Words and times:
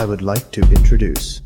I 0.00 0.06
would 0.06 0.22
like 0.22 0.50
to 0.52 0.62
introduce. 0.62 1.42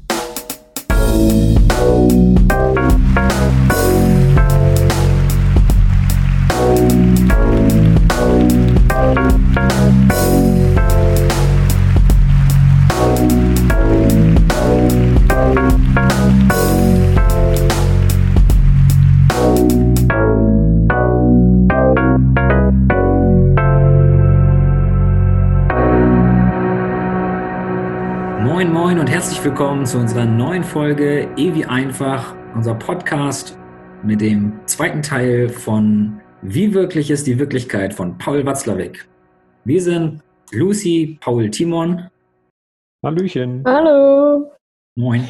Herzlich 29.25 29.43
willkommen 29.43 29.87
zu 29.87 29.97
unserer 29.97 30.27
neuen 30.27 30.63
Folge 30.63 31.27
Ewi 31.39 31.65
einfach, 31.65 32.37
unser 32.55 32.75
Podcast 32.75 33.59
mit 34.03 34.21
dem 34.21 34.61
zweiten 34.67 35.01
Teil 35.01 35.49
von 35.49 36.21
Wie 36.43 36.75
wirklich 36.75 37.11
ist 37.11 37.27
die 37.27 37.39
Wirklichkeit 37.39 37.95
von 37.95 38.19
Paul 38.19 38.45
Watzlawick. 38.45 39.09
Wir 39.65 39.81
sind 39.81 40.21
Lucy, 40.53 41.17
Paul, 41.23 41.49
Timon. 41.49 42.11
Hallöchen. 43.03 43.65
Hallo. 43.67 44.53
Moin. 44.95 45.27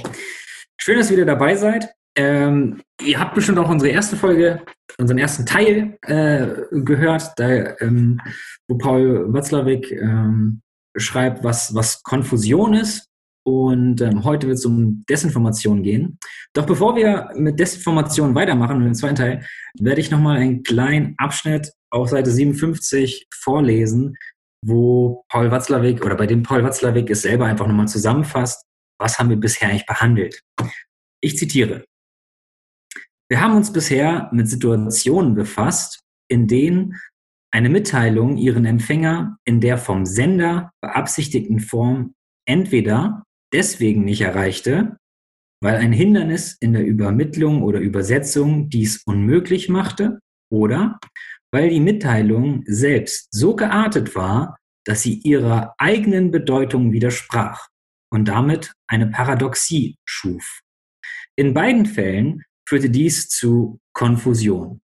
Schön, 0.76 0.98
dass 0.98 1.12
ihr 1.12 1.16
wieder 1.16 1.26
dabei 1.26 1.54
seid. 1.54 1.95
Ähm, 2.16 2.82
ihr 3.00 3.20
habt 3.20 3.36
bestimmt 3.36 3.60
auch 3.60 3.70
unsere 3.70 3.92
erste 3.92 4.16
Folge, 4.16 4.60
unseren 4.98 5.18
ersten 5.18 5.46
Teil 5.46 5.96
äh, 6.02 6.48
gehört, 6.80 7.30
da, 7.36 7.76
ähm, 7.78 8.20
wo 8.66 8.76
Paul 8.76 9.32
Watzlawick 9.32 9.92
ähm, 9.92 10.62
schreibt, 10.96 11.45
was, 11.45 11.72
was 11.76 12.02
Konfusion 12.02 12.74
ist. 12.74 13.08
Und 13.46 14.00
ähm, 14.00 14.24
heute 14.24 14.46
wird 14.46 14.59
es 14.59 14.64
um 14.64 15.04
Desinformation 15.09 15.82
gehen. 15.82 16.18
Doch 16.54 16.64
bevor 16.64 16.96
wir 16.96 17.28
mit 17.34 17.60
Desinformation 17.60 18.34
weitermachen, 18.34 18.84
im 18.84 18.95
zweiten 18.95 19.16
Teil, 19.16 19.46
werde 19.78 20.01
ich 20.01 20.10
nochmal 20.10 20.38
einen 20.38 20.62
kleinen 20.62 21.14
Abschnitt 21.18 21.73
auf 21.90 22.09
Seite 22.09 22.30
57 22.30 23.26
vorlesen, 23.32 24.16
wo 24.64 25.24
Paul 25.28 25.51
Watzlawick 25.51 26.04
oder 26.04 26.16
bei 26.16 26.26
dem 26.26 26.42
Paul 26.42 26.64
Watzlawick 26.64 27.10
es 27.10 27.23
selber 27.23 27.45
einfach 27.45 27.66
nochmal 27.66 27.88
zusammenfasst, 27.88 28.64
was 28.98 29.18
haben 29.18 29.28
wir 29.28 29.36
bisher 29.36 29.68
eigentlich 29.68 29.86
behandelt. 29.86 30.40
Ich 31.20 31.36
zitiere. 31.36 31.84
Wir 33.29 33.40
haben 33.40 33.56
uns 33.56 33.73
bisher 33.73 34.30
mit 34.32 34.48
Situationen 34.48 35.34
befasst, 35.34 36.01
in 36.29 36.46
denen 36.46 36.95
eine 37.52 37.68
Mitteilung 37.68 38.36
ihren 38.36 38.64
Empfänger 38.64 39.36
in 39.45 39.60
der 39.60 39.79
vom 39.79 40.06
Sender 40.06 40.73
beabsichtigten 40.80 41.60
Form 41.60 42.14
entweder 42.46 43.24
deswegen 43.55 44.05
nicht 44.05 44.21
erreichte, 44.21 44.99
weil 45.63 45.77
ein 45.77 45.93
Hindernis 45.93 46.57
in 46.60 46.74
der 46.74 46.85
Übermittlung 46.85 47.63
oder 47.63 47.79
Übersetzung 47.79 48.69
dies 48.69 49.02
unmöglich 49.07 49.69
machte 49.69 50.19
oder 50.52 50.99
weil 51.52 51.71
die 51.71 51.80
Mitteilung 51.80 52.65
selbst 52.66 53.29
so 53.30 53.55
geartet 53.55 54.16
war, 54.16 54.59
dass 54.85 55.02
sie 55.02 55.21
ihrer 55.21 55.75
eigenen 55.79 56.32
Bedeutung 56.32 56.93
widersprach 56.93 57.69
und 58.13 58.27
damit 58.27 58.73
eine 58.88 59.07
Paradoxie 59.07 59.97
schuf. 60.05 60.60
In 61.37 61.55
beiden 61.55 61.87
Fällen 61.87 62.43
führte 62.69 62.91
dies 62.91 63.29
zu 63.29 63.79
Konfusion. 63.93 64.81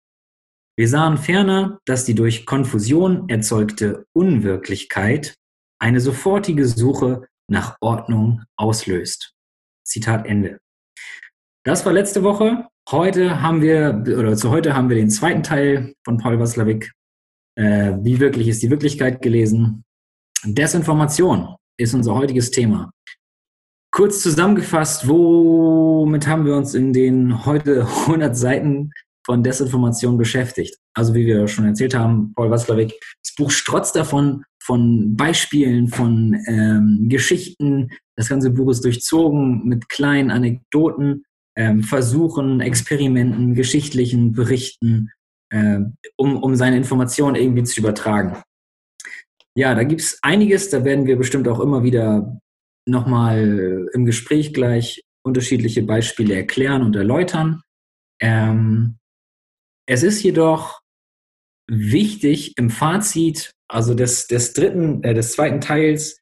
Wir 0.78 0.88
sahen 0.88 1.18
ferner, 1.18 1.80
dass 1.86 2.06
die 2.06 2.16
durch 2.16 2.46
Konfusion 2.46 3.28
erzeugte 3.30 4.06
Unwirklichkeit 4.14 5.34
eine 5.82 6.00
sofortige 6.00 6.66
Suche 6.66 7.28
nach 7.50 7.78
Ordnung 7.82 8.44
auslöst. 8.56 9.34
Zitat 9.84 10.26
Ende. 10.26 10.60
Das 11.64 11.86
war 11.86 11.94
letzte 11.94 12.24
Woche. 12.24 12.68
Heute 12.90 13.42
haben 13.42 13.62
wir, 13.62 14.04
oder 14.18 14.36
zu 14.36 14.50
heute 14.50 14.76
haben 14.76 14.90
wir 14.90 14.96
den 14.96 15.10
zweiten 15.10 15.44
Teil 15.44 15.94
von 16.04 16.18
Paul 16.18 16.40
Watzlawick. 16.40 16.92
Äh, 17.56 17.94
wie 18.02 18.20
wirklich 18.20 18.48
ist 18.48 18.64
die 18.64 18.70
Wirklichkeit 18.70 19.22
gelesen? 19.22 19.84
Desinformation 20.44 21.56
ist 21.78 21.94
unser 21.94 22.16
heutiges 22.16 22.52
Thema. 22.52 22.92
Kurz 23.92 24.22
zusammengefasst, 24.22 25.08
womit 25.08 26.28
haben 26.28 26.46
wir 26.46 26.56
uns 26.56 26.74
in 26.74 26.94
den 26.94 27.46
heute 27.46 27.82
100 27.82 28.38
Seiten 28.38 28.92
von 29.26 29.44
Desinformation 29.44 30.18
beschäftigt? 30.18 30.78
Also 30.94 31.14
wie 31.14 31.26
wir 31.26 31.48
schon 31.48 31.66
erzählt 31.66 31.96
haben, 31.96 32.34
Paul 32.34 32.52
Watzlawick, 32.52 32.94
das 33.24 33.36
Buch 33.36 33.52
strotzt 33.52 33.96
davon, 33.96 34.46
von 34.70 35.16
Beispielen, 35.16 35.88
von 35.88 36.40
ähm, 36.46 37.08
Geschichten. 37.10 37.90
Das 38.16 38.30
ganze 38.30 38.52
Buch 38.52 38.70
ist 38.70 38.86
durchzogen 38.86 39.68
mit 39.68 39.90
kleinen 39.90 40.30
Anekdoten, 40.30 41.26
ähm, 41.58 41.82
Versuchen, 41.82 42.62
Experimenten, 42.62 43.56
geschichtlichen 43.56 44.34
Berichten, 44.34 45.10
äh, 45.52 45.80
um, 46.18 46.38
um 46.44 46.56
seine 46.56 46.78
Informationen 46.78 47.36
irgendwie 47.36 47.64
zu 47.64 47.80
übertragen. 47.80 48.44
Ja, 49.58 49.74
da 49.74 49.84
gibt 49.84 50.02
es 50.02 50.20
einiges, 50.22 50.70
da 50.70 50.86
werden 50.86 51.08
wir 51.08 51.18
bestimmt 51.18 51.48
auch 51.48 51.62
immer 51.62 51.82
wieder 51.82 52.40
nochmal 52.88 53.90
im 53.96 54.06
Gespräch 54.06 54.54
gleich 54.54 55.02
unterschiedliche 55.26 55.82
Beispiele 55.82 56.36
erklären 56.36 56.84
und 56.84 56.96
erläutern. 56.96 57.64
Ähm, 58.22 59.00
es 59.88 60.04
ist 60.04 60.22
jedoch 60.22 60.80
wichtig 61.68 62.56
im 62.60 62.70
Fazit, 62.70 63.56
also 63.70 63.94
des, 63.94 64.28
des 64.28 64.54
dritten, 64.54 65.04
äh, 65.04 65.14
des 65.14 65.34
zweiten 65.34 65.62
Teils, 65.62 66.20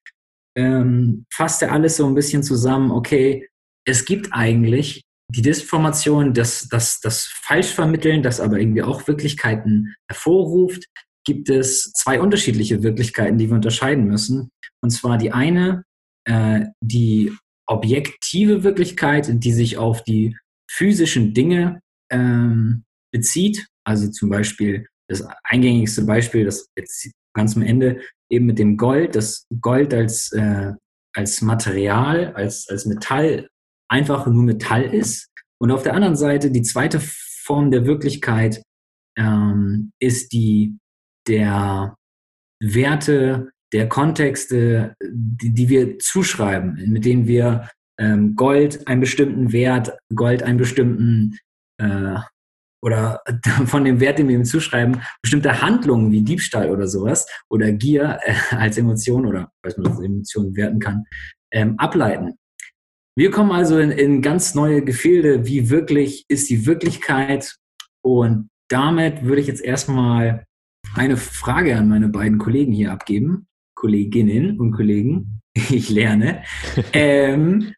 ähm, 0.58 1.26
fasst 1.32 1.62
er 1.62 1.72
alles 1.72 1.98
so 1.98 2.06
ein 2.08 2.16
bisschen 2.16 2.44
zusammen, 2.44 2.92
okay, 2.92 3.48
es 3.86 4.06
gibt 4.06 4.30
eigentlich 4.32 5.04
die 5.34 5.42
Desinformation, 5.42 6.34
das, 6.34 6.68
das, 6.70 7.00
das 7.00 7.26
Falschvermitteln, 7.26 8.24
das 8.24 8.40
aber 8.40 8.60
irgendwie 8.60 8.82
auch 8.82 9.08
Wirklichkeiten 9.08 9.94
hervorruft, 10.10 10.86
gibt 11.26 11.50
es 11.50 11.92
zwei 11.92 12.22
unterschiedliche 12.22 12.84
Wirklichkeiten, 12.84 13.38
die 13.38 13.48
wir 13.50 13.56
unterscheiden 13.56 14.06
müssen. 14.06 14.50
Und 14.82 14.92
zwar 14.92 15.18
die 15.18 15.34
eine, 15.34 15.84
äh, 16.26 16.66
die 16.82 17.34
objektive 17.68 18.64
Wirklichkeit, 18.64 19.28
die 19.44 19.52
sich 19.52 19.78
auf 19.78 20.04
die 20.04 20.38
physischen 20.72 21.34
Dinge 21.34 21.82
ähm, 22.10 22.86
bezieht. 23.12 23.68
Also 23.86 24.10
zum 24.10 24.30
Beispiel 24.30 24.88
das 25.10 25.26
eingängigste 25.44 26.04
Beispiel, 26.04 26.46
das 26.46 26.70
jetzt 26.78 27.12
ganz 27.36 27.56
am 27.56 27.64
Ende 27.64 28.02
eben 28.30 28.46
mit 28.46 28.60
dem 28.60 28.78
Gold, 28.78 29.16
das 29.16 29.46
Gold 29.62 29.94
als, 29.94 30.32
äh, 30.34 30.74
als 31.16 31.42
Material, 31.42 32.34
als, 32.34 32.68
als 32.70 32.86
Metall 32.86 33.48
einfach 33.90 34.28
nur 34.28 34.44
Metall 34.44 34.84
ist. 34.84 35.30
Und 35.60 35.72
auf 35.72 35.84
der 35.84 35.94
anderen 35.94 36.16
Seite 36.16 36.52
die 36.52 36.62
zweite 36.62 37.00
Form 37.00 37.72
der 37.72 37.86
Wirklichkeit 37.86 38.62
ähm, 39.18 39.92
ist 40.00 40.34
die 40.34 40.78
der 41.28 41.96
Werte, 42.62 43.52
der 43.74 43.90
Kontexte, 43.90 44.96
die, 45.04 45.54
die 45.54 45.70
wir 45.70 46.00
zuschreiben, 46.00 46.76
mit 46.90 47.06
denen 47.06 47.28
wir 47.28 47.70
ähm, 48.00 48.36
Gold 48.36 48.88
einen 48.88 49.02
bestimmten 49.02 49.52
Wert, 49.52 49.98
Gold 50.14 50.44
einen 50.44 50.58
bestimmten 50.58 51.38
äh, 51.82 52.18
oder 52.88 53.22
von 53.66 53.84
dem 53.84 54.00
Wert, 54.00 54.18
den 54.18 54.30
wir 54.30 54.36
ihm 54.36 54.46
zuschreiben, 54.46 55.02
bestimmte 55.22 55.62
Handlungen 55.62 56.10
wie 56.12 56.22
Diebstahl 56.22 56.70
oder 56.70 56.88
sowas 56.88 57.28
oder 57.50 57.74
Gier 57.74 58.20
äh, 58.24 58.56
als 58.56 58.78
Emotion 58.78 59.26
oder 59.26 59.52
weiß 59.64 59.78
man 59.78 59.92
das 59.92 60.00
Emotionen 60.00 60.56
werten 60.56 60.80
kann, 60.80 61.04
ähm, 61.52 61.76
ableiten. 61.78 62.36
Wir 63.18 63.30
kommen 63.30 63.52
also 63.52 63.78
in, 63.78 63.92
in 63.92 64.22
ganz 64.22 64.56
neue 64.56 64.84
Gefilde, 64.84 65.46
wie 65.46 65.70
wirklich 65.70 66.24
ist 66.30 66.50
die 66.50 66.66
Wirklichkeit 66.66 67.58
und 68.02 68.50
damit 68.70 69.24
würde 69.24 69.42
ich 69.42 69.48
jetzt 69.48 69.64
erstmal 69.64 70.46
eine 70.96 71.18
Frage 71.18 71.76
an 71.76 71.90
meine 71.90 72.08
beiden 72.08 72.38
Kollegen 72.38 72.72
hier 72.72 72.94
abgeben, 72.94 73.48
Kolleginnen 73.76 74.60
und 74.60 74.72
Kollegen. 74.72 75.34
Ich 75.72 75.90
lerne. 75.90 76.44
ähm, 76.94 77.74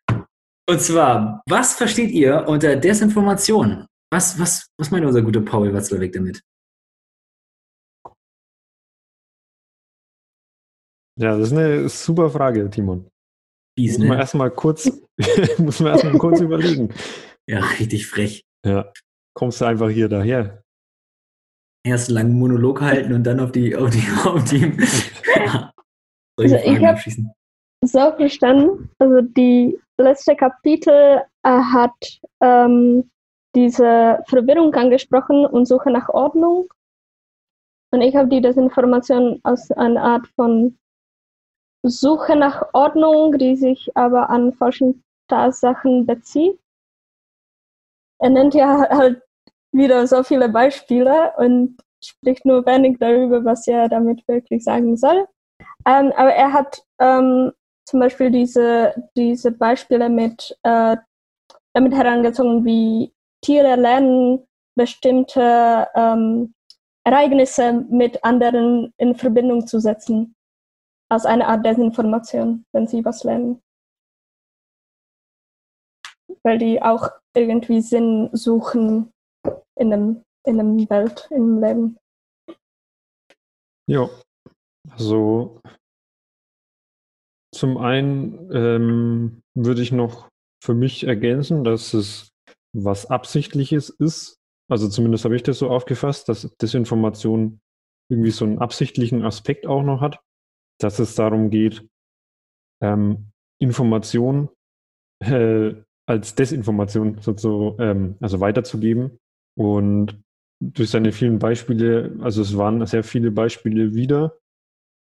und 0.70 0.82
zwar, 0.82 1.42
was 1.48 1.76
versteht 1.76 2.12
ihr 2.12 2.46
unter 2.46 2.76
Desinformation? 2.76 3.86
Was, 4.12 4.40
was, 4.40 4.68
was 4.78 4.92
meint 4.92 5.06
unser 5.06 5.22
guter 5.22 5.42
Paul 5.42 5.74
Watzlawick 5.74 6.14
damit? 6.14 6.42
Ja, 11.20 11.38
das 11.38 11.52
ist 11.52 11.58
eine 11.58 11.90
super 11.90 12.30
Frage, 12.30 12.70
Timon. 12.70 13.10
Fies, 13.78 13.98
Muss 13.98 14.08
man 14.08 14.18
ne? 14.18 14.24
erstmal 14.24 14.52
kurz, 14.52 14.86
muss 15.58 15.80
man 15.80 15.92
erstmal 15.92 16.18
kurz 16.18 16.40
überlegen. 16.40 16.94
Ja, 17.48 17.60
richtig 17.60 18.08
frech. 18.08 18.46
Ja. 18.66 18.92
Kommst 19.36 19.62
du 19.62 19.66
einfach 19.66 19.90
hier 19.90 20.08
daher? 20.08 20.64
Erst 21.86 22.10
einen 22.10 22.16
langen 22.16 22.40
Monolog 22.40 22.82
halten 22.82 23.14
und 23.14 23.24
dann 23.24 23.40
auf 23.40 23.52
die, 23.52 23.76
auf 23.76 23.90
die, 23.90 24.04
auf 24.26 24.44
die 24.46 24.60
solche 26.40 26.56
Also 26.56 26.56
ich 26.56 26.62
Fragen 26.64 26.86
abschießen. 26.86 27.32
So 27.86 28.12
verstanden. 28.16 28.90
Also 29.00 29.22
die 29.22 29.78
letzte 29.98 30.36
Kapitel 30.36 31.22
äh, 31.44 31.50
hat 31.50 32.20
ähm, 32.42 33.10
diese 33.56 34.24
Verwirrung 34.28 34.74
angesprochen 34.76 35.46
und 35.46 35.66
Suche 35.66 35.92
nach 35.92 36.10
Ordnung. 36.10 36.72
Und 37.92 38.02
ich 38.02 38.16
habe 38.16 38.30
die 38.30 38.42
Desinformation 38.42 39.40
als 39.44 39.72
eine 39.72 40.02
Art 40.02 40.28
von 40.36 40.78
Suche 41.84 42.36
nach 42.36 42.74
Ordnung, 42.74 43.38
die 43.38 43.56
sich 43.56 43.96
aber 43.96 44.30
an 44.30 44.54
falschen 44.54 45.04
Tatsachen 45.28 46.06
bezieht. 46.06 46.60
Er 48.20 48.30
nennt 48.30 48.54
ja 48.54 48.88
halt 48.90 49.22
wieder 49.72 50.06
so 50.08 50.24
viele 50.24 50.50
Beispiele 50.50 51.34
und 51.38 51.78
spricht 52.04 52.46
nur 52.46 52.66
wenig 52.66 52.98
darüber, 53.00 53.44
was 53.46 53.68
er 53.68 53.88
damit 53.88 54.28
wirklich 54.28 54.64
sagen 54.64 54.98
soll. 54.98 55.28
Ähm, 55.86 56.12
aber 56.16 56.34
er 56.34 56.54
hat 56.54 56.84
ähm, 57.00 57.52
zum 57.86 58.00
Beispiel 58.00 58.30
diese, 58.32 58.94
diese 59.16 59.52
Beispiele 59.52 60.10
mit, 60.10 60.58
äh, 60.64 60.98
damit 61.74 61.94
herangezogen, 61.94 62.66
wie 62.66 63.14
Tiere 63.42 63.76
lernen, 63.76 64.48
bestimmte 64.76 65.88
ähm, 65.96 66.54
Ereignisse 67.06 67.86
mit 67.90 68.24
anderen 68.24 68.94
in 68.98 69.16
Verbindung 69.16 69.66
zu 69.68 69.80
setzen, 69.80 70.36
als 71.10 71.26
eine 71.26 71.48
Art 71.48 71.66
Desinformation, 71.66 72.66
wenn 72.74 72.88
sie 72.88 73.04
was 73.04 73.24
lernen. 73.24 73.62
Weil 76.44 76.58
die 76.58 76.82
auch 76.82 77.10
irgendwie 77.36 77.82
Sinn 77.82 78.30
suchen 78.34 79.12
in 79.76 79.90
dem, 79.90 80.24
in 80.46 80.58
dem 80.58 80.90
Welt, 80.90 81.28
im 81.32 81.60
Leben. 81.60 81.98
Ja, 83.88 84.08
also 84.92 85.60
zum 87.54 87.78
einen 87.78 88.52
ähm, 88.54 89.42
würde 89.56 89.82
ich 89.82 89.92
noch 89.92 90.30
für 90.64 90.76
mich 90.76 91.06
ergänzen, 91.06 91.64
dass 91.64 91.94
es 91.94 92.30
was 92.74 93.06
Absichtliches 93.08 93.90
ist. 93.90 94.40
Also 94.70 94.88
zumindest 94.88 95.26
habe 95.26 95.36
ich 95.36 95.44
das 95.44 95.60
so 95.60 95.70
aufgefasst, 95.70 96.30
dass 96.30 96.56
Desinformation 96.58 97.60
irgendwie 98.10 98.32
so 98.32 98.46
einen 98.46 98.60
absichtlichen 98.60 99.24
Aspekt 99.24 99.68
auch 99.68 99.84
noch 99.84 100.02
hat, 100.02 100.20
dass 100.80 101.00
es 101.00 101.16
darum 101.16 101.50
geht, 101.50 101.88
ähm, 102.82 103.32
Information 103.60 104.50
äh, 105.24 105.74
als 106.08 106.36
Desinformation 106.36 107.20
sozusagen, 107.22 107.76
ähm, 107.80 108.16
also 108.20 108.40
weiterzugeben. 108.40 109.20
Und 109.58 110.22
durch 110.62 110.90
seine 110.90 111.12
vielen 111.12 111.40
Beispiele, 111.40 112.18
also 112.22 112.42
es 112.42 112.58
waren 112.58 112.86
sehr 112.86 113.04
viele 113.04 113.32
Beispiele 113.32 113.94
wieder. 113.94 114.38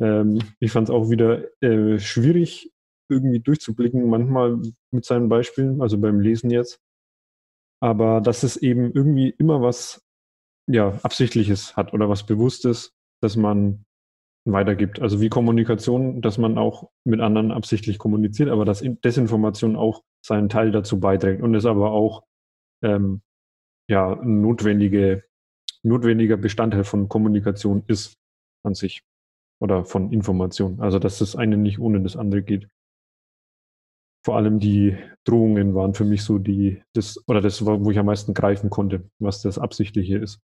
Ähm, 0.01 0.39
ich 0.59 0.71
fand 0.71 0.89
es 0.89 0.95
auch 0.95 1.09
wieder 1.09 1.43
äh, 1.61 1.99
schwierig, 1.99 2.71
irgendwie 3.09 3.39
durchzublicken, 3.39 4.09
manchmal 4.09 4.59
mit 4.91 5.05
seinen 5.05 5.29
Beispielen, 5.29 5.81
also 5.81 5.99
beim 5.99 6.19
Lesen 6.19 6.49
jetzt. 6.49 6.79
Aber 7.85 8.19
dass 8.19 8.41
es 8.41 8.57
eben 8.57 8.91
irgendwie 8.93 9.29
immer 9.29 9.61
was 9.61 10.03
ja, 10.67 10.97
Absichtliches 11.03 11.77
hat 11.77 11.93
oder 11.93 12.09
was 12.09 12.25
Bewusstes, 12.25 12.95
dass 13.21 13.35
man 13.35 13.85
weitergibt. 14.43 14.99
Also 15.03 15.21
wie 15.21 15.29
Kommunikation, 15.29 16.19
dass 16.23 16.39
man 16.39 16.57
auch 16.57 16.89
mit 17.03 17.19
anderen 17.21 17.51
absichtlich 17.51 17.99
kommuniziert, 17.99 18.49
aber 18.49 18.65
dass 18.65 18.83
Desinformation 18.83 19.75
auch 19.75 20.01
seinen 20.25 20.49
Teil 20.49 20.71
dazu 20.71 20.99
beiträgt 20.99 21.43
und 21.43 21.53
es 21.53 21.67
aber 21.67 21.91
auch 21.91 22.23
ähm, 22.83 23.21
ja, 23.87 24.15
notwendige, 24.15 25.23
notwendiger 25.83 26.37
Bestandteil 26.37 26.85
von 26.85 27.07
Kommunikation 27.07 27.83
ist 27.85 28.17
an 28.63 28.73
sich 28.73 29.03
oder 29.61 29.85
von 29.85 30.11
Information. 30.11 30.79
Also 30.79 30.97
dass 30.97 31.19
das 31.19 31.35
eine 31.35 31.55
nicht 31.55 31.77
ohne 31.77 32.01
das 32.01 32.17
andere 32.17 32.41
geht. 32.41 32.67
Vor 34.25 34.37
allem 34.37 34.59
die 34.59 34.97
Drohungen 35.23 35.75
waren 35.75 35.93
für 35.93 36.03
mich 36.03 36.23
so 36.23 36.39
die, 36.39 36.81
das, 36.93 37.23
oder 37.27 37.41
das, 37.41 37.63
wo 37.63 37.91
ich 37.91 37.99
am 37.99 38.07
meisten 38.07 38.33
greifen 38.33 38.71
konnte, 38.71 39.07
was 39.19 39.43
das 39.43 39.59
Absichtliche 39.59 40.17
ist. 40.17 40.39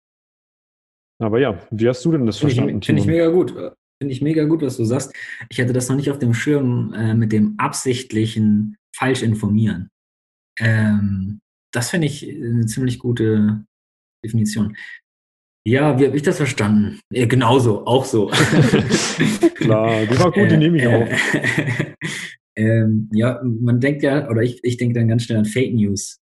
Aber 1.20 1.38
ja, 1.38 1.60
wie 1.70 1.88
hast 1.88 2.04
du 2.04 2.10
denn 2.10 2.26
das 2.26 2.38
Finde 2.38 2.54
verstanden? 2.54 2.82
finde 2.82 3.02
ich 3.02 3.06
mega 3.06 3.28
gut. 3.28 3.50
Finde 3.50 4.12
ich 4.12 4.20
mega 4.20 4.44
gut, 4.44 4.62
was 4.62 4.78
du 4.78 4.84
sagst. 4.84 5.14
Ich 5.48 5.60
hatte 5.60 5.72
das 5.72 5.88
noch 5.88 5.94
nicht 5.94 6.10
auf 6.10 6.18
dem 6.18 6.34
Schirm 6.34 6.92
äh, 6.92 7.14
mit 7.14 7.30
dem 7.30 7.54
absichtlichen 7.58 8.76
falsch 8.96 9.22
informieren. 9.22 9.90
Ähm, 10.58 11.38
das 11.72 11.90
finde 11.90 12.08
ich 12.08 12.28
eine 12.28 12.66
ziemlich 12.66 12.98
gute 12.98 13.64
Definition. 14.24 14.76
Ja, 15.64 16.00
wie 16.00 16.06
habe 16.06 16.16
ich 16.16 16.22
das 16.22 16.38
verstanden? 16.38 16.98
Ja, 17.12 17.26
genauso, 17.26 17.86
auch 17.86 18.04
so. 18.04 18.26
Klar, 19.54 20.04
die 20.06 20.18
war 20.18 20.32
gut, 20.32 20.50
die 20.50 20.56
nehme 20.56 20.78
ich 20.78 20.86
auch. 20.88 21.06
ähm, 22.58 23.08
ja, 23.12 23.40
man 23.44 23.78
denkt 23.78 24.02
ja, 24.02 24.28
oder 24.28 24.42
ich, 24.42 24.58
ich 24.64 24.76
denke 24.76 24.98
dann 24.98 25.08
ganz 25.08 25.22
schnell 25.22 25.38
an 25.38 25.44
Fake 25.44 25.72
News. 25.72 26.18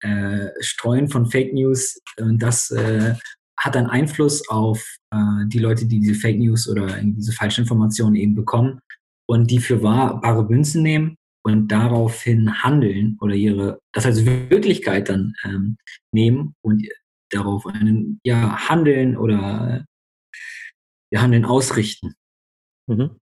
Äh, 0.00 0.48
Streuen 0.60 1.08
von 1.08 1.26
Fake 1.26 1.54
News, 1.54 2.00
das 2.16 2.70
äh, 2.72 3.14
hat 3.56 3.76
einen 3.76 3.86
Einfluss 3.86 4.48
auf 4.48 4.96
äh, 5.12 5.46
die 5.46 5.60
Leute, 5.60 5.86
die 5.86 6.00
diese 6.00 6.16
Fake 6.16 6.38
News 6.38 6.68
oder 6.68 7.00
diese 7.02 7.32
falschen 7.32 7.62
Informationen 7.62 8.16
eben 8.16 8.34
bekommen 8.34 8.80
und 9.28 9.50
die 9.50 9.60
für 9.60 9.82
wahr, 9.82 10.20
bare 10.20 10.44
Münzen 10.44 10.82
nehmen 10.82 11.16
und 11.44 11.68
daraufhin 11.68 12.62
handeln 12.62 13.16
oder 13.20 13.34
ihre, 13.34 13.78
das 13.92 14.06
als 14.06 14.24
Wirklichkeit 14.24 15.08
dann 15.08 15.34
ähm, 15.44 15.76
nehmen 16.12 16.54
und 16.62 16.84
darauf 17.30 17.64
einen, 17.66 18.18
ja, 18.24 18.68
handeln 18.68 19.16
oder 19.16 19.84
ja, 21.12 21.22
handeln 21.22 21.44
ausrichten. 21.44 22.14
Mhm. 22.88 23.20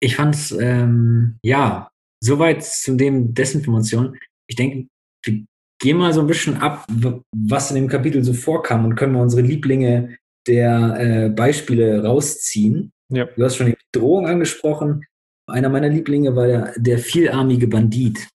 Ich 0.00 0.16
fand 0.16 0.34
es, 0.34 0.52
ähm, 0.52 1.38
ja, 1.42 1.90
soweit 2.20 2.64
zu 2.64 2.96
dem 2.96 3.34
Desinformation. 3.34 4.16
Ich 4.46 4.56
denke, 4.56 4.88
wir 5.24 5.44
gehen 5.80 5.96
mal 5.96 6.12
so 6.12 6.20
ein 6.20 6.26
bisschen 6.26 6.56
ab, 6.56 6.84
was 7.32 7.70
in 7.70 7.76
dem 7.76 7.88
Kapitel 7.88 8.22
so 8.24 8.32
vorkam 8.32 8.84
und 8.84 8.96
können 8.96 9.14
wir 9.14 9.22
unsere 9.22 9.42
Lieblinge 9.42 10.16
der 10.46 10.96
äh, 10.98 11.28
Beispiele 11.28 12.04
rausziehen. 12.04 12.92
Ja. 13.10 13.26
Du 13.36 13.44
hast 13.44 13.56
schon 13.56 13.68
die 13.68 13.76
Drohung 13.92 14.26
angesprochen. 14.26 15.04
Einer 15.46 15.68
meiner 15.68 15.88
Lieblinge 15.88 16.34
war 16.36 16.46
der, 16.46 16.74
der 16.76 16.98
vielarmige 16.98 17.68
Bandit. 17.68 18.28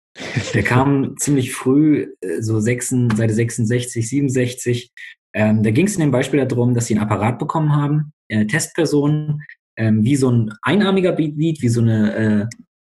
Der 0.54 0.64
kam 0.64 1.16
ziemlich 1.18 1.54
früh, 1.54 2.14
äh, 2.22 2.42
so 2.42 2.60
6, 2.60 2.90
Seite 3.16 3.34
66, 3.34 4.08
67. 4.08 4.92
Ähm, 5.36 5.64
da 5.64 5.72
ging 5.72 5.88
es 5.88 5.96
in 5.96 6.02
dem 6.02 6.12
Beispiel 6.12 6.46
darum, 6.46 6.74
dass 6.74 6.88
sie 6.88 6.96
einen 6.96 7.04
Apparat 7.04 7.40
bekommen 7.40 7.76
haben, 7.76 8.14
äh, 8.28 8.46
Testpersonen, 8.46 9.42
ähm, 9.78 10.04
wie 10.04 10.16
so 10.16 10.30
ein 10.30 10.54
einarmiger 10.62 11.12
Bandit, 11.14 11.62
wie 11.62 11.70
so 11.70 11.82
eine, 11.82 12.50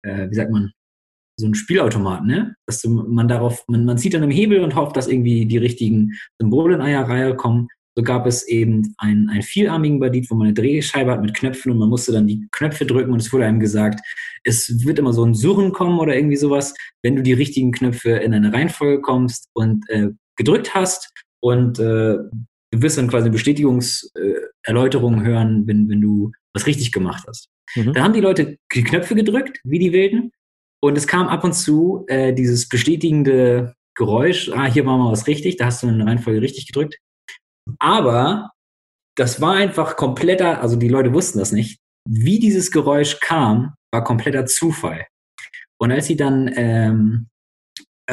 äh, 0.05 0.09
äh, 0.09 0.31
wie 0.31 0.35
sagt 0.35 0.51
man, 0.51 0.73
so 1.39 1.47
ein 1.47 1.55
Spielautomat, 1.55 2.25
ne? 2.25 2.55
Dass 2.67 2.85
man 2.85 3.29
darauf, 3.29 3.65
man, 3.69 3.85
man 3.85 3.99
zieht 3.99 4.15
an 4.15 4.23
einem 4.23 4.33
Hebel 4.33 4.61
und 4.61 4.75
hofft, 4.75 4.97
dass 4.97 5.07
irgendwie 5.09 5.47
die 5.47 5.59
richtigen 5.59 6.15
Symbole 6.41 6.75
in 6.75 6.81
einer 6.81 7.09
Reihe 7.09 7.37
kommen. 7.37 7.69
So 7.97 8.03
gab 8.03 8.27
es 8.27 8.47
eben 8.47 8.95
einen, 8.99 9.29
einen 9.29 9.43
vielarmigen 9.43 9.99
Bandit, 9.99 10.31
wo 10.31 10.35
man 10.35 10.49
eine 10.49 10.55
Drehscheibe 10.55 11.11
hat 11.11 11.23
mit 11.23 11.35
Knöpfen 11.35 11.73
und 11.73 11.79
man 11.79 11.89
musste 11.89 12.13
dann 12.13 12.27
die 12.27 12.47
Knöpfe 12.53 12.87
drücken 12.87 13.13
und 13.13 13.21
es 13.21 13.33
wurde 13.33 13.45
einem 13.45 13.61
gesagt, 13.61 14.01
es 14.45 14.85
wird 14.85 14.99
immer 15.01 15.13
so 15.13 15.25
ein 15.25 15.35
Surren 15.35 15.73
kommen 15.73 15.99
oder 15.99 16.15
irgendwie 16.15 16.37
sowas, 16.37 16.75
wenn 17.03 17.17
du 17.17 17.23
die 17.23 17.33
richtigen 17.33 17.73
Knöpfe 17.73 18.11
in 18.11 18.35
eine 18.35 18.53
Reihenfolge 18.53 19.01
kommst 19.01 19.49
und 19.53 19.89
äh, 19.91 20.11
gedrückt 20.37 20.75
hast 20.75 21.13
und 21.41 21.81
äh, 21.81 22.19
du 22.71 22.83
wirst 22.83 22.99
dann 22.99 23.09
quasi 23.09 23.31
Bestätigungserläuterungen 23.31 25.25
hören, 25.25 25.67
wenn, 25.67 25.89
wenn 25.89 26.01
du 26.01 26.31
was 26.59 26.67
richtig 26.67 26.93
gemacht 26.93 27.25
hast. 27.27 27.49
Mhm. 27.75 27.93
Da 27.93 28.03
haben 28.03 28.13
die 28.13 28.21
Leute 28.21 28.59
die 28.75 28.85
Knöpfe 28.85 29.15
gedrückt, 29.15 29.59
wie 29.65 29.79
die 29.79 29.93
Wilden, 29.93 30.33
und 30.81 30.97
es 30.97 31.07
kam 31.07 31.29
ab 31.29 31.45
und 31.45 31.55
zu 31.55 32.05
äh, 32.09 32.33
dieses 32.33 32.69
bestätigende 32.69 33.75
Geräusch, 33.95 34.49
ah, 34.51 34.67
hier 34.67 34.87
war 34.87 34.97
mal 34.97 35.11
was 35.11 35.27
richtig, 35.27 35.57
da 35.57 35.67
hast 35.67 35.83
du 35.83 35.89
eine 35.89 36.07
Reihenfolge 36.07 36.41
richtig 36.41 36.69
gedrückt. 36.69 36.99
Aber 37.81 38.53
das 39.17 39.41
war 39.41 39.55
einfach 39.55 39.97
kompletter, 39.97 40.61
also 40.63 40.77
die 40.77 40.89
Leute 40.89 41.13
wussten 41.13 41.41
das 41.41 41.51
nicht. 41.51 41.81
Wie 42.09 42.39
dieses 42.39 42.71
Geräusch 42.71 43.19
kam, 43.21 43.75
war 43.93 44.05
kompletter 44.05 44.47
Zufall. 44.47 45.07
Und 45.79 45.91
als 45.91 46.07
sie 46.07 46.17
dann, 46.17 46.51
ähm, 46.55 47.27
äh, 47.27 47.38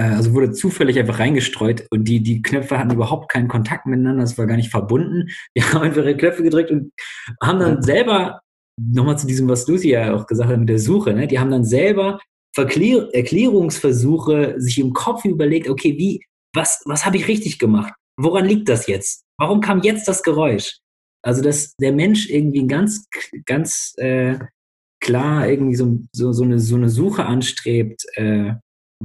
also 0.01 0.33
wurde 0.33 0.51
zufällig 0.51 0.99
einfach 0.99 1.19
reingestreut 1.19 1.87
und 1.89 2.05
die, 2.05 2.21
die 2.21 2.41
Knöpfe 2.41 2.77
hatten 2.77 2.91
überhaupt 2.91 3.31
keinen 3.31 3.47
Kontakt 3.47 3.85
miteinander, 3.85 4.23
das 4.23 4.37
war 4.37 4.45
gar 4.45 4.57
nicht 4.57 4.69
verbunden. 4.69 5.29
Die 5.55 5.63
haben 5.63 5.81
einfach 5.81 6.01
ihre 6.01 6.17
Knöpfe 6.17 6.43
gedrückt 6.43 6.71
und 6.71 6.91
haben 7.41 7.59
dann 7.59 7.81
selber, 7.81 8.41
nochmal 8.77 9.17
zu 9.17 9.25
diesem, 9.25 9.47
was 9.47 9.67
Lucy 9.67 9.91
ja 9.91 10.13
auch 10.13 10.27
gesagt 10.27 10.49
hat 10.49 10.59
mit 10.59 10.69
der 10.69 10.79
Suche, 10.79 11.13
ne, 11.13 11.27
die 11.27 11.39
haben 11.39 11.51
dann 11.51 11.63
selber 11.63 12.19
Verklär 12.55 13.09
Erklärungsversuche 13.13 14.55
sich 14.57 14.79
im 14.79 14.93
Kopf 14.93 15.25
überlegt, 15.25 15.69
okay, 15.69 15.97
wie, 15.97 16.21
was, 16.53 16.81
was 16.85 17.05
habe 17.05 17.17
ich 17.17 17.27
richtig 17.27 17.59
gemacht? 17.59 17.93
Woran 18.17 18.45
liegt 18.45 18.69
das 18.69 18.87
jetzt? 18.87 19.23
Warum 19.37 19.59
kam 19.59 19.81
jetzt 19.81 20.07
das 20.07 20.23
Geräusch? 20.23 20.79
Also, 21.21 21.41
dass 21.41 21.75
der 21.81 21.91
Mensch 21.91 22.29
irgendwie 22.29 22.65
ganz, 22.65 23.07
ganz 23.45 23.93
äh, 23.97 24.39
klar 25.01 25.49
irgendwie 25.49 25.75
so, 25.75 25.99
so, 26.13 26.31
so, 26.31 26.43
eine, 26.45 26.59
so 26.59 26.75
eine 26.77 26.89
Suche 26.89 27.25
anstrebt, 27.25 28.05
äh, 28.13 28.53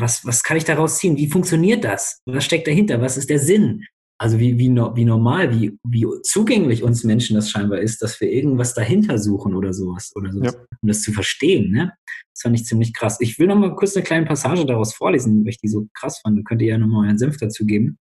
was, 0.01 0.25
was 0.25 0.43
kann 0.43 0.57
ich 0.57 0.65
daraus 0.65 0.99
ziehen? 0.99 1.17
Wie 1.17 1.29
funktioniert 1.29 1.85
das? 1.85 2.21
Was 2.27 2.45
steckt 2.45 2.67
dahinter? 2.67 3.01
Was 3.01 3.17
ist 3.17 3.31
der 3.31 3.39
Sinn? 3.39 3.85
Also 4.19 4.39
wie, 4.39 4.59
wie, 4.59 4.69
no, 4.69 4.95
wie 4.97 5.07
normal, 5.07 5.59
wie, 5.59 5.79
wie 5.83 6.07
zugänglich 6.23 6.83
uns 6.83 7.05
Menschen 7.05 7.37
das 7.37 7.51
scheinbar 7.51 7.79
ist, 7.79 8.03
dass 8.03 8.21
wir 8.21 8.31
irgendwas 8.31 8.75
dahinter 8.75 9.17
suchen 9.19 9.55
oder 9.55 9.73
sowas, 9.73 10.13
oder 10.15 10.31
sowas 10.31 10.53
Ja. 10.53 10.61
um 10.83 10.89
das 10.89 11.01
zu 11.01 11.13
verstehen. 11.13 11.73
Ne? 11.73 11.93
Das 12.35 12.43
fand 12.43 12.55
ich 12.61 12.67
ziemlich 12.67 12.93
krass. 12.93 13.17
Ich 13.21 13.39
will 13.39 13.47
noch 13.47 13.57
mal 13.57 13.75
kurz 13.75 13.97
eine 13.97 14.05
kleine 14.05 14.27
Passage 14.27 14.67
daraus 14.67 14.93
vorlesen, 14.93 15.43
weil 15.45 15.51
ich 15.51 15.59
die 15.59 15.69
so 15.69 15.89
krass 15.95 16.21
fand. 16.21 16.37
Dann 16.37 16.45
könnt 16.45 16.61
ihr 16.61 16.69
ja 16.69 16.79
noch 16.79 16.87
mal 16.87 17.07
euren 17.07 17.17
Senf 17.19 17.39
dazu 17.39 17.65
geben. 17.65 17.99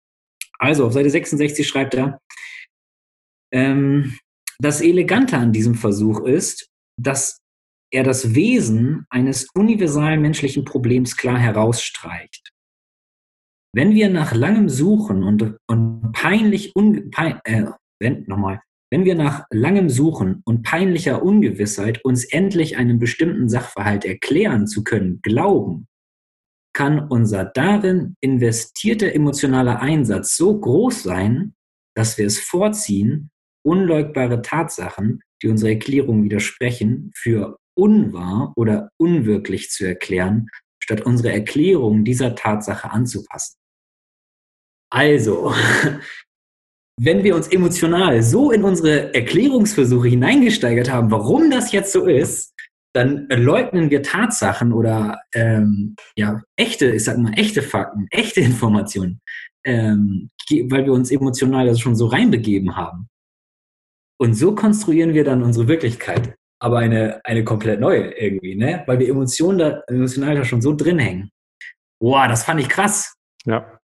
Also 0.59 0.85
auf 0.85 0.93
Seite 0.93 1.09
66 1.09 1.67
schreibt 1.67 1.95
er, 1.95 2.19
ähm, 3.51 4.15
das 4.59 4.81
Elegante 4.81 5.37
an 5.37 5.51
diesem 5.51 5.73
Versuch 5.73 6.21
ist, 6.25 6.69
dass 6.95 7.39
er 7.93 8.03
das 8.03 8.33
Wesen 8.33 9.05
eines 9.09 9.47
universalen 9.53 10.21
menschlichen 10.21 10.65
Problems 10.65 11.15
klar 11.15 11.37
herausstreicht. 11.37 12.49
Wenn 13.75 13.93
wir 13.93 14.09
nach 14.09 14.33
langem 14.33 14.67
Suchen 14.67 15.23
und, 15.23 15.57
und 15.67 16.11
peinlich, 16.11 16.73
pein, 17.11 17.39
äh, 17.43 17.65
nochmal, 18.27 18.61
wenn 18.91 19.05
wir 19.05 19.15
nach 19.15 19.45
langem 19.51 19.89
Suchen 19.89 20.41
und 20.45 20.63
peinlicher 20.63 21.23
Ungewissheit 21.23 22.03
uns 22.03 22.25
endlich 22.25 22.77
einen 22.77 22.99
bestimmten 22.99 23.49
Sachverhalt 23.49 24.05
erklären 24.05 24.67
zu 24.67 24.83
können 24.83 25.19
glauben, 25.21 25.87
kann 26.75 27.07
unser 27.07 27.45
darin 27.45 28.15
investierter 28.21 29.13
emotionaler 29.13 29.81
Einsatz 29.81 30.35
so 30.35 30.59
groß 30.59 31.03
sein, 31.03 31.53
dass 31.95 32.17
wir 32.17 32.25
es 32.25 32.39
vorziehen, 32.39 33.29
unleugbare 33.63 34.41
Tatsachen, 34.41 35.21
die 35.41 35.47
unsere 35.47 35.73
Erklärung 35.73 36.23
widersprechen, 36.23 37.11
für 37.15 37.57
unwahr 37.75 38.53
oder 38.55 38.89
unwirklich 38.97 39.69
zu 39.69 39.85
erklären, 39.85 40.47
statt 40.81 41.01
unsere 41.01 41.31
Erklärung 41.31 42.03
dieser 42.03 42.35
Tatsache 42.35 42.91
anzupassen. 42.91 43.57
Also, 44.91 45.53
wenn 46.99 47.23
wir 47.23 47.35
uns 47.35 47.47
emotional 47.47 48.21
so 48.21 48.51
in 48.51 48.63
unsere 48.63 49.13
Erklärungsversuche 49.13 50.09
hineingesteigert 50.09 50.91
haben, 50.91 51.09
warum 51.09 51.49
das 51.49 51.71
jetzt 51.71 51.91
so 51.91 52.05
ist, 52.05 52.53
dann 52.95 53.27
leugnen 53.29 53.89
wir 53.89 54.03
Tatsachen 54.03 54.71
oder 54.71 55.19
ähm, 55.33 55.95
ja, 56.15 56.43
echte, 56.55 56.91
ich 56.91 57.03
sag 57.03 57.17
mal, 57.17 57.33
echte 57.33 57.63
Fakten, 57.63 58.07
echte 58.11 58.41
Informationen, 58.41 59.19
ähm, 59.65 60.29
weil 60.69 60.85
wir 60.85 60.93
uns 60.93 61.09
emotional 61.09 61.65
das 61.65 61.79
schon 61.79 61.95
so 61.95 62.05
reinbegeben 62.05 62.75
haben. 62.75 63.07
Und 64.21 64.35
so 64.35 64.53
konstruieren 64.53 65.15
wir 65.15 65.23
dann 65.23 65.41
unsere 65.41 65.67
Wirklichkeit, 65.67 66.35
aber 66.63 66.77
eine, 66.77 67.19
eine 67.25 67.43
komplett 67.43 67.81
neue 67.81 68.11
irgendwie, 68.11 68.55
ne? 68.55 68.83
Weil 68.85 68.99
wir 68.99 69.09
Emotionen 69.09 69.57
da, 69.57 69.83
emotional 69.87 70.35
da 70.35 70.45
schon 70.45 70.61
so 70.61 70.73
drin 70.73 70.97
hängen. 70.97 71.29
Boah, 71.99 72.27
das 72.29 72.45
fand 72.45 72.61
ich 72.61 72.69
krass. 72.69 73.15
Ja. 73.45 73.79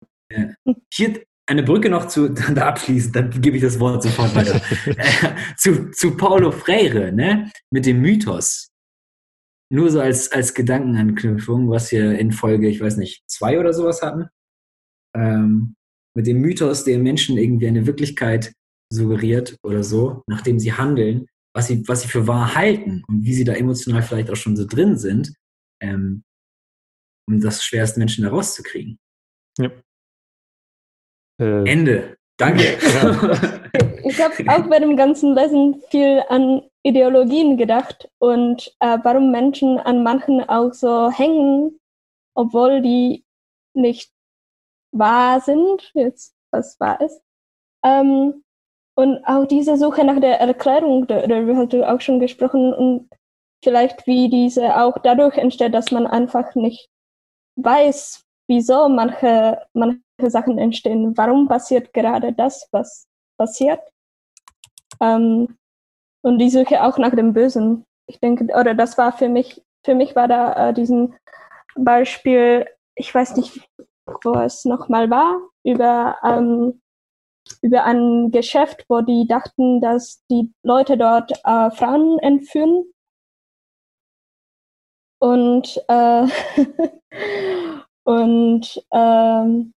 Hier 0.93 1.21
eine 1.45 1.63
Brücke 1.63 1.89
noch 1.89 2.07
zu, 2.07 2.29
da 2.55 2.67
abschließend, 2.67 3.15
dann 3.15 3.41
gebe 3.41 3.57
ich 3.57 3.63
das 3.63 3.79
Wort 3.81 4.03
sofort 4.03 4.33
weiter. 4.33 4.61
äh, 4.85 5.35
zu, 5.57 5.91
zu 5.91 6.15
Paulo 6.15 6.51
Freire, 6.51 7.11
ne? 7.11 7.51
Mit 7.69 7.85
dem 7.85 7.99
Mythos 7.99 8.69
nur 9.71 9.91
so 9.91 9.99
als, 9.99 10.31
als 10.31 10.53
Gedankenanknüpfung, 10.53 11.69
was 11.69 11.91
wir 11.91 12.17
in 12.17 12.31
Folge, 12.31 12.69
ich 12.69 12.81
weiß 12.81 12.97
nicht, 12.97 13.23
zwei 13.29 13.59
oder 13.59 13.73
sowas 13.73 14.01
hatten, 14.01 14.29
ähm, 15.15 15.75
mit 16.15 16.27
dem 16.27 16.39
Mythos, 16.39 16.85
der 16.85 16.97
Menschen 16.97 17.37
irgendwie 17.37 17.67
eine 17.67 17.85
Wirklichkeit 17.85 18.53
suggeriert 18.91 19.57
oder 19.63 19.83
so, 19.83 20.23
nachdem 20.27 20.59
sie 20.59 20.73
handeln, 20.73 21.27
was 21.59 21.67
sie, 21.67 21.85
was 21.87 22.01
sie 22.01 22.07
für 22.07 22.25
wahr 22.25 22.55
halten 22.55 23.03
und 23.07 23.25
wie 23.25 23.33
sie 23.33 23.43
da 23.43 23.53
emotional 23.53 24.01
vielleicht 24.01 24.29
auch 24.29 24.37
schon 24.37 24.55
so 24.55 24.65
drin 24.65 24.97
sind, 24.97 25.33
ähm, 25.81 26.23
um 27.27 27.41
das 27.41 27.63
schwerst 27.63 27.97
Menschen 27.97 28.23
da 28.23 28.29
rauszukriegen. 28.29 28.97
Ja. 29.57 29.69
Äh, 31.41 31.69
Ende. 31.69 32.17
Danke. 32.37 32.77
Ja. 32.81 33.59
Ich 34.01 34.19
habe 34.19 34.33
auch 34.47 34.67
bei 34.67 34.79
dem 34.79 34.97
ganzen 34.97 35.35
Lesen 35.35 35.83
viel 35.91 36.23
an 36.29 36.63
Ideologien 36.81 37.57
gedacht 37.57 38.09
und 38.17 38.75
äh, 38.79 38.97
warum 39.03 39.29
Menschen 39.29 39.77
an 39.77 40.01
manchen 40.01 40.41
auch 40.49 40.73
so 40.73 41.11
hängen, 41.11 41.79
obwohl 42.33 42.81
die 42.81 43.23
nicht 43.75 44.11
wahr 44.91 45.41
sind, 45.41 45.91
jetzt 45.93 46.33
was 46.51 46.79
wahr 46.79 46.99
ist. 47.01 47.21
Ähm, 47.85 48.43
und 48.95 49.23
auch 49.25 49.45
diese 49.45 49.77
Suche 49.77 50.03
nach 50.03 50.19
der 50.19 50.39
Erklärung, 50.39 51.07
darüber 51.07 51.55
hast 51.55 51.73
du 51.73 51.87
auch 51.87 52.01
schon 52.01 52.19
gesprochen, 52.19 52.73
und 52.73 53.09
vielleicht 53.63 54.07
wie 54.07 54.29
diese 54.29 54.77
auch 54.77 54.97
dadurch 54.99 55.37
entsteht, 55.37 55.73
dass 55.73 55.91
man 55.91 56.07
einfach 56.07 56.55
nicht 56.55 56.89
weiß, 57.55 58.23
wieso 58.47 58.89
manche, 58.89 59.61
manche 59.73 60.01
Sachen 60.27 60.57
entstehen, 60.57 61.15
warum 61.17 61.47
passiert 61.47 61.93
gerade 61.93 62.33
das, 62.33 62.67
was 62.71 63.07
passiert. 63.37 63.81
Ähm, 64.99 65.57
und 66.21 66.39
die 66.39 66.49
Suche 66.49 66.83
auch 66.83 66.97
nach 66.97 67.15
dem 67.15 67.33
Bösen. 67.33 67.85
Ich 68.07 68.19
denke, 68.19 68.45
oder 68.59 68.73
das 68.73 68.97
war 68.97 69.11
für 69.11 69.29
mich, 69.29 69.63
für 69.85 69.95
mich 69.95 70.15
war 70.15 70.27
da 70.27 70.69
äh, 70.69 70.73
diesen 70.73 71.15
Beispiel, 71.75 72.67
ich 72.95 73.13
weiß 73.13 73.35
nicht, 73.37 73.61
wo 74.23 74.33
es 74.33 74.65
nochmal 74.65 75.09
war, 75.09 75.39
über, 75.63 76.17
ähm, 76.23 76.78
über 77.61 77.83
ein 77.83 78.31
Geschäft, 78.31 78.85
wo 78.89 79.01
die 79.01 79.27
dachten, 79.27 79.81
dass 79.81 80.23
die 80.29 80.51
Leute 80.63 80.97
dort 80.97 81.31
äh, 81.43 81.71
Frauen 81.71 82.19
entführen. 82.19 82.85
Und, 85.21 85.81
äh, 85.87 86.27
und 88.03 88.83
ähm, 88.91 89.73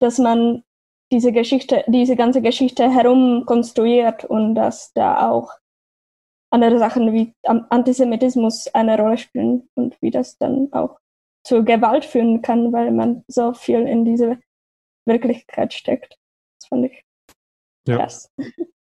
dass 0.00 0.18
man 0.18 0.62
diese 1.10 1.32
Geschichte, 1.32 1.84
diese 1.86 2.16
ganze 2.16 2.42
Geschichte 2.42 2.90
herum 2.90 3.44
konstruiert 3.46 4.24
und 4.24 4.54
dass 4.54 4.92
da 4.92 5.30
auch 5.30 5.50
andere 6.50 6.78
Sachen 6.78 7.12
wie 7.12 7.32
Antisemitismus 7.42 8.68
eine 8.74 8.98
Rolle 8.98 9.18
spielen 9.18 9.68
und 9.74 10.00
wie 10.02 10.10
das 10.10 10.38
dann 10.38 10.72
auch 10.72 10.98
zur 11.44 11.64
Gewalt 11.64 12.04
führen 12.04 12.42
kann, 12.42 12.72
weil 12.72 12.90
man 12.90 13.24
so 13.28 13.52
viel 13.54 13.80
in 13.86 14.04
diese 14.04 14.38
Wirklichkeit 15.06 15.72
steckt. 15.72 16.16
Das 16.60 16.68
fand 16.68 16.86
ich 16.86 17.03
ja. 17.86 17.98
krass. 17.98 18.32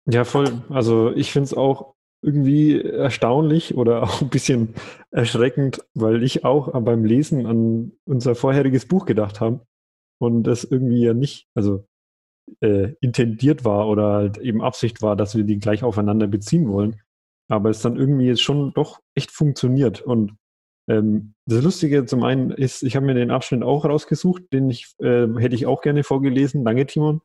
Ja, 0.06 0.24
voll. 0.24 0.62
Also 0.70 1.12
ich 1.12 1.32
finde 1.32 1.44
es 1.44 1.54
auch 1.54 1.94
irgendwie 2.22 2.80
erstaunlich 2.80 3.76
oder 3.76 4.02
auch 4.04 4.20
ein 4.20 4.30
bisschen 4.30 4.74
erschreckend, 5.10 5.84
weil 5.94 6.22
ich 6.22 6.44
auch 6.44 6.72
beim 6.82 7.04
Lesen 7.04 7.46
an 7.46 7.92
unser 8.04 8.34
vorheriges 8.34 8.86
Buch 8.86 9.06
gedacht 9.06 9.40
habe 9.40 9.66
und 10.20 10.44
das 10.44 10.64
irgendwie 10.64 11.04
ja 11.04 11.14
nicht, 11.14 11.48
also 11.54 11.86
äh, 12.60 12.94
intendiert 13.00 13.64
war 13.64 13.88
oder 13.88 14.12
halt 14.12 14.38
eben 14.38 14.62
Absicht 14.62 15.02
war, 15.02 15.16
dass 15.16 15.36
wir 15.36 15.44
die 15.44 15.58
gleich 15.58 15.82
aufeinander 15.82 16.26
beziehen 16.26 16.68
wollen. 16.68 17.00
Aber 17.48 17.70
es 17.70 17.82
dann 17.82 17.96
irgendwie 17.96 18.26
jetzt 18.26 18.42
schon 18.42 18.72
doch 18.74 19.00
echt 19.14 19.30
funktioniert. 19.30 20.02
Und 20.02 20.36
ähm, 20.88 21.34
das 21.46 21.62
Lustige 21.62 22.04
zum 22.04 22.22
einen 22.22 22.50
ist, 22.50 22.82
ich 22.82 22.96
habe 22.96 23.06
mir 23.06 23.14
den 23.14 23.30
Abschnitt 23.30 23.62
auch 23.62 23.84
rausgesucht, 23.84 24.52
den 24.52 24.70
ich 24.70 24.94
äh, 24.98 25.26
hätte 25.38 25.54
ich 25.54 25.66
auch 25.66 25.80
gerne 25.80 26.04
vorgelesen. 26.04 26.64
Danke, 26.64 26.86
Timon. 26.86 27.22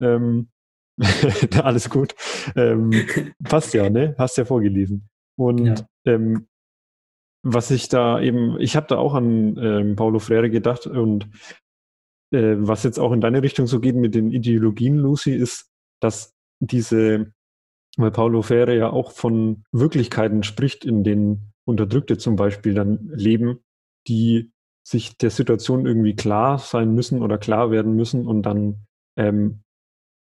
Ähm, 0.00 0.50
alles 1.62 1.90
gut. 1.90 2.14
Ähm, 2.54 2.90
passt 3.44 3.74
ja, 3.74 3.90
ne? 3.90 4.14
Hast 4.18 4.38
ja 4.38 4.44
vorgelesen. 4.44 5.08
Und 5.38 5.66
ja. 5.66 5.74
Ähm, 6.06 6.46
was 7.42 7.70
ich 7.70 7.88
da 7.88 8.20
eben, 8.20 8.58
ich 8.58 8.74
habe 8.74 8.88
da 8.88 8.96
auch 8.96 9.14
an 9.14 9.56
ähm, 9.56 9.96
Paulo 9.96 10.18
Freire 10.18 10.50
gedacht 10.50 10.86
und 10.86 11.28
äh, 12.32 12.56
was 12.58 12.82
jetzt 12.82 12.98
auch 12.98 13.12
in 13.12 13.20
deine 13.20 13.42
Richtung 13.42 13.68
so 13.68 13.78
geht 13.78 13.94
mit 13.94 14.14
den 14.16 14.32
Ideologien, 14.32 14.96
Lucy, 14.96 15.32
ist, 15.32 15.70
dass 16.00 16.34
diese, 16.58 17.32
weil 17.96 18.10
Paulo 18.10 18.42
Freire 18.42 18.76
ja 18.76 18.90
auch 18.90 19.12
von 19.12 19.64
Wirklichkeiten 19.70 20.42
spricht, 20.42 20.84
in 20.84 21.04
denen 21.04 21.52
Unterdrückte 21.64 22.18
zum 22.18 22.34
Beispiel 22.34 22.74
dann 22.74 23.10
leben, 23.12 23.60
die 24.08 24.52
sich 24.84 25.16
der 25.16 25.30
Situation 25.30 25.86
irgendwie 25.86 26.16
klar 26.16 26.58
sein 26.58 26.94
müssen 26.94 27.22
oder 27.22 27.38
klar 27.38 27.70
werden 27.70 27.94
müssen 27.94 28.26
und 28.26 28.42
dann 28.42 28.86
ähm, 29.16 29.62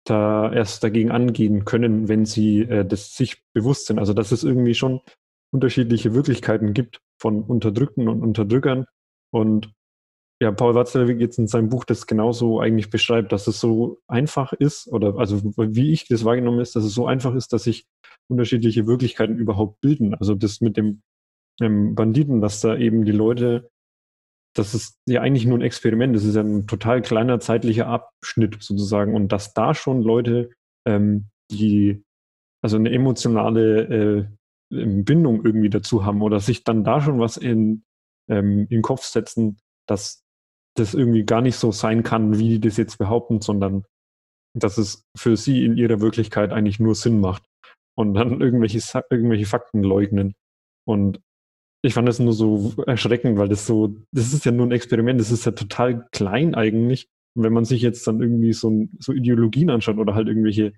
da 0.04 0.52
erst 0.52 0.84
dagegen 0.84 1.11
angehen 1.11 1.64
können, 1.64 2.08
wenn 2.08 2.25
sie 2.26 2.61
äh, 2.61 2.84
das 2.84 3.14
sich 3.14 3.42
bewusst 3.52 3.87
sind. 3.87 3.99
Also 3.99 4.12
dass 4.12 4.32
es 4.32 4.44
irgendwie 4.44 4.75
schon 4.75 5.00
unterschiedliche 5.52 6.14
Wirklichkeiten 6.14 6.75
gibt 6.75 7.00
von 7.18 7.42
Unterdrückten 7.42 8.08
und 8.08 8.23
Unterdrückern 8.23 8.87
und 9.30 9.73
ja, 10.40 10.50
Paul 10.52 10.75
Watzlawick 10.75 11.20
jetzt 11.20 11.38
in 11.38 11.46
seinem 11.46 11.68
Buch 11.68 11.84
das 11.84 12.06
genauso 12.06 12.61
eigentlich 12.61 12.90
beschreibt, 12.90 13.32
dass 13.32 13.46
es 13.46 13.61
so 13.61 14.00
einfach 14.08 14.52
ist, 14.52 14.88
oder 14.92 15.16
also 15.16 15.40
wie 15.56 15.92
ich 15.92 16.06
das 16.08 16.25
wahrgenommen 16.25 16.61
ist, 16.61 16.75
dass 16.76 16.84
es 16.84 16.92
so 16.92 17.06
einfach 17.06 17.34
ist, 17.34 17.52
dass 17.52 17.64
sich 17.64 17.87
unterschiedliche 18.28 18.87
Wirklichkeiten 18.87 19.38
überhaupt 19.38 19.80
bilden. 19.80 20.14
Also 20.14 20.34
das 20.34 20.61
mit 20.61 20.76
dem 20.76 21.02
ähm, 21.61 21.94
Banditen, 21.94 22.40
dass 22.40 22.61
da 22.61 22.76
eben 22.76 23.04
die 23.04 23.12
Leute, 23.12 23.70
das 24.54 24.75
ist 24.75 24.99
ja 25.06 25.20
eigentlich 25.20 25.46
nur 25.46 25.58
ein 25.58 25.62
Experiment, 25.62 26.14
das 26.14 26.25
ist 26.25 26.37
ja 26.37 26.42
ein 26.42 26.66
total 26.66 27.02
kleiner 27.02 27.40
zeitlicher 27.40 27.87
Abschnitt 27.87 28.62
sozusagen, 28.62 29.14
und 29.14 29.32
dass 29.32 29.52
da 29.52 29.75
schon 29.75 30.02
Leute, 30.02 30.50
ähm, 30.87 31.26
die 31.50 32.02
also 32.62 32.76
eine 32.76 32.90
emotionale 32.90 33.82
äh, 33.82 34.26
Bindung 35.02 35.44
irgendwie 35.44 35.70
dazu 35.70 36.04
haben 36.04 36.23
oder 36.23 36.40
sich 36.40 36.64
dann 36.64 36.82
da 36.82 37.00
schon 37.00 37.20
was 37.20 37.37
in, 37.37 37.84
ähm, 38.30 38.61
in 38.61 38.68
den 38.68 38.82
Kopf 38.82 39.02
setzen, 39.02 39.58
dass 39.87 40.25
das 40.76 40.94
irgendwie 40.94 41.25
gar 41.25 41.42
nicht 41.42 41.56
so 41.56 41.73
sein 41.73 42.02
kann, 42.02 42.38
wie 42.38 42.49
die 42.49 42.61
das 42.61 42.76
jetzt 42.76 42.96
behaupten, 42.99 43.40
sondern 43.40 43.84
dass 44.56 44.78
es 44.78 45.04
für 45.16 45.37
sie 45.37 45.64
in 45.64 45.76
ihrer 45.76 46.00
Wirklichkeit 46.00 46.52
eigentlich 46.52 46.80
nur 46.80 46.94
Sinn 46.94 47.20
macht 47.20 47.44
und 47.96 48.14
dann 48.14 48.40
irgendwelche, 48.40 48.80
irgendwelche 49.11 49.46
Fakten 49.46 49.82
leugnen. 49.82 50.34
Und 50.87 51.20
ich 51.84 51.94
fand 51.94 52.08
das 52.08 52.18
nur 52.18 52.32
so 52.32 52.72
erschreckend, 52.86 53.38
weil 53.38 53.48
das 53.48 53.66
so, 53.66 53.94
das 54.12 54.32
ist 54.32 54.44
ja 54.44 54.52
nur 54.52 54.66
ein 54.66 54.72
Experiment, 54.72 55.20
das 55.20 55.30
ist 55.30 55.44
ja 55.44 55.52
total 55.52 56.06
klein 56.12 56.54
eigentlich. 56.54 57.08
Und 57.36 57.42
wenn 57.42 57.52
man 57.52 57.64
sich 57.64 57.82
jetzt 57.82 58.06
dann 58.06 58.20
irgendwie 58.20 58.52
so, 58.52 58.88
so 58.98 59.12
Ideologien 59.12 59.70
anschaut 59.70 59.98
oder 59.98 60.14
halt 60.14 60.28
irgendwelche 60.28 60.72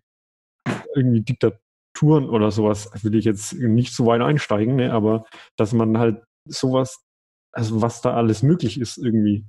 irgendwie 0.94 1.20
Diktat 1.20 1.60
Strukturen 1.96 2.28
oder 2.28 2.50
sowas 2.50 2.90
will 3.02 3.14
ich 3.14 3.25
jetzt 3.25 3.54
nicht 3.54 3.94
so 3.94 4.06
weit 4.06 4.20
einsteigen, 4.20 4.76
ne, 4.76 4.92
aber 4.92 5.25
dass 5.56 5.72
man 5.72 5.98
halt 5.98 6.22
sowas, 6.46 7.02
also 7.52 7.80
was 7.80 8.02
da 8.02 8.14
alles 8.14 8.42
möglich 8.42 8.78
ist, 8.78 8.98
irgendwie 8.98 9.46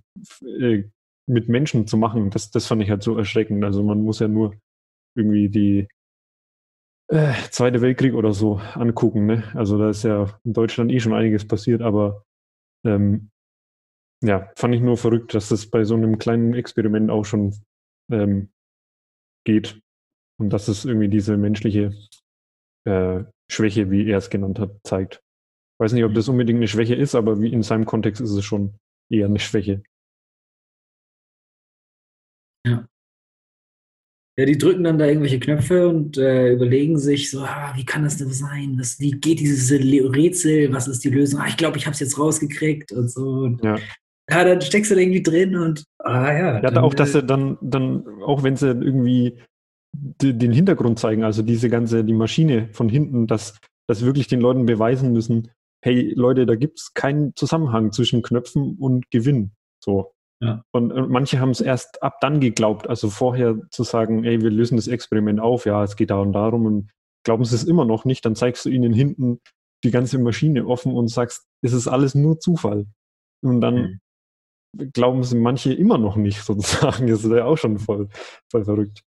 äh, 0.59 0.83
mit 1.27 1.49
Menschen 1.49 1.87
zu 1.87 1.97
machen, 1.97 2.29
das, 2.29 2.51
das 2.51 2.65
fand 2.67 2.81
ich 2.81 2.89
halt 2.89 3.03
so 3.03 3.17
erschreckend. 3.17 3.63
Also 3.65 3.83
man 3.83 4.01
muss 4.01 4.19
ja 4.19 4.29
nur 4.29 4.55
irgendwie 5.15 5.49
die 5.49 5.87
äh, 7.09 7.33
Zweite 7.51 7.81
Weltkrieg 7.81 8.13
oder 8.13 8.33
so 8.33 8.57
angucken. 8.73 9.25
Ne? 9.25 9.43
Also 9.55 9.77
da 9.77 9.89
ist 9.89 10.03
ja 10.03 10.39
in 10.43 10.53
Deutschland 10.53 10.91
eh 10.91 10.99
schon 10.99 11.13
einiges 11.13 11.47
passiert, 11.47 11.81
aber 11.81 12.25
ähm, 12.85 13.29
ja, 14.23 14.51
fand 14.55 14.73
ich 14.75 14.81
nur 14.81 14.97
verrückt, 14.97 15.33
dass 15.33 15.49
das 15.49 15.67
bei 15.67 15.83
so 15.83 15.95
einem 15.95 16.17
kleinen 16.17 16.53
Experiment 16.53 17.11
auch 17.11 17.25
schon 17.25 17.55
ähm, 18.11 18.49
geht. 19.45 19.79
Und 20.39 20.51
dass 20.51 20.67
es 20.67 20.85
irgendwie 20.85 21.09
diese 21.09 21.37
menschliche 21.37 21.93
äh, 22.85 23.23
Schwäche, 23.51 23.89
wie 23.89 24.07
er 24.09 24.17
es 24.17 24.29
genannt 24.29 24.59
hat, 24.59 24.79
zeigt. 24.83 25.15
Ich 25.15 25.83
weiß 25.83 25.93
nicht, 25.93 26.03
ob 26.03 26.13
das 26.13 26.27
unbedingt 26.27 26.57
eine 26.57 26.67
Schwäche 26.67 26.95
ist, 26.95 27.15
aber 27.15 27.39
wie 27.39 27.51
in 27.51 27.63
seinem 27.63 27.85
Kontext 27.85 28.21
ist 28.21 28.31
es 28.31 28.43
schon 28.43 28.77
eher 29.09 29.27
eine 29.27 29.39
Schwäche. 29.39 29.83
Ja. 32.65 32.87
Ja, 34.39 34.45
die 34.45 34.57
drücken 34.57 34.83
dann 34.83 34.99
da 34.99 35.07
irgendwelche 35.07 35.39
Knöpfe 35.39 35.87
und 35.87 36.17
äh, 36.17 36.53
überlegen 36.53 36.99
sich 36.99 37.31
so, 37.31 37.41
ah, 37.41 37.73
wie 37.75 37.85
kann 37.85 38.03
das 38.03 38.17
denn 38.17 38.31
sein? 38.31 38.75
Was, 38.79 38.99
wie 38.99 39.11
geht 39.11 39.39
dieses 39.39 39.71
Rätsel? 39.71 40.71
Was 40.71 40.87
ist 40.87 41.03
die 41.03 41.09
Lösung? 41.09 41.41
Ah, 41.41 41.47
ich 41.47 41.57
glaube, 41.57 41.77
ich 41.77 41.87
habe 41.87 41.95
es 41.95 41.99
jetzt 41.99 42.19
rausgekriegt 42.19 42.91
und 42.91 43.09
so. 43.09 43.23
Und 43.23 43.63
Ja. 43.63 43.77
ja, 44.29 44.43
dann 44.43 44.61
steckst 44.61 44.91
du 44.91 44.95
da 44.95 45.01
irgendwie 45.01 45.23
drin 45.23 45.55
und 45.55 45.85
ah 45.97 46.31
ja. 46.31 46.53
Ja, 46.55 46.61
dann, 46.61 46.75
da 46.75 46.81
auch, 46.83 46.93
dass 46.93 47.09
äh, 47.09 47.13
sie 47.13 47.23
dann, 47.23 47.57
dann, 47.61 48.05
auch 48.21 48.43
wenn 48.43 48.55
sie 48.55 48.67
irgendwie 48.67 49.39
den 49.91 50.51
Hintergrund 50.51 50.99
zeigen, 50.99 51.23
also 51.23 51.41
diese 51.41 51.69
ganze, 51.69 52.03
die 52.03 52.13
Maschine 52.13 52.69
von 52.73 52.89
hinten, 52.89 53.25
dass, 53.25 53.57
dass 53.87 54.05
wirklich 54.05 54.27
den 54.27 54.41
Leuten 54.41 54.67
beweisen 54.67 55.13
müssen, 55.13 55.49
hey 55.83 56.13
Leute, 56.15 56.45
da 56.45 56.53
gibt 56.53 56.79
es 56.79 56.93
keinen 56.93 57.35
Zusammenhang 57.35 57.91
zwischen 57.91 58.21
Knöpfen 58.21 58.77
und 58.77 59.09
Gewinn. 59.09 59.53
So. 59.83 60.13
Ja. 60.39 60.63
Und, 60.71 60.91
und 60.91 61.09
manche 61.09 61.39
haben 61.39 61.49
es 61.49 61.61
erst 61.61 62.03
ab 62.03 62.17
dann 62.21 62.39
geglaubt, 62.39 62.87
also 62.87 63.09
vorher 63.09 63.59
zu 63.71 63.83
sagen, 63.83 64.23
ey, 64.23 64.41
wir 64.41 64.51
lösen 64.51 64.75
das 64.77 64.87
Experiment 64.87 65.39
auf, 65.39 65.65
ja, 65.65 65.83
es 65.83 65.95
geht 65.95 66.11
da 66.11 66.19
und 66.19 66.33
darum 66.33 66.65
und 66.65 66.91
glauben 67.25 67.43
sie 67.43 67.55
es 67.55 67.63
immer 67.63 67.85
noch 67.85 68.05
nicht, 68.05 68.23
dann 68.25 68.35
zeigst 68.35 68.63
du 68.65 68.69
ihnen 68.69 68.93
hinten 68.93 69.39
die 69.83 69.91
ganze 69.91 70.19
Maschine 70.19 70.65
offen 70.67 70.93
und 70.93 71.07
sagst, 71.07 71.47
es 71.63 71.73
ist 71.73 71.87
alles 71.87 72.15
nur 72.15 72.39
Zufall. 72.39 72.85
Und 73.43 73.61
dann 73.61 73.99
Mhm. 74.75 74.91
glauben 74.93 75.23
sie 75.23 75.37
manche 75.37 75.73
immer 75.73 75.97
noch 75.97 76.15
nicht, 76.15 76.41
sozusagen. 76.43 77.07
Das 77.07 77.23
ist 77.23 77.31
ja 77.31 77.45
auch 77.45 77.57
schon 77.57 77.79
voll, 77.79 78.09
voll 78.51 78.63
verrückt. 78.65 79.03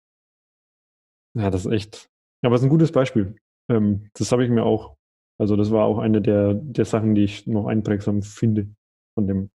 Ja, 1.36 1.50
das 1.50 1.64
ist 1.66 1.72
echt. 1.72 2.08
Aber 2.42 2.54
es 2.56 2.60
ist 2.62 2.66
ein 2.66 2.70
gutes 2.70 2.92
Beispiel. 2.92 3.36
Ähm, 3.70 4.08
das 4.14 4.32
habe 4.32 4.44
ich 4.44 4.50
mir 4.50 4.64
auch, 4.64 4.96
also 5.38 5.56
das 5.56 5.70
war 5.70 5.84
auch 5.84 5.98
eine 5.98 6.20
der, 6.20 6.54
der 6.54 6.84
Sachen, 6.84 7.14
die 7.14 7.24
ich 7.24 7.46
noch 7.46 7.66
einprägsam 7.66 8.22
finde 8.22 8.68
von 9.14 9.26
dem 9.26 9.50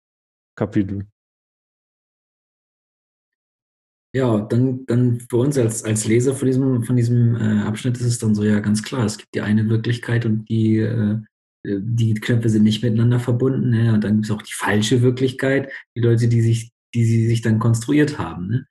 Kapitel. 0.56 1.06
Ja, 4.14 4.40
dann, 4.40 4.84
dann 4.86 5.20
für 5.20 5.38
uns 5.38 5.56
als, 5.56 5.84
als 5.84 6.06
Leser 6.06 6.34
von 6.34 6.46
diesem, 6.46 6.82
von 6.82 6.96
diesem 6.96 7.34
äh, 7.34 7.62
Abschnitt 7.62 7.96
ist 7.96 8.06
es 8.06 8.18
dann 8.18 8.34
so, 8.34 8.44
ja, 8.44 8.60
ganz 8.60 8.82
klar, 8.82 9.06
es 9.06 9.16
gibt 9.16 9.34
die 9.34 9.40
eine 9.40 9.68
Wirklichkeit 9.70 10.26
und 10.26 10.44
die, 10.50 10.78
äh, 10.78 11.18
die 11.64 12.14
Knöpfe 12.14 12.50
sind 12.50 12.64
nicht 12.64 12.82
miteinander 12.82 13.20
verbunden. 13.20 13.70
Ne? 13.70 13.94
Und 13.94 14.04
dann 14.04 14.14
gibt 14.16 14.26
es 14.26 14.30
auch 14.30 14.42
die 14.42 14.52
falsche 14.52 15.00
Wirklichkeit, 15.00 15.72
die 15.96 16.00
Leute, 16.00 16.28
die 16.28 16.42
sich, 16.42 16.72
die 16.94 17.04
sie 17.04 17.26
sich 17.26 17.40
dann 17.40 17.58
konstruiert 17.58 18.18
haben. 18.18 18.48
Ne? 18.48 18.66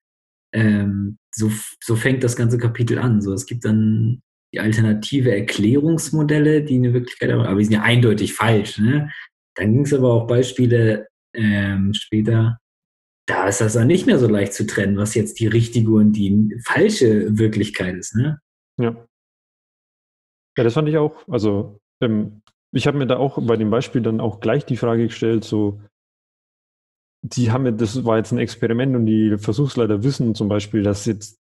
Ähm, 0.53 1.17
so, 1.33 1.51
so 1.81 1.95
fängt 1.95 2.24
das 2.24 2.36
ganze 2.36 2.60
Kapitel 2.60 3.00
an. 3.00 3.21
So, 3.21 3.33
es 3.33 3.48
gibt 3.48 3.65
dann 3.65 4.21
die 4.53 4.60
alternative 4.60 5.33
Erklärungsmodelle, 5.33 6.63
die 6.63 6.75
eine 6.75 6.93
Wirklichkeit 6.93 7.31
haben, 7.31 7.41
aber 7.41 7.57
die 7.57 7.65
sind 7.65 7.74
ja 7.74 7.83
eindeutig 7.83 8.33
falsch. 8.33 8.77
Ne? 8.77 9.10
Dann 9.55 9.74
ging 9.74 9.86
es 9.86 9.93
aber 9.93 10.13
auch 10.13 10.27
Beispiele 10.27 11.07
ähm, 11.33 11.93
später, 11.93 12.59
da 13.31 13.48
ist 13.48 13.61
das 13.61 13.74
dann 13.74 13.87
nicht 13.87 14.05
mehr 14.07 14.20
so 14.20 14.27
leicht 14.27 14.53
zu 14.53 14.67
trennen, 14.67 14.98
was 14.98 15.15
jetzt 15.15 15.39
die 15.39 15.48
richtige 15.48 15.91
und 15.91 16.11
die 16.11 16.59
falsche 16.65 17.37
Wirklichkeit 17.37 17.96
ist. 17.96 18.13
Ne? 18.15 18.41
Ja. 18.77 19.07
Ja, 20.57 20.63
das 20.65 20.74
fand 20.74 20.89
ich 20.89 20.98
auch. 20.98 21.25
Also, 21.29 21.79
ähm, 22.01 22.41
ich 22.74 22.87
habe 22.87 22.98
mir 22.98 23.07
da 23.07 23.15
auch 23.15 23.39
bei 23.41 23.55
dem 23.55 23.70
Beispiel 23.70 24.01
dann 24.01 24.20
auch 24.20 24.41
gleich 24.41 24.65
die 24.65 24.75
Frage 24.75 25.03
gestellt, 25.03 25.46
so, 25.46 25.81
die 27.22 27.51
haben 27.51 27.77
das 27.77 28.03
war 28.03 28.17
jetzt 28.17 28.33
ein 28.33 28.37
Experiment 28.37 28.96
und 28.98 29.05
die 29.05 29.37
Versuchsleiter 29.37 30.03
wissen 30.03 30.35
zum 30.35 30.50
Beispiel, 30.50 30.83
dass 30.83 31.05
jetzt 31.05 31.39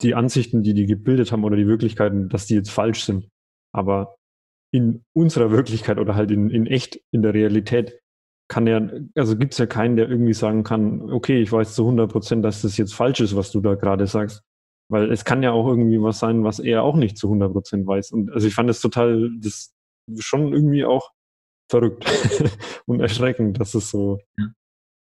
die 0.00 0.16
Ansichten, 0.16 0.64
die 0.64 0.74
die 0.74 0.86
gebildet 0.86 1.30
haben 1.30 1.44
oder 1.44 1.56
die 1.56 1.68
Wirklichkeiten, 1.68 2.30
dass 2.30 2.46
die 2.46 2.54
jetzt 2.54 2.70
falsch 2.70 3.04
sind. 3.04 3.28
Aber 3.72 4.16
in 4.74 5.04
unserer 5.14 5.52
Wirklichkeit 5.52 5.98
oder 5.98 6.16
halt 6.16 6.32
in, 6.32 6.50
in 6.50 6.66
echt, 6.66 7.00
in 7.12 7.22
der 7.22 7.34
Realität, 7.34 8.01
kann 8.52 8.66
ja, 8.66 8.86
also 9.14 9.34
gibt 9.34 9.54
es 9.54 9.58
ja 9.58 9.64
keinen, 9.64 9.96
der 9.96 10.10
irgendwie 10.10 10.34
sagen 10.34 10.62
kann, 10.62 11.10
okay, 11.10 11.40
ich 11.40 11.50
weiß 11.50 11.74
zu 11.74 11.84
100 11.84 12.12
Prozent, 12.12 12.44
dass 12.44 12.60
das 12.60 12.76
jetzt 12.76 12.92
falsch 12.92 13.20
ist, 13.20 13.34
was 13.34 13.50
du 13.50 13.62
da 13.62 13.76
gerade 13.76 14.06
sagst. 14.06 14.42
Weil 14.90 15.10
es 15.10 15.24
kann 15.24 15.42
ja 15.42 15.52
auch 15.52 15.66
irgendwie 15.66 16.02
was 16.02 16.18
sein, 16.18 16.44
was 16.44 16.58
er 16.58 16.82
auch 16.82 16.96
nicht 16.96 17.16
zu 17.16 17.28
100 17.28 17.50
Prozent 17.50 17.86
weiß. 17.86 18.10
Und 18.10 18.30
also 18.30 18.46
ich 18.46 18.54
fand 18.54 18.68
das 18.68 18.82
total, 18.82 19.30
das 19.40 19.72
schon 20.18 20.52
irgendwie 20.52 20.84
auch 20.84 21.12
verrückt 21.70 22.04
und 22.86 23.00
erschreckend, 23.00 23.58
dass 23.58 23.74
es 23.74 23.90
so. 23.90 24.20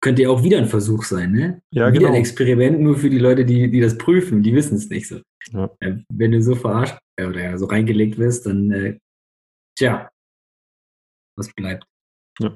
Könnte 0.01 0.23
ja 0.23 0.29
auch 0.29 0.43
wieder 0.43 0.57
ein 0.57 0.67
Versuch 0.67 1.05
sein, 1.05 1.31
ne? 1.31 1.61
Ja, 1.71 1.87
wieder 1.93 1.99
genau. 1.99 2.09
ein 2.09 2.19
Experiment 2.19 2.81
nur 2.81 2.97
für 2.97 3.09
die 3.09 3.19
Leute, 3.19 3.45
die, 3.45 3.71
die 3.71 3.79
das 3.79 3.97
prüfen, 3.97 4.43
die 4.43 4.53
wissen 4.53 4.75
es 4.75 4.89
nicht 4.89 5.07
so. 5.07 5.21
Ja. 5.53 5.69
Äh, 5.79 5.99
Wenn 6.09 6.33
du 6.33 6.41
so 6.41 6.55
verarscht 6.55 6.97
äh, 7.15 7.25
oder 7.25 7.41
ja, 7.41 7.57
so 7.57 7.67
reingelegt 7.67 8.17
wirst, 8.17 8.47
dann 8.47 8.69
äh, 8.71 8.97
tja, 9.77 10.09
was 11.37 11.53
bleibt? 11.53 11.85
Ja, 12.41 12.53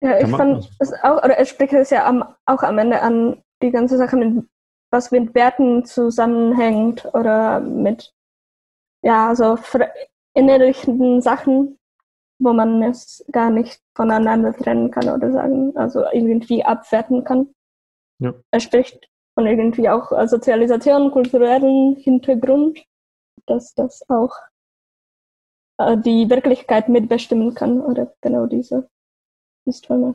ich 0.00 0.08
Kann 0.20 0.30
man- 0.30 0.38
fand 0.62 0.70
es 0.78 0.92
auch, 1.02 1.18
oder 1.22 1.36
er 1.36 1.44
spricht 1.44 1.72
es 1.74 1.90
ja 1.90 2.06
am, 2.06 2.24
auch 2.46 2.62
am 2.62 2.78
Ende 2.78 3.00
an, 3.02 3.42
die 3.62 3.70
ganze 3.70 3.96
Sache 3.98 4.16
mit, 4.16 4.44
was 4.90 5.10
mit 5.10 5.34
Werten 5.34 5.84
zusammenhängt 5.84 7.06
oder 7.14 7.60
mit, 7.60 8.12
ja, 9.02 9.34
so 9.34 9.58
innerlichen 10.34 11.20
Sachen, 11.20 11.78
wo 12.38 12.52
man 12.52 12.82
es 12.82 13.24
gar 13.30 13.50
nicht 13.50 13.82
voneinander 13.94 14.54
trennen 14.54 14.90
kann 14.90 15.08
oder 15.10 15.30
sagen, 15.32 15.76
also 15.76 16.04
irgendwie 16.12 16.64
abwerten 16.64 17.24
kann. 17.24 17.54
Ja. 18.18 18.32
Er 18.50 18.60
spricht 18.60 19.10
von 19.34 19.46
irgendwie 19.46 19.88
auch 19.88 20.12
äh, 20.12 20.26
Sozialisation, 20.26 21.10
kulturellen 21.10 21.96
Hintergrund, 21.96 22.82
dass 23.46 23.74
das 23.74 24.08
auch 24.08 24.34
äh, 25.78 25.96
die 25.98 26.28
Wirklichkeit 26.30 26.88
mitbestimmen 26.88 27.54
kann 27.54 27.80
oder 27.80 28.14
genau 28.22 28.46
diese 28.46 28.88
Systeme. 29.72 30.14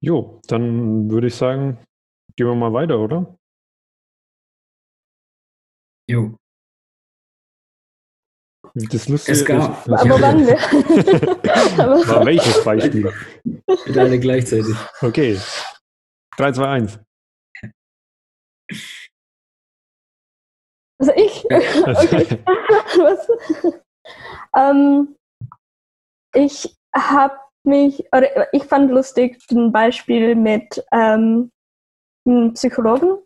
Jo, 0.00 0.40
dann 0.46 1.10
würde 1.10 1.26
ich 1.28 1.34
sagen, 1.34 1.78
gehen 2.36 2.46
wir 2.46 2.54
mal 2.54 2.72
weiter, 2.72 2.98
oder? 2.98 3.36
Jo. 6.08 6.36
Das 8.74 9.08
Lustige 9.08 9.32
Es 9.38 9.44
gab- 9.44 9.84
das, 9.84 10.00
Aber 10.00 10.20
wann 10.20 10.46
wir? 10.46 10.56
war 12.08 12.16
Aber, 12.16 12.26
welches 12.26 12.62
Beispiel? 12.64 13.12
Bitte 13.84 14.00
alle 14.00 14.18
gleichzeitig. 14.20 14.74
Okay. 15.00 15.38
3, 16.36 16.52
2, 16.52 16.68
1. 16.68 16.98
also 21.00 21.12
ich? 21.16 21.44
Okay. 21.50 22.44
Was? 22.98 23.28
ähm, 24.54 25.16
ich 26.38 26.76
habe 26.94 27.36
mich, 27.64 28.04
oder 28.12 28.52
ich 28.52 28.64
fand 28.64 28.90
lustig 28.90 29.38
ein 29.50 29.72
Beispiel 29.72 30.34
mit 30.36 30.84
ähm, 30.92 31.50
einem 32.24 32.54
Psychologen. 32.54 33.18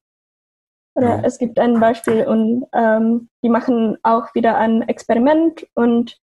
Oder 0.95 1.17
Ja. 1.19 1.23
es 1.25 1.39
gibt 1.39 1.59
ein 1.59 1.79
Beispiel 1.79 2.27
und 2.27 2.67
ähm, 2.73 3.29
die 3.43 3.49
machen 3.49 3.97
auch 4.03 4.35
wieder 4.35 4.57
ein 4.57 4.83
Experiment 4.89 5.67
und 5.75 6.19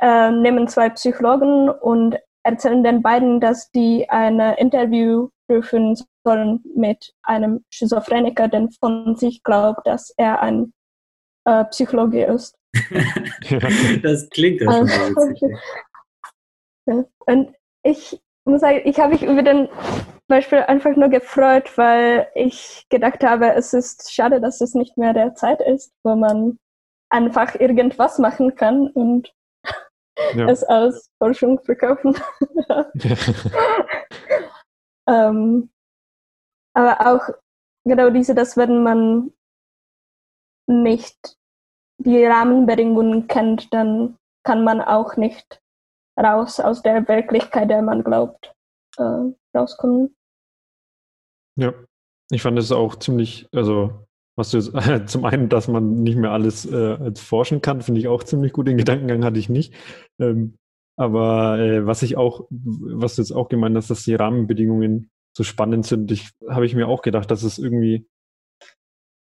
äh, 0.00 0.30
nehmen 0.30 0.68
zwei 0.68 0.90
Psychologen 0.90 1.68
und 1.70 2.18
erzählen 2.42 2.82
den 2.82 3.02
beiden, 3.02 3.40
dass 3.40 3.70
die 3.70 4.08
ein 4.10 4.40
Interview 4.40 5.28
führen 5.50 5.96
sollen 6.24 6.62
mit 6.74 7.14
einem 7.22 7.64
Schizophreniker, 7.70 8.48
der 8.48 8.68
von 8.80 9.16
sich 9.16 9.42
glaubt, 9.42 9.86
dass 9.86 10.10
er 10.16 10.40
ein 10.40 10.72
äh, 11.46 11.64
Psychologe 11.66 12.24
ist. 12.24 12.56
Das 14.02 14.28
klingt 14.30 14.60
ja 14.60 14.72
schon 14.72 14.88
witzig. 14.88 15.50
Ja. 16.86 17.04
Und 17.26 17.54
ich 17.82 18.20
muss 18.44 18.60
sagen, 18.60 18.82
ich 18.84 18.98
habe 18.98 19.12
mich 19.12 19.22
über 19.22 19.42
den 19.42 19.68
Beispiel 20.26 20.58
einfach 20.58 20.96
nur 20.96 21.08
gefreut, 21.08 21.76
weil 21.76 22.28
ich 22.34 22.86
gedacht 22.88 23.22
habe, 23.24 23.54
es 23.54 23.72
ist 23.72 24.12
schade, 24.12 24.40
dass 24.40 24.60
es 24.60 24.74
nicht 24.74 24.96
mehr 24.96 25.12
der 25.12 25.34
Zeit 25.34 25.60
ist, 25.60 25.92
wo 26.02 26.14
man 26.14 26.58
einfach 27.10 27.54
irgendwas 27.54 28.18
machen 28.18 28.54
kann 28.54 28.88
und 28.88 29.32
Ja. 30.34 30.48
es 30.48 30.62
als 30.64 31.10
Forschung 31.18 31.60
verkaufen. 31.62 32.16
ähm, 35.08 35.70
aber 36.74 37.06
auch 37.06 37.28
genau 37.84 38.10
diese, 38.10 38.34
dass 38.34 38.56
wenn 38.56 38.82
man 38.82 39.32
nicht 40.66 41.36
die 41.98 42.24
Rahmenbedingungen 42.24 43.28
kennt, 43.28 43.72
dann 43.72 44.18
kann 44.44 44.64
man 44.64 44.80
auch 44.80 45.16
nicht 45.16 45.60
raus 46.18 46.60
aus 46.60 46.82
der 46.82 47.06
Wirklichkeit, 47.08 47.70
der 47.70 47.82
man 47.82 48.04
glaubt, 48.04 48.52
äh, 48.98 49.32
rauskommen. 49.56 50.14
Ja, 51.56 51.72
ich 52.30 52.42
fand 52.42 52.58
es 52.58 52.72
auch 52.72 52.96
ziemlich, 52.96 53.48
also 53.52 54.06
was 54.36 54.50
du 54.50 54.58
jetzt, 54.58 54.74
äh, 54.74 55.04
zum 55.06 55.24
einen, 55.24 55.48
dass 55.48 55.68
man 55.68 56.02
nicht 56.02 56.16
mehr 56.16 56.32
alles 56.32 56.66
äh, 56.66 56.96
als 57.00 57.20
forschen 57.20 57.60
kann, 57.60 57.82
finde 57.82 58.00
ich 58.00 58.08
auch 58.08 58.22
ziemlich 58.22 58.52
gut. 58.52 58.66
Den 58.66 58.78
Gedankengang 58.78 59.24
hatte 59.24 59.38
ich 59.38 59.48
nicht. 59.48 59.74
Ähm, 60.18 60.56
aber 60.96 61.58
äh, 61.58 61.86
was 61.86 62.02
ich 62.02 62.16
auch, 62.16 62.46
was 62.50 63.16
du 63.16 63.22
jetzt 63.22 63.32
auch 63.32 63.48
gemeint 63.48 63.76
hast, 63.76 63.90
dass 63.90 64.04
die 64.04 64.14
Rahmenbedingungen 64.14 65.10
so 65.36 65.42
spannend 65.42 65.86
sind, 65.86 66.12
ich 66.12 66.30
habe 66.48 66.66
ich 66.66 66.74
mir 66.74 66.86
auch 66.86 67.02
gedacht, 67.02 67.30
dass 67.30 67.42
es 67.42 67.58
irgendwie 67.58 68.06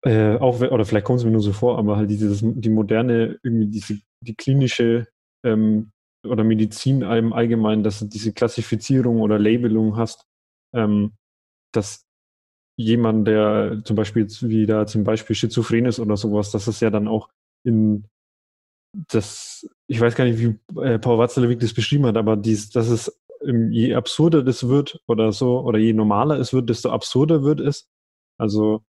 äh, 0.05 0.37
auch 0.37 0.61
oder 0.61 0.85
vielleicht 0.85 1.05
kommt 1.05 1.19
es 1.19 1.25
mir 1.25 1.31
nur 1.31 1.41
so 1.41 1.51
vor, 1.51 1.77
aber 1.77 1.97
halt 1.97 2.09
dieses 2.09 2.41
die 2.41 2.69
moderne 2.69 3.39
irgendwie 3.43 3.67
diese 3.67 3.99
die 4.21 4.35
klinische 4.35 5.07
ähm, 5.43 5.91
oder 6.25 6.43
Medizin 6.43 7.01
im 7.01 7.33
Allgemeinen, 7.33 7.83
dass 7.83 7.99
du 7.99 8.05
diese 8.05 8.33
Klassifizierung 8.33 9.21
oder 9.21 9.39
Labelung 9.39 9.97
hast, 9.97 10.25
ähm, 10.73 11.13
dass 11.73 12.05
jemand, 12.77 13.27
der 13.27 13.81
zum 13.83 13.95
Beispiel 13.95 14.23
jetzt 14.23 14.47
wieder 14.47 14.85
zum 14.85 15.03
Beispiel 15.03 15.35
schizophren 15.35 15.85
ist 15.85 15.99
oder 15.99 16.17
sowas, 16.17 16.51
dass 16.51 16.67
es 16.67 16.79
ja 16.79 16.89
dann 16.89 17.07
auch 17.07 17.29
in 17.63 18.05
das, 19.09 19.67
ich 19.87 19.99
weiß 19.99 20.15
gar 20.15 20.25
nicht, 20.25 20.39
wie 20.39 20.81
äh, 20.81 20.99
Paul 20.99 21.17
Watzlawick 21.17 21.59
das 21.59 21.73
beschrieben 21.73 22.05
hat, 22.05 22.17
aber 22.17 22.37
dies, 22.37 22.69
dass 22.69 22.89
es 22.89 23.19
ähm, 23.41 23.71
je 23.71 23.93
absurder 23.95 24.43
das 24.43 24.67
wird 24.67 25.01
oder 25.07 25.31
so, 25.31 25.59
oder 25.61 25.77
je 25.79 25.93
normaler 25.93 26.39
es 26.39 26.53
wird, 26.53 26.69
desto 26.69 26.89
absurder 26.89 27.43
wird 27.43 27.59
es. 27.59 27.89
Also. 28.37 28.83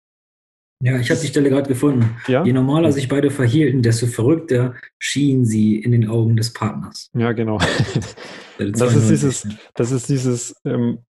Ja, 0.81 0.99
ich 0.99 1.09
habe 1.09 1.19
die 1.19 1.27
Stelle 1.27 1.49
gerade 1.49 1.67
gefunden. 1.67 2.17
Ja? 2.27 2.43
Je 2.43 2.53
normaler 2.53 2.91
sich 2.91 3.07
beide 3.07 3.31
verhielten, 3.31 3.81
desto 3.81 4.07
verrückter 4.07 4.75
schienen 4.99 5.45
sie 5.45 5.77
in 5.77 5.91
den 5.91 6.07
Augen 6.07 6.35
des 6.35 6.53
Partners. 6.53 7.09
Ja, 7.13 7.31
genau. 7.31 7.57
das 8.57 8.95
ist 8.95 9.09
dieses, 9.09 9.47
das 9.73 9.91
ist 9.91 10.09
dieses, 10.09 10.55
ähm, 10.65 10.99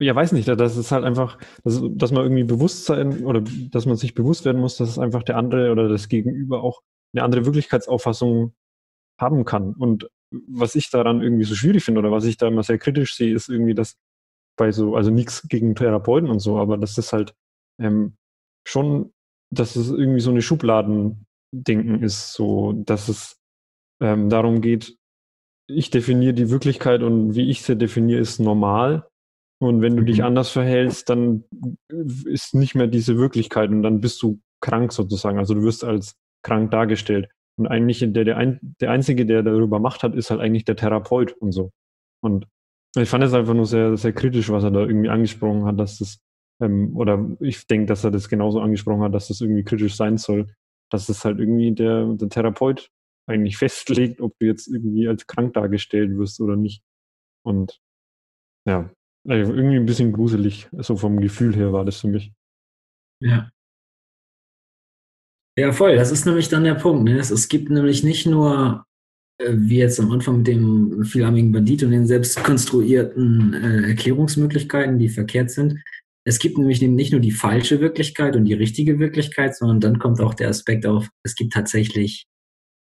ja, 0.00 0.14
weiß 0.14 0.32
nicht, 0.32 0.48
das 0.48 0.76
ist 0.78 0.92
halt 0.92 1.04
einfach, 1.04 1.38
dass, 1.62 1.82
dass 1.90 2.10
man 2.10 2.22
irgendwie 2.22 2.44
Bewusstsein 2.44 3.24
oder 3.24 3.42
dass 3.70 3.84
man 3.84 3.96
sich 3.96 4.14
bewusst 4.14 4.46
werden 4.46 4.60
muss, 4.60 4.78
dass 4.78 4.88
es 4.88 4.98
einfach 4.98 5.22
der 5.22 5.36
andere 5.36 5.72
oder 5.72 5.88
das 5.88 6.08
Gegenüber 6.08 6.62
auch 6.62 6.80
eine 7.12 7.22
andere 7.22 7.44
Wirklichkeitsauffassung 7.44 8.54
haben 9.20 9.44
kann. 9.44 9.74
Und 9.74 10.08
was 10.30 10.74
ich 10.74 10.90
daran 10.90 11.22
irgendwie 11.22 11.44
so 11.44 11.54
schwierig 11.54 11.84
finde 11.84 11.98
oder 11.98 12.12
was 12.12 12.24
ich 12.24 12.38
da 12.38 12.48
immer 12.48 12.62
sehr 12.62 12.78
kritisch 12.78 13.14
sehe, 13.14 13.34
ist 13.34 13.50
irgendwie, 13.50 13.74
dass 13.74 13.98
bei 14.56 14.72
so, 14.72 14.96
also 14.96 15.10
nichts 15.10 15.46
gegen 15.48 15.74
Therapeuten 15.74 16.30
und 16.30 16.40
so, 16.40 16.58
aber 16.58 16.78
dass 16.78 16.94
das 16.94 17.12
halt 17.12 17.34
ähm, 17.78 18.16
schon, 18.70 19.12
dass 19.52 19.76
es 19.76 19.90
irgendwie 19.90 20.20
so 20.20 20.30
eine 20.30 20.42
Schubladendenken 20.42 22.02
ist, 22.02 22.32
so, 22.32 22.72
dass 22.72 23.08
es 23.08 23.40
ähm, 24.00 24.30
darum 24.30 24.60
geht, 24.60 24.96
ich 25.68 25.90
definiere 25.90 26.34
die 26.34 26.50
Wirklichkeit 26.50 27.02
und 27.02 27.34
wie 27.34 27.48
ich 27.48 27.62
sie 27.62 27.76
definiere, 27.76 28.20
ist 28.20 28.38
normal. 28.38 29.08
Und 29.62 29.82
wenn 29.82 29.96
du 29.96 30.02
dich 30.02 30.18
mhm. 30.18 30.24
anders 30.24 30.50
verhältst, 30.50 31.10
dann 31.10 31.44
ist 31.88 32.54
nicht 32.54 32.74
mehr 32.74 32.86
diese 32.86 33.18
Wirklichkeit 33.18 33.70
und 33.70 33.82
dann 33.82 34.00
bist 34.00 34.22
du 34.22 34.40
krank 34.60 34.92
sozusagen. 34.92 35.38
Also 35.38 35.54
du 35.54 35.62
wirst 35.62 35.84
als 35.84 36.16
krank 36.42 36.70
dargestellt. 36.70 37.28
Und 37.58 37.66
eigentlich 37.66 37.98
der, 38.00 38.24
der, 38.24 38.36
ein, 38.36 38.58
der 38.80 38.90
Einzige, 38.90 39.26
der 39.26 39.42
darüber 39.42 39.78
Macht 39.78 40.02
hat, 40.02 40.14
ist 40.14 40.30
halt 40.30 40.40
eigentlich 40.40 40.64
der 40.64 40.76
Therapeut 40.76 41.32
und 41.32 41.52
so. 41.52 41.72
Und 42.22 42.46
ich 42.96 43.08
fand 43.08 43.22
es 43.22 43.34
einfach 43.34 43.54
nur 43.54 43.66
sehr, 43.66 43.96
sehr 43.96 44.12
kritisch, 44.12 44.48
was 44.50 44.64
er 44.64 44.70
da 44.70 44.80
irgendwie 44.80 45.10
angesprochen 45.10 45.66
hat, 45.66 45.78
dass 45.78 45.98
das, 45.98 46.18
ähm, 46.60 46.96
oder 46.96 47.36
ich 47.40 47.66
denke, 47.66 47.86
dass 47.86 48.04
er 48.04 48.10
das 48.10 48.28
genauso 48.28 48.60
angesprochen 48.60 49.02
hat, 49.02 49.14
dass 49.14 49.28
das 49.28 49.40
irgendwie 49.40 49.64
kritisch 49.64 49.96
sein 49.96 50.18
soll, 50.18 50.46
dass 50.90 51.06
das 51.06 51.24
halt 51.24 51.38
irgendwie 51.38 51.72
der, 51.72 52.14
der 52.14 52.28
Therapeut 52.28 52.90
eigentlich 53.26 53.56
festlegt, 53.58 54.20
ob 54.20 54.38
du 54.38 54.46
jetzt 54.46 54.68
irgendwie 54.68 55.08
als 55.08 55.26
krank 55.26 55.54
dargestellt 55.54 56.16
wirst 56.16 56.40
oder 56.40 56.56
nicht. 56.56 56.82
Und 57.44 57.80
ja, 58.66 58.90
also 59.28 59.52
irgendwie 59.54 59.76
ein 59.76 59.86
bisschen 59.86 60.12
gruselig, 60.12 60.68
so 60.78 60.96
vom 60.96 61.20
Gefühl 61.20 61.54
her 61.54 61.72
war 61.72 61.84
das 61.84 62.00
für 62.00 62.08
mich. 62.08 62.32
Ja. 63.22 63.50
Ja, 65.58 65.72
voll. 65.72 65.96
Das 65.96 66.10
ist 66.10 66.24
nämlich 66.24 66.48
dann 66.48 66.64
der 66.64 66.74
Punkt. 66.74 67.04
Ne? 67.04 67.18
Es, 67.18 67.30
es 67.30 67.48
gibt 67.48 67.70
nämlich 67.70 68.02
nicht 68.02 68.26
nur, 68.26 68.86
äh, 69.38 69.52
wie 69.52 69.78
jetzt 69.78 70.00
am 70.00 70.10
Anfang 70.10 70.38
mit 70.38 70.46
dem 70.46 71.04
vielarmigen 71.04 71.52
Bandit 71.52 71.82
und 71.82 71.90
den 71.90 72.06
selbst 72.06 72.42
konstruierten 72.42 73.52
äh, 73.52 73.88
Erklärungsmöglichkeiten, 73.88 74.98
die 74.98 75.08
verkehrt 75.08 75.50
sind. 75.50 75.82
Es 76.30 76.38
gibt 76.38 76.58
nämlich 76.58 76.80
nicht 76.80 77.10
nur 77.10 77.20
die 77.20 77.32
falsche 77.32 77.80
Wirklichkeit 77.80 78.36
und 78.36 78.44
die 78.44 78.54
richtige 78.54 79.00
Wirklichkeit, 79.00 79.56
sondern 79.56 79.80
dann 79.80 79.98
kommt 79.98 80.20
auch 80.20 80.32
der 80.32 80.48
Aspekt 80.48 80.86
auf, 80.86 81.08
es 81.24 81.34
gibt 81.34 81.52
tatsächlich 81.52 82.28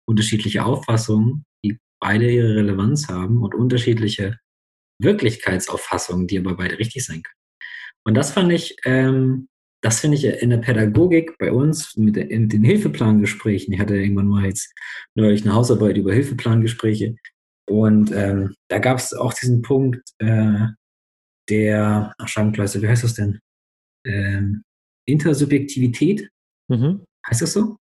unterschiedliche 0.08 0.64
Auffassungen, 0.64 1.44
die 1.62 1.76
beide 2.00 2.30
ihre 2.30 2.56
Relevanz 2.56 3.08
haben 3.08 3.42
und 3.42 3.54
unterschiedliche 3.54 4.38
Wirklichkeitsauffassungen, 4.98 6.26
die 6.26 6.38
aber 6.38 6.56
beide 6.56 6.78
richtig 6.78 7.04
sein 7.04 7.22
können. 7.22 7.38
Und 8.06 8.14
das 8.14 8.32
fand 8.32 8.50
ich 8.50 8.76
ähm, 8.86 9.48
das 9.82 10.00
finde 10.00 10.16
ich 10.16 10.24
in 10.24 10.48
der 10.48 10.56
Pädagogik 10.56 11.36
bei 11.36 11.52
uns 11.52 11.94
mit, 11.98 12.16
den, 12.16 12.28
mit 12.28 12.52
den 12.54 12.64
Hilfeplangesprächen. 12.64 13.74
Ich 13.74 13.80
hatte 13.80 13.94
irgendwann 13.94 14.28
mal 14.28 14.46
jetzt 14.46 14.72
neulich 15.14 15.42
eine 15.42 15.52
Hausarbeit 15.52 15.98
über 15.98 16.14
Hilfeplangespräche. 16.14 17.16
Und 17.68 18.10
ähm, 18.10 18.54
da 18.70 18.78
gab 18.78 18.96
es 18.96 19.12
auch 19.12 19.34
diesen 19.34 19.60
Punkt 19.60 20.00
äh, 20.16 20.68
der, 21.48 22.14
ach 22.18 22.28
Scheibenkleister, 22.28 22.82
wie 22.82 22.88
heißt 22.88 23.04
das 23.04 23.14
denn? 23.14 23.40
Ähm, 24.06 24.62
Intersubjektivität. 25.06 26.28
Mhm. 26.68 27.04
Heißt 27.28 27.42
das 27.42 27.52
so? 27.52 27.76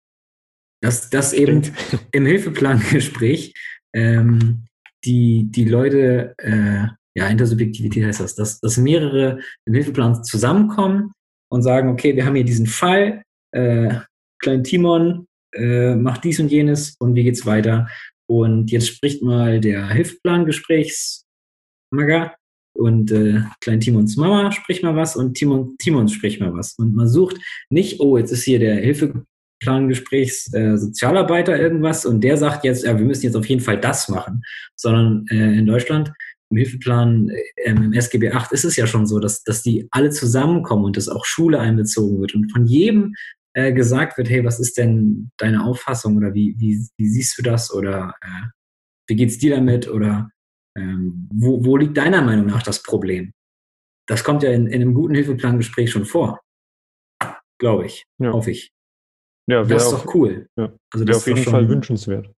Dass, 0.82 1.10
dass 1.10 1.34
eben 1.34 1.62
im 2.12 2.26
Hilfeplangespräch 2.26 3.54
ähm, 3.96 4.66
die, 5.06 5.46
die 5.50 5.66
Leute, 5.66 6.36
äh, 6.38 6.88
ja, 7.16 7.28
Intersubjektivität 7.28 8.06
heißt 8.06 8.22
das, 8.22 8.36
dass, 8.36 8.60
dass 8.60 8.78
mehrere 8.78 9.40
im 9.66 9.74
Hilfeplan 9.74 10.24
zusammenkommen 10.24 11.12
und 11.52 11.62
sagen, 11.62 11.90
okay, 11.90 12.16
wir 12.16 12.26
haben 12.26 12.36
hier 12.36 12.46
diesen 12.46 12.68
Fall, 12.68 13.24
äh, 13.52 14.00
Klein 14.40 14.64
Timon 14.64 15.28
äh, 15.54 15.96
macht 15.96 16.24
dies 16.26 16.40
und 16.40 16.52
jenes 16.52 16.96
und 17.00 17.16
wie 17.16 17.24
geht's 17.24 17.46
weiter? 17.46 17.88
Und 18.28 18.72
jetzt 18.72 18.88
spricht 18.88 19.22
mal 19.22 19.62
der 19.62 19.90
Hilfsplan-Gesprächsmager 19.90 22.36
und 22.74 23.12
äh, 23.12 23.42
Klein 23.62 23.80
Timons 23.80 24.18
Mama 24.18 24.52
spricht 24.52 24.82
mal 24.84 24.96
was 24.96 25.16
und 25.16 25.36
Timon, 25.36 25.78
Timons 25.78 26.14
spricht 26.14 26.40
mal 26.40 26.54
was. 26.54 26.74
Und 26.78 26.96
man 26.96 27.08
sucht 27.08 27.38
nicht, 27.70 28.00
oh, 28.00 28.18
jetzt 28.18 28.32
ist 28.32 28.44
hier 28.44 28.58
der 28.60 28.76
Hilfeplan-Gesprächs-Sozialarbeiter 28.78 31.56
äh, 31.56 31.62
irgendwas 31.62 32.06
und 32.06 32.24
der 32.24 32.38
sagt 32.38 32.64
jetzt, 32.66 32.84
ja, 32.84 32.96
wir 32.98 33.06
müssen 33.06 33.26
jetzt 33.26 33.36
auf 33.36 33.48
jeden 33.48 33.62
Fall 33.62 33.80
das 33.80 34.10
machen, 34.10 34.42
sondern 34.76 35.26
äh, 35.30 35.58
in 35.58 35.66
Deutschland 35.66 36.12
im 36.50 36.58
Hilfeplan, 36.58 37.32
ähm, 37.66 37.84
im 37.84 37.94
SGB 37.94 38.32
8 38.32 38.52
ist 38.52 38.66
es 38.66 38.76
ja 38.76 38.86
schon 38.86 39.08
so, 39.08 39.20
dass, 39.20 39.44
dass 39.44 39.64
die 39.64 39.88
alle 39.92 40.10
zusammenkommen 40.12 40.86
und 40.86 40.98
dass 40.98 41.10
auch 41.10 41.26
Schule 41.26 41.60
einbezogen 41.60 42.22
wird 42.22 42.36
und 42.36 42.52
von 42.52 42.68
jedem 42.68 43.16
äh, 43.54 43.74
gesagt 43.74 44.18
wird, 44.18 44.30
hey, 44.30 44.44
was 44.44 44.60
ist 44.60 44.78
denn 44.78 45.32
deine 45.38 45.64
Auffassung 45.64 46.18
oder 46.18 46.34
wie, 46.34 46.56
wie, 46.58 46.86
wie 46.98 47.08
siehst 47.08 47.38
du 47.38 47.44
das 47.44 47.74
oder 47.74 48.14
äh, 48.22 48.48
wie 49.08 49.16
geht's 49.16 49.38
dir 49.38 49.56
damit 49.56 49.90
oder 49.90 50.30
ähm, 50.78 51.30
wo, 51.34 51.64
wo 51.64 51.78
liegt 51.78 51.98
deiner 51.98 52.22
Meinung 52.22 52.48
nach 52.48 52.64
das 52.64 52.82
Problem? 52.82 53.34
Das 54.08 54.24
kommt 54.24 54.44
ja 54.44 54.52
in, 54.52 54.68
in 54.68 54.82
einem 54.82 54.94
guten 54.94 55.16
Hilfeplangespräch 55.16 55.92
schon 55.92 56.06
vor, 56.06 56.42
glaube 57.60 57.86
ich, 57.86 58.06
ja. 58.20 58.32
hoffe 58.32 58.52
ich. 58.52 58.72
Ja, 59.50 59.64
das 59.64 59.88
ist 59.88 59.94
auch, 59.94 60.06
doch 60.06 60.16
cool. 60.16 60.48
Ja, 60.58 60.74
also 60.94 61.08
wäre 61.08 61.18
auf 61.18 61.28
jeden 61.28 61.44
Fall 61.44 61.68
wünschenswert. 61.68 62.32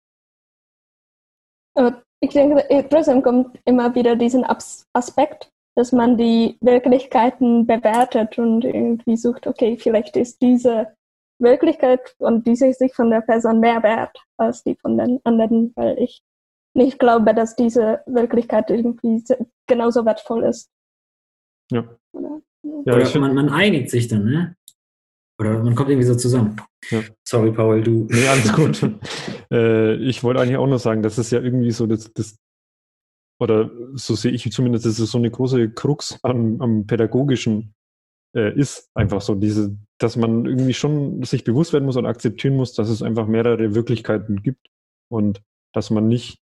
Aber 1.75 2.03
ich 2.21 2.31
denke, 2.31 2.87
trotzdem 2.89 3.21
kommt 3.21 3.59
immer 3.65 3.93
wieder 3.93 4.15
diesen 4.15 4.43
Aspekt, 4.43 5.51
dass 5.75 5.91
man 5.91 6.17
die 6.17 6.57
Wirklichkeiten 6.61 7.67
bewertet 7.67 8.37
und 8.37 8.63
irgendwie 8.63 9.17
sucht, 9.17 9.45
okay, 9.45 9.77
vielleicht 9.77 10.15
ist 10.15 10.41
diese 10.41 10.95
Wirklichkeit 11.39 12.15
und 12.17 12.47
diese 12.47 12.71
Sicht 12.73 12.95
von 12.95 13.09
der 13.09 13.21
Person 13.21 13.59
mehr 13.59 13.83
wert 13.83 14.17
als 14.37 14.63
die 14.63 14.75
von 14.75 14.97
den 14.97 15.19
anderen, 15.25 15.73
weil 15.75 15.99
ich 15.99 16.21
nicht 16.75 16.99
glaube, 16.99 17.33
dass 17.33 17.55
diese 17.55 18.01
Wirklichkeit 18.05 18.69
irgendwie 18.69 19.23
genauso 19.67 20.05
wertvoll 20.05 20.43
ist. 20.43 20.69
Ja. 21.71 21.87
Oder, 22.11 22.41
ja, 22.85 22.95
Oder 22.95 23.19
man, 23.19 23.35
man 23.35 23.49
einigt 23.49 23.89
sich 23.89 24.07
dann, 24.07 24.25
ne? 24.25 24.55
Oder 25.39 25.63
man 25.63 25.75
kommt 25.75 25.89
irgendwie 25.89 26.07
so 26.07 26.15
zusammen. 26.15 26.55
Ja. 26.89 27.01
Sorry, 27.27 27.51
Paul, 27.51 27.83
du. 27.83 28.07
Nee, 28.09 28.27
alles 28.27 28.53
gut. 28.55 28.81
äh, 29.51 29.95
ich 29.95 30.23
wollte 30.23 30.41
eigentlich 30.41 30.57
auch 30.57 30.67
nur 30.67 30.79
sagen, 30.79 31.01
das 31.01 31.17
ist 31.17 31.31
ja 31.31 31.41
irgendwie 31.41 31.71
so 31.71 31.87
das, 31.87 32.13
das 32.13 32.37
oder 33.39 33.69
so 33.95 34.15
sehe 34.15 34.31
ich 34.31 34.49
zumindest, 34.51 34.85
dass 34.85 34.99
es 34.99 35.11
so 35.11 35.17
eine 35.17 35.29
große 35.29 35.69
Krux 35.71 36.19
am, 36.23 36.61
am 36.61 36.87
pädagogischen 36.87 37.73
äh, 38.35 38.57
ist. 38.57 38.89
Einfach 38.93 39.21
so 39.21 39.35
diese, 39.35 39.77
dass 39.97 40.15
man 40.15 40.45
irgendwie 40.45 40.73
schon 40.73 41.23
sich 41.23 41.43
bewusst 41.43 41.73
werden 41.73 41.85
muss 41.85 41.97
und 41.97 42.05
akzeptieren 42.05 42.55
muss, 42.55 42.73
dass 42.73 42.89
es 42.89 43.01
einfach 43.01 43.27
mehrere 43.27 43.75
Wirklichkeiten 43.75 44.41
gibt 44.41 44.67
und 45.09 45.41
dass 45.73 45.89
man 45.89 46.07
nicht, 46.07 46.39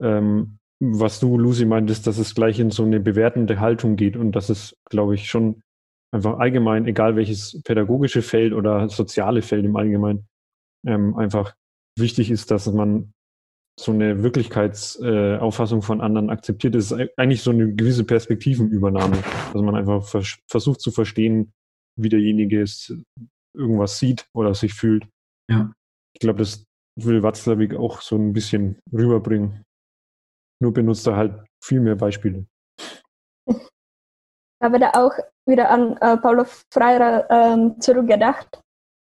ähm, 0.00 0.58
was 0.82 1.20
du, 1.20 1.36
Lucy, 1.38 1.66
meintest, 1.66 2.06
dass 2.06 2.18
es 2.18 2.34
gleich 2.34 2.58
in 2.58 2.70
so 2.70 2.84
eine 2.84 3.00
bewertende 3.00 3.60
Haltung 3.60 3.96
geht 3.96 4.16
und 4.16 4.32
dass 4.32 4.48
es, 4.48 4.76
glaube 4.88 5.14
ich, 5.14 5.28
schon 5.28 5.62
einfach 6.12 6.38
allgemein, 6.38 6.86
egal 6.86 7.16
welches 7.16 7.62
pädagogische 7.62 8.22
Feld 8.22 8.52
oder 8.52 8.88
soziale 8.88 9.42
Feld 9.42 9.64
im 9.64 9.76
Allgemeinen, 9.76 10.26
ähm, 10.86 11.16
einfach 11.16 11.54
wichtig 11.98 12.30
ist, 12.30 12.50
dass 12.50 12.66
man 12.72 13.12
so 13.78 13.92
eine 13.92 14.22
Wirklichkeitsauffassung 14.22 15.78
äh, 15.80 15.82
von 15.82 16.00
anderen 16.00 16.30
akzeptiert. 16.30 16.74
Das 16.74 16.90
ist 16.90 17.10
eigentlich 17.16 17.42
so 17.42 17.50
eine 17.50 17.74
gewisse 17.74 18.04
Perspektivenübernahme, 18.04 19.16
dass 19.52 19.62
man 19.62 19.74
einfach 19.74 20.04
vers 20.04 20.38
versucht 20.48 20.80
zu 20.80 20.90
verstehen, 20.90 21.52
wie 21.96 22.08
derjenige 22.08 22.60
es 22.60 22.94
irgendwas 23.54 23.98
sieht 23.98 24.28
oder 24.34 24.54
sich 24.54 24.74
fühlt. 24.74 25.06
Ja. 25.50 25.72
Ich 26.14 26.20
glaube, 26.20 26.38
das 26.38 26.64
will 26.96 27.22
Watzlawick 27.22 27.74
auch 27.74 28.00
so 28.00 28.16
ein 28.16 28.32
bisschen 28.32 28.78
rüberbringen. 28.92 29.62
Nur 30.60 30.72
benutzt 30.72 31.06
er 31.06 31.16
halt 31.16 31.44
viel 31.62 31.80
mehr 31.80 31.96
Beispiele. 31.96 32.46
Ich 33.48 33.56
habe 34.62 34.78
da 34.78 34.90
auch 34.94 35.14
wieder 35.46 35.70
an 35.70 35.96
äh, 35.98 36.16
Paulo 36.18 36.44
Freire 36.72 37.26
ähm, 37.30 37.80
zurückgedacht, 37.80 38.60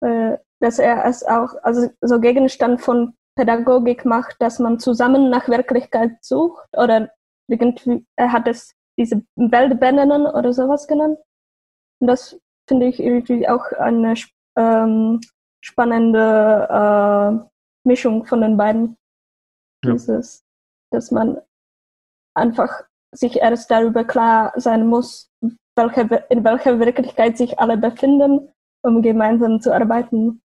äh, 0.02 0.38
dass 0.60 0.80
er 0.80 1.06
es 1.06 1.24
auch 1.24 1.56
also 1.64 1.90
so 2.02 2.20
Gegenstand 2.20 2.82
von 2.82 3.16
Pädagogik 3.38 4.06
macht, 4.06 4.38
dass 4.40 4.60
man 4.60 4.80
zusammen 4.80 5.30
nach 5.30 5.48
Wirklichkeit 5.48 6.24
sucht 6.24 6.68
oder 6.76 7.12
irgendwie, 7.48 8.06
er 8.16 8.32
hat 8.32 8.48
es 8.48 8.74
diese 8.98 9.24
Weltbenennen 9.36 10.26
oder 10.26 10.54
sowas 10.54 10.88
genannt. 10.88 11.20
Und 12.00 12.08
das 12.08 12.40
finde 12.68 12.88
ich 12.88 13.00
irgendwie 13.00 13.48
auch 13.48 13.66
eine 13.74 14.16
ähm, 14.58 15.20
spannende 15.64 16.68
äh, 16.70 17.88
Mischung 17.88 18.26
von 18.26 18.42
den 18.42 18.58
beiden. 18.58 18.98
Ja. 19.84 19.92
Dieses, 19.92 20.45
dass 20.96 21.12
man 21.12 21.38
einfach 22.36 22.84
sich 23.14 23.38
erst 23.38 23.70
darüber 23.70 24.04
klar 24.04 24.54
sein 24.56 24.88
muss, 24.88 25.32
welche, 25.76 26.02
in 26.30 26.44
welcher 26.44 26.80
Wirklichkeit 26.80 27.38
sich 27.38 27.60
alle 27.60 27.78
befinden, 27.78 28.52
um 28.84 29.02
gemeinsam 29.02 29.62
zu 29.62 29.74
arbeiten. 29.74 30.42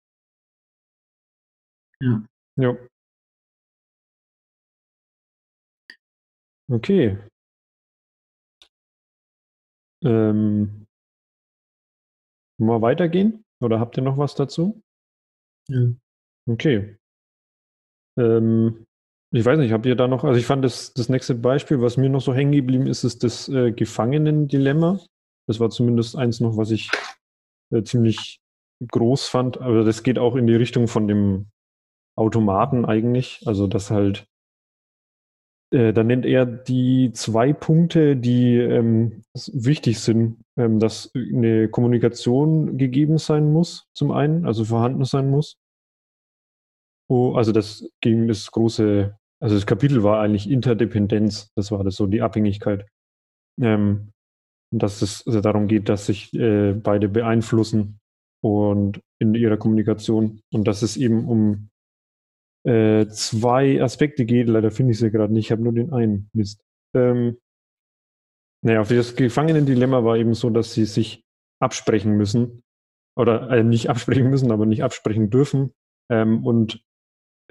Ja. 2.01 2.23
Ja. 2.57 2.77
Okay. 6.71 7.17
Ähm, 10.03 10.87
mal 12.59 12.81
weitergehen? 12.81 13.43
Oder 13.61 13.79
habt 13.79 13.97
ihr 13.97 14.03
noch 14.03 14.17
was 14.17 14.35
dazu? 14.35 14.81
Ja. 15.67 15.93
Okay. 16.47 16.97
Ähm, 18.17 18.85
ich 19.31 19.45
weiß 19.45 19.59
nicht, 19.59 19.71
habt 19.71 19.85
ihr 19.85 19.95
da 19.95 20.07
noch, 20.07 20.23
also 20.23 20.39
ich 20.39 20.45
fand 20.45 20.65
das, 20.65 20.93
das 20.93 21.09
nächste 21.09 21.35
Beispiel, 21.35 21.81
was 21.81 21.97
mir 21.97 22.09
noch 22.09 22.21
so 22.21 22.33
hängen 22.33 22.51
geblieben 22.51 22.87
ist, 22.87 23.03
ist 23.03 23.23
das 23.23 23.47
äh, 23.49 23.71
Gefangenen-Dilemma. 23.71 24.99
Das 25.47 25.59
war 25.59 25.69
zumindest 25.69 26.15
eins 26.15 26.39
noch, 26.39 26.57
was 26.57 26.71
ich 26.71 26.89
äh, 27.71 27.83
ziemlich 27.83 28.39
groß 28.87 29.27
fand. 29.27 29.59
Aber 29.61 29.83
das 29.83 30.03
geht 30.03 30.17
auch 30.17 30.35
in 30.35 30.47
die 30.47 30.55
Richtung 30.55 30.87
von 30.87 31.07
dem 31.07 31.47
Automaten 32.15 32.85
eigentlich. 32.85 33.41
Also, 33.45 33.67
dass 33.67 33.91
halt, 33.91 34.27
äh, 35.71 35.93
da 35.93 36.03
nennt 36.03 36.25
er 36.25 36.45
die 36.45 37.11
zwei 37.13 37.53
Punkte, 37.53 38.15
die 38.15 38.57
ähm, 38.57 39.23
wichtig 39.53 39.99
sind, 39.99 40.43
ähm, 40.57 40.79
dass 40.79 41.11
eine 41.15 41.69
Kommunikation 41.69 42.77
gegeben 42.77 43.19
sein 43.19 43.51
muss, 43.51 43.87
zum 43.93 44.11
einen, 44.11 44.45
also 44.45 44.65
vorhanden 44.65 45.05
sein 45.05 45.29
muss. 45.29 45.57
Oh, 47.11 47.33
also 47.33 47.51
das 47.51 47.89
ging 48.01 48.27
das 48.27 48.51
große, 48.51 49.17
also 49.41 49.55
das 49.55 49.65
Kapitel 49.65 50.03
war 50.03 50.21
eigentlich 50.21 50.49
Interdependenz, 50.49 51.51
das 51.55 51.71
war 51.71 51.83
das 51.83 51.95
so, 51.95 52.07
die 52.07 52.21
Abhängigkeit. 52.21 52.87
Ähm, 53.61 54.11
dass 54.71 55.01
es 55.01 55.25
also 55.25 55.41
darum 55.41 55.67
geht, 55.67 55.89
dass 55.89 56.05
sich 56.05 56.33
äh, 56.33 56.73
beide 56.73 57.09
beeinflussen 57.09 57.99
und 58.41 59.01
in 59.19 59.33
ihrer 59.33 59.57
Kommunikation 59.57 60.41
und 60.53 60.67
dass 60.67 60.81
es 60.81 60.95
eben 60.95 61.27
um 61.27 61.69
äh, 62.65 63.07
zwei 63.07 63.81
Aspekte 63.81 64.25
geht. 64.25 64.47
Leider 64.47 64.71
finde 64.71 64.91
ich 64.91 64.99
sie 64.99 65.11
gerade 65.11 65.33
nicht, 65.33 65.47
ich 65.47 65.51
habe 65.51 65.63
nur 65.63 65.73
den 65.73 65.91
einen. 65.91 66.29
Mist. 66.33 66.61
Ähm, 66.95 67.37
naja, 68.63 68.81
auf 68.81 68.89
das 68.89 69.15
Gefangenendilemma 69.15 70.03
war 70.03 70.17
eben 70.17 70.33
so, 70.33 70.49
dass 70.49 70.73
sie 70.73 70.85
sich 70.85 71.23
absprechen 71.61 72.15
müssen 72.15 72.63
oder 73.17 73.49
äh, 73.49 73.63
nicht 73.63 73.89
absprechen 73.89 74.29
müssen, 74.29 74.51
aber 74.51 74.65
nicht 74.65 74.83
absprechen 74.83 75.29
dürfen 75.29 75.73
ähm, 76.11 76.45
und 76.45 76.83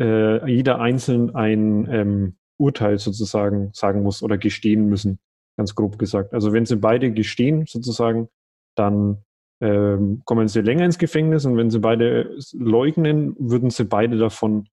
äh, 0.01 0.51
jeder 0.51 0.81
einzeln 0.81 1.35
ein 1.35 1.89
ähm, 1.91 2.37
Urteil 2.59 2.99
sozusagen 2.99 3.71
sagen 3.73 4.03
muss 4.03 4.23
oder 4.23 4.39
gestehen 4.39 4.89
müssen, 4.89 5.19
ganz 5.57 5.75
grob 5.75 5.99
gesagt. 5.99 6.35
Also 6.35 6.53
wenn 6.53 6.67
sie 6.67 6.77
beide 6.77 7.13
gestehen 7.13 7.67
sozusagen, 7.67 8.29
dann 8.77 9.25
ähm, 9.61 10.23
kommen 10.25 10.49
sie 10.49 10.61
länger 10.61 10.85
ins 10.85 10.99
Gefängnis 10.99 11.45
und 11.45 11.57
wenn 11.57 11.71
sie 11.71 11.81
beide 11.81 12.39
leugnen, 12.53 13.35
würden 13.39 13.71
sie 13.71 13.85
beide 13.85 14.19
davon 14.19 14.69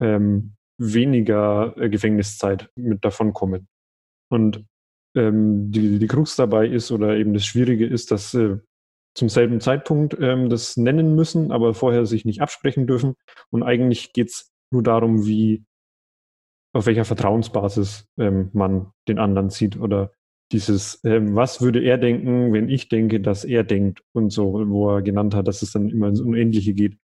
ähm, 0.00 0.54
weniger 0.78 1.76
äh, 1.76 1.88
Gefängniszeit 1.88 2.70
mit 2.74 3.04
davon 3.04 3.32
kommen. 3.32 3.68
Und 4.30 4.64
ähm, 5.14 5.70
die, 5.70 5.98
die 5.98 6.06
Krux 6.06 6.36
dabei 6.36 6.66
ist 6.66 6.90
oder 6.90 7.16
eben 7.16 7.34
das 7.34 7.44
Schwierige 7.44 7.86
ist, 7.86 8.10
dass 8.10 8.34
äh, 8.34 8.58
zum 9.14 9.28
selben 9.28 9.60
Zeitpunkt 9.60 10.16
ähm, 10.20 10.50
das 10.50 10.76
nennen 10.76 11.14
müssen, 11.14 11.52
aber 11.52 11.74
vorher 11.74 12.04
sich 12.06 12.24
nicht 12.24 12.40
absprechen 12.40 12.86
dürfen. 12.86 13.14
Und 13.50 13.62
eigentlich 13.62 14.12
geht 14.12 14.30
es 14.30 14.53
nur 14.74 14.82
darum, 14.82 15.24
wie, 15.24 15.64
auf 16.74 16.86
welcher 16.86 17.04
Vertrauensbasis 17.04 18.06
ähm, 18.18 18.50
man 18.52 18.92
den 19.08 19.18
anderen 19.18 19.48
sieht 19.48 19.78
oder 19.78 20.12
dieses, 20.52 21.00
ähm, 21.04 21.34
was 21.34 21.62
würde 21.62 21.80
er 21.80 21.96
denken, 21.98 22.52
wenn 22.52 22.68
ich 22.68 22.88
denke, 22.88 23.20
dass 23.20 23.44
er 23.44 23.64
denkt 23.64 24.02
und 24.12 24.30
so, 24.30 24.68
wo 24.68 24.90
er 24.90 25.02
genannt 25.02 25.34
hat, 25.34 25.48
dass 25.48 25.62
es 25.62 25.72
dann 25.72 25.88
immer 25.88 26.08
ins 26.08 26.20
Unendliche 26.20 26.74
geht. 26.74 26.98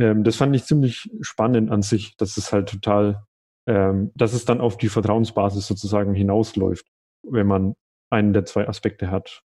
Ähm, 0.00 0.24
das 0.24 0.36
fand 0.36 0.54
ich 0.54 0.64
ziemlich 0.64 1.10
spannend 1.20 1.70
an 1.70 1.82
sich, 1.82 2.16
dass 2.16 2.36
es 2.36 2.52
halt 2.52 2.68
total, 2.68 3.24
ähm, 3.66 4.10
dass 4.14 4.34
es 4.34 4.44
dann 4.44 4.60
auf 4.60 4.76
die 4.76 4.88
Vertrauensbasis 4.88 5.66
sozusagen 5.66 6.14
hinausläuft, 6.14 6.86
wenn 7.26 7.46
man 7.46 7.74
einen 8.12 8.32
der 8.32 8.44
zwei 8.44 8.68
Aspekte 8.68 9.10
hat. 9.10 9.42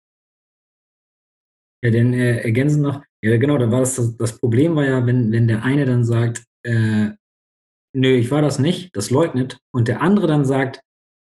Ja, 1.83 1.89
denn 1.89 2.13
äh, 2.13 2.41
ergänzen 2.41 2.83
noch, 2.83 3.03
ja 3.23 3.37
genau, 3.37 3.57
da 3.57 3.71
war 3.71 3.79
das, 3.79 4.15
das 4.17 4.39
Problem 4.39 4.75
war 4.75 4.85
ja, 4.85 5.05
wenn, 5.05 5.31
wenn 5.31 5.47
der 5.47 5.63
eine 5.63 5.85
dann 5.85 6.03
sagt, 6.03 6.43
äh, 6.63 7.09
nö, 7.93 8.15
ich 8.15 8.31
war 8.31 8.41
das 8.41 8.59
nicht, 8.59 8.95
das 8.95 9.09
leugnet, 9.09 9.59
und 9.73 9.87
der 9.87 10.01
andere 10.01 10.27
dann 10.27 10.45
sagt, 10.45 10.81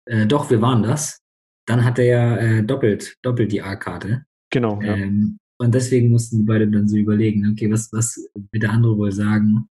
äh, 0.06 0.26
doch, 0.26 0.50
wir 0.50 0.62
waren 0.62 0.84
das, 0.84 1.20
dann 1.68 1.84
hat 1.84 2.00
er 2.00 2.06
ja 2.06 2.38
äh, 2.38 2.64
doppelt, 2.64 3.18
doppelt 3.22 3.52
die 3.52 3.62
A-Karte. 3.62 4.26
Genau. 4.52 4.82
Ja. 4.82 4.96
Ähm, 4.96 5.38
und 5.60 5.74
deswegen 5.74 6.10
mussten 6.10 6.38
die 6.38 6.44
beiden 6.44 6.72
dann 6.72 6.88
so 6.88 6.98
überlegen, 6.98 7.50
okay, 7.52 7.72
was, 7.72 7.92
was 7.94 8.18
wird 8.52 8.64
der 8.64 8.72
andere 8.72 8.98
wohl 8.98 9.12
sagen, 9.12 9.70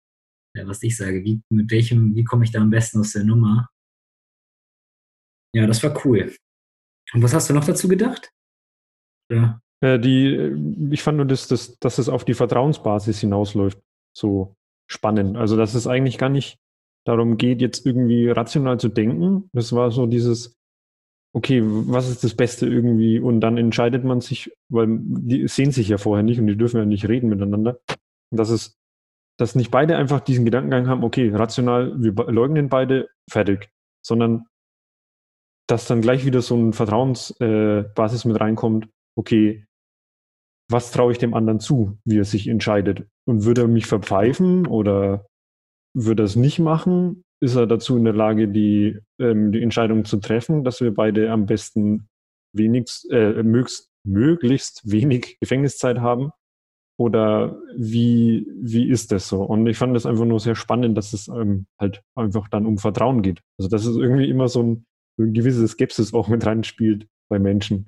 ja, 0.55 0.66
was 0.66 0.83
ich 0.83 0.96
sage, 0.96 1.24
wie, 1.24 1.40
mit 1.51 1.70
welchem, 1.70 2.14
wie 2.14 2.24
komme 2.24 2.44
ich 2.44 2.51
da 2.51 2.61
am 2.61 2.70
besten 2.70 3.01
aus 3.01 3.12
der 3.12 3.24
Nummer? 3.24 3.68
Ja, 5.55 5.66
das 5.66 5.83
war 5.83 6.05
cool. 6.05 6.35
Und 7.14 7.22
was 7.22 7.33
hast 7.33 7.48
du 7.48 7.55
noch 7.55 7.64
dazu 7.64 7.88
gedacht? 7.88 8.31
Ja. 9.33 9.61
Äh, 9.81 9.98
die, 9.98 10.35
äh, 10.35 10.92
ich 10.92 11.03
fand 11.03 11.16
nur, 11.16 11.27
dass, 11.27 11.48
dass, 11.48 11.79
dass 11.79 11.98
es 11.98 12.09
auf 12.09 12.24
die 12.24 12.35
Vertrauensbasis 12.35 13.20
hinausläuft. 13.20 13.81
So 14.16 14.57
spannend. 14.90 15.37
Also, 15.37 15.57
dass 15.57 15.74
es 15.74 15.87
eigentlich 15.87 16.18
gar 16.18 16.29
nicht 16.29 16.59
darum 17.05 17.37
geht, 17.37 17.61
jetzt 17.61 17.87
irgendwie 17.87 18.29
rational 18.29 18.79
zu 18.79 18.89
denken. 18.89 19.49
Das 19.53 19.73
war 19.73 19.91
so 19.91 20.07
dieses, 20.07 20.59
okay, 21.35 21.63
was 21.65 22.09
ist 22.09 22.25
das 22.25 22.35
Beste 22.35 22.67
irgendwie? 22.67 23.21
Und 23.21 23.41
dann 23.41 23.59
entscheidet 23.59 24.05
man 24.05 24.21
sich, 24.21 24.53
weil 24.69 24.99
die 25.01 25.49
sehen 25.49 25.73
sich 25.73 25.89
ja 25.89 25.99
vorher 25.99 26.23
nicht 26.23 26.41
und 26.41 26.47
die 26.47 26.57
dürfen 26.57 26.79
ja 26.79 26.85
nicht 26.85 27.09
reden 27.09 27.29
miteinander. 27.29 27.79
Dass 28.31 28.51
es, 28.51 28.77
dass 29.39 29.55
nicht 29.55 29.71
beide 29.71 29.97
einfach 29.97 30.21
diesen 30.21 30.45
Gedankengang 30.45 30.89
haben, 30.89 31.05
okay, 31.05 31.31
rational, 31.31 31.95
wir 32.03 32.13
leugnen 32.13 32.69
beide, 32.69 33.09
fertig. 33.31 33.71
Sondern 34.05 34.47
dass 35.69 35.87
dann 35.87 36.01
gleich 36.01 36.25
wieder 36.25 36.41
so 36.41 36.57
ein 36.57 36.73
Vertrauensbasis 36.73 38.25
äh, 38.25 38.29
mit 38.29 38.41
reinkommt, 38.41 38.89
okay, 39.17 39.67
was 40.71 40.91
traue 40.91 41.13
ich 41.13 41.19
dem 41.19 41.35
anderen 41.35 41.61
zu, 41.61 41.99
wie 42.05 42.19
er 42.19 42.25
sich 42.25 42.49
entscheidet? 42.49 43.07
Und 43.27 43.45
würde 43.45 43.63
er 43.63 43.69
mich 43.69 43.87
verpfeifen 43.87 44.67
oder 44.67 45.27
würde 45.94 46.22
er 46.22 46.27
es 46.27 46.37
nicht 46.37 46.59
machen? 46.59 47.24
Ist 47.40 47.57
er 47.57 47.66
dazu 47.66 47.96
in 47.96 48.05
der 48.05 48.14
Lage, 48.14 48.48
die, 48.48 48.98
ähm, 49.20 49.53
die 49.53 49.62
Entscheidung 49.62 50.05
zu 50.05 50.18
treffen, 50.18 50.64
dass 50.64 50.81
wir 50.81 50.92
beide 50.92 51.31
am 51.31 51.46
besten 51.46 52.09
wenigst, 52.53 53.11
äh, 53.11 53.42
möglichst, 53.42 53.90
möglichst 54.05 54.90
wenig 54.90 55.38
Gefängniszeit 55.40 55.98
haben? 56.01 56.31
Oder 57.01 57.61
wie, 57.77 58.48
wie 58.61 58.88
ist 58.88 59.12
das 59.12 59.29
so? 59.29 59.44
Und 59.44 59.68
ich 59.68 59.77
fand 59.77 59.94
das 59.94 60.05
einfach 60.05 60.24
nur 60.24 60.40
sehr 60.40 60.57
spannend, 60.57 60.98
dass 60.98 61.12
es 61.12 61.29
ähm, 61.29 61.66
halt 61.79 62.03
einfach 62.16 62.48
dann 62.48 62.66
um 62.66 62.79
Vertrauen 62.79 63.22
geht. 63.22 63.40
Also 63.57 63.68
dass 63.68 63.87
es 63.87 63.96
irgendwie 63.96 64.29
immer 64.29 64.48
so 64.48 64.62
ein, 64.62 64.87
so 65.16 65.22
ein 65.22 65.33
gewisses 65.33 65.70
Skepsis 65.72 66.12
auch 66.12 66.27
mit 66.27 66.44
reinspielt 66.44 67.07
bei 67.29 67.38
Menschen, 67.38 67.87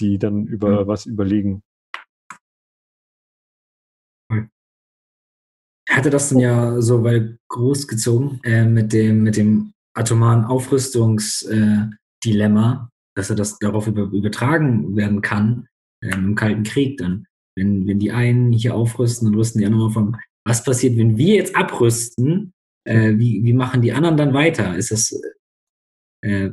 die 0.00 0.18
dann 0.18 0.46
über 0.46 0.82
mhm. 0.82 0.86
was 0.88 1.06
überlegen. 1.06 1.62
Hatte 5.88 6.10
das 6.10 6.28
dann 6.28 6.38
ja 6.38 6.80
so 6.80 7.02
weit 7.04 7.38
großgezogen 7.48 8.40
äh, 8.44 8.64
mit, 8.64 8.92
dem, 8.92 9.22
mit 9.22 9.36
dem 9.36 9.72
atomaren 9.94 10.44
Aufrüstungsdilemma, 10.44 11.90
äh, 12.24 12.88
dass 13.16 13.30
er 13.30 13.36
das 13.36 13.58
darauf 13.58 13.86
über, 13.86 14.02
übertragen 14.02 14.96
werden 14.96 15.22
kann. 15.22 15.66
ähm, 16.02 16.28
im 16.28 16.34
Kalten 16.34 16.62
Krieg 16.62 16.98
dann. 16.98 17.24
Wenn, 17.56 17.86
wenn 17.88 17.98
die 17.98 18.12
einen 18.12 18.52
hier 18.52 18.74
aufrüsten, 18.74 19.26
dann 19.26 19.34
rüsten 19.34 19.60
die 19.60 19.66
anderen 19.66 19.84
auf. 19.84 19.96
Was 20.44 20.62
passiert, 20.62 20.96
wenn 20.96 21.16
wir 21.16 21.34
jetzt 21.34 21.56
abrüsten? 21.56 22.52
Äh, 22.84 23.18
wie, 23.18 23.42
wie 23.42 23.52
machen 23.52 23.82
die 23.82 23.92
anderen 23.92 24.16
dann 24.16 24.32
weiter? 24.32 24.76
Ist 24.76 24.92
das, 24.92 25.20
äh, 26.22 26.50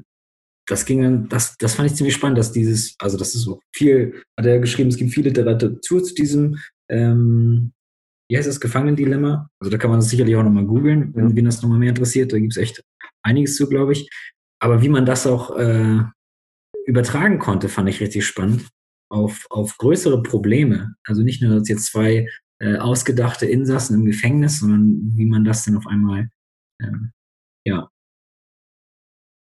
das 0.67 0.85
ging 0.85 1.03
dann, 1.03 1.29
das, 1.29 1.55
das 1.57 1.75
fand 1.75 1.91
ich 1.91 1.95
ziemlich 1.95 2.15
spannend, 2.15 2.39
dass 2.39 2.51
dieses, 2.51 2.95
also 2.99 3.17
das 3.17 3.35
ist 3.35 3.43
so 3.43 3.59
viel, 3.73 4.23
hat 4.37 4.47
er 4.47 4.59
geschrieben, 4.59 4.89
es 4.89 4.97
gibt 4.97 5.13
viel 5.13 5.25
Literatur 5.25 6.03
zu 6.03 6.15
diesem, 6.15 6.57
ähm, 6.89 7.71
wie 8.29 8.37
heißt 8.37 8.47
das, 8.47 8.59
Gefangenendilemma? 8.59 9.49
Also 9.59 9.71
da 9.71 9.77
kann 9.77 9.89
man 9.91 9.99
das 9.99 10.09
sicherlich 10.09 10.35
auch 10.35 10.43
nochmal 10.43 10.65
googeln, 10.65 11.13
wenn, 11.15 11.29
Ja. 11.29 11.35
wen 11.35 11.45
das 11.45 11.61
nochmal 11.61 11.79
mehr 11.79 11.89
interessiert. 11.89 12.33
Da 12.33 12.39
gibt 12.39 12.53
es 12.53 12.57
echt 12.57 12.83
einiges 13.23 13.55
zu, 13.55 13.67
glaube 13.69 13.93
ich. 13.93 14.09
Aber 14.59 14.81
wie 14.81 14.89
man 14.89 15.05
das 15.05 15.27
auch 15.27 15.55
äh, 15.57 16.01
übertragen 16.85 17.39
konnte, 17.39 17.69
fand 17.69 17.89
ich 17.89 17.99
richtig 17.99 18.25
spannend. 18.25 18.67
Auf, 19.11 19.45
auf 19.49 19.77
größere 19.77 20.23
Probleme. 20.23 20.95
Also 21.05 21.21
nicht 21.21 21.41
nur 21.41 21.53
als 21.53 21.69
jetzt 21.69 21.91
zwei 21.91 22.27
äh, 22.59 22.77
ausgedachte 22.77 23.45
Insassen 23.45 23.99
im 23.99 24.05
Gefängnis, 24.05 24.59
sondern 24.59 25.11
wie 25.15 25.25
man 25.25 25.43
das 25.43 25.65
dann 25.65 25.77
auf 25.77 25.85
einmal 25.85 26.29
ähm, 26.81 27.11
ja, 27.65 27.89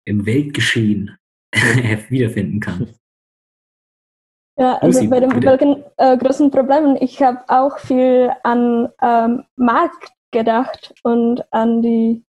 im 0.05 0.25
Weltgeschehen 0.25 1.15
wiederfinden 2.09 2.59
kann. 2.59 2.89
Ja, 4.55 4.77
also 4.77 5.09
bei 5.09 5.19
den 5.19 5.43
welchen 5.43 5.83
äh, 5.97 6.15
großen 6.15 6.51
Problemen, 6.51 6.95
ich 7.01 7.21
habe 7.23 7.43
auch 7.47 7.79
viel 7.79 8.31
an 8.43 8.89
ähm, 9.01 9.45
Markt 9.55 10.11
gedacht 10.31 10.93
und 11.03 11.43
an 11.51 11.81
die 11.81 12.23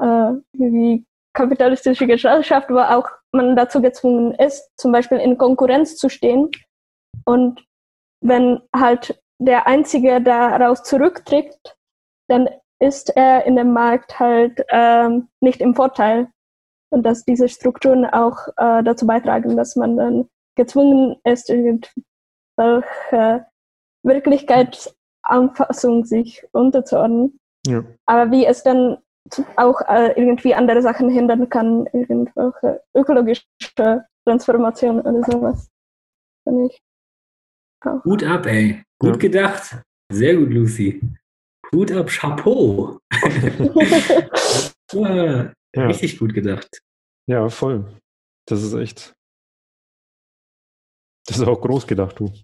äh, 0.00 0.32
wie 0.52 1.04
kapitalistische 1.34 2.06
Gesellschaft, 2.06 2.70
wo 2.70 2.78
auch 2.78 3.08
man 3.32 3.54
dazu 3.54 3.82
gezwungen 3.82 4.34
ist, 4.34 4.70
zum 4.78 4.92
Beispiel 4.92 5.18
in 5.18 5.36
Konkurrenz 5.36 5.96
zu 5.96 6.08
stehen. 6.08 6.50
Und 7.24 7.64
wenn 8.20 8.60
halt 8.74 9.20
der 9.38 9.66
Einzige 9.66 10.22
daraus 10.22 10.82
zurücktritt, 10.82 11.76
dann 12.28 12.48
ist 12.80 13.14
er 13.14 13.44
in 13.44 13.56
dem 13.56 13.72
Markt 13.72 14.18
halt 14.18 14.64
ähm, 14.70 15.28
nicht 15.40 15.60
im 15.60 15.74
Vorteil. 15.74 16.28
Und 16.90 17.02
dass 17.04 17.24
diese 17.24 17.48
Strukturen 17.48 18.06
auch 18.06 18.48
äh, 18.56 18.82
dazu 18.82 19.06
beitragen, 19.06 19.56
dass 19.56 19.76
man 19.76 19.96
dann 19.96 20.28
gezwungen 20.58 21.16
ist, 21.24 21.48
irgendwelche 21.48 23.46
Wirklichkeitsanpassung 24.04 26.04
sich 26.04 26.44
unterzuordnen. 26.52 27.38
Ja. 27.66 27.82
Aber 28.06 28.30
wie 28.30 28.44
es 28.44 28.62
dann 28.62 28.98
auch 29.56 29.80
äh, 29.88 30.12
irgendwie 30.20 30.54
andere 30.54 30.82
Sachen 30.82 31.08
hindern 31.10 31.48
kann, 31.48 31.86
irgendwelche 31.92 32.82
ökologische 32.94 33.44
Transformation 34.26 35.00
oder 35.00 35.22
sowas. 35.30 35.68
Finde 36.46 36.66
ich. 36.66 36.78
auch. 37.84 38.04
Hut 38.04 38.22
ab, 38.24 38.46
ey. 38.46 38.82
Gut 38.98 39.12
Ja. 39.12 39.16
gedacht. 39.16 39.82
Sehr 40.12 40.36
gut, 40.36 40.50
Lucy. 40.50 41.00
Hut 41.74 41.92
ab, 41.92 42.08
Chapeau. 42.08 42.98
Ja. 45.76 45.86
Richtig 45.86 46.18
gut 46.18 46.32
gedacht. 46.32 46.80
ja, 47.28 47.46
voll. 47.50 47.84
Das 48.46 48.62
ist 48.62 48.72
echt. 48.72 49.12
Das 51.28 51.36
ist 51.38 51.46
auch 51.46 51.60
groß 51.60 51.86
gedacht, 51.86 52.18
du. 52.18 52.32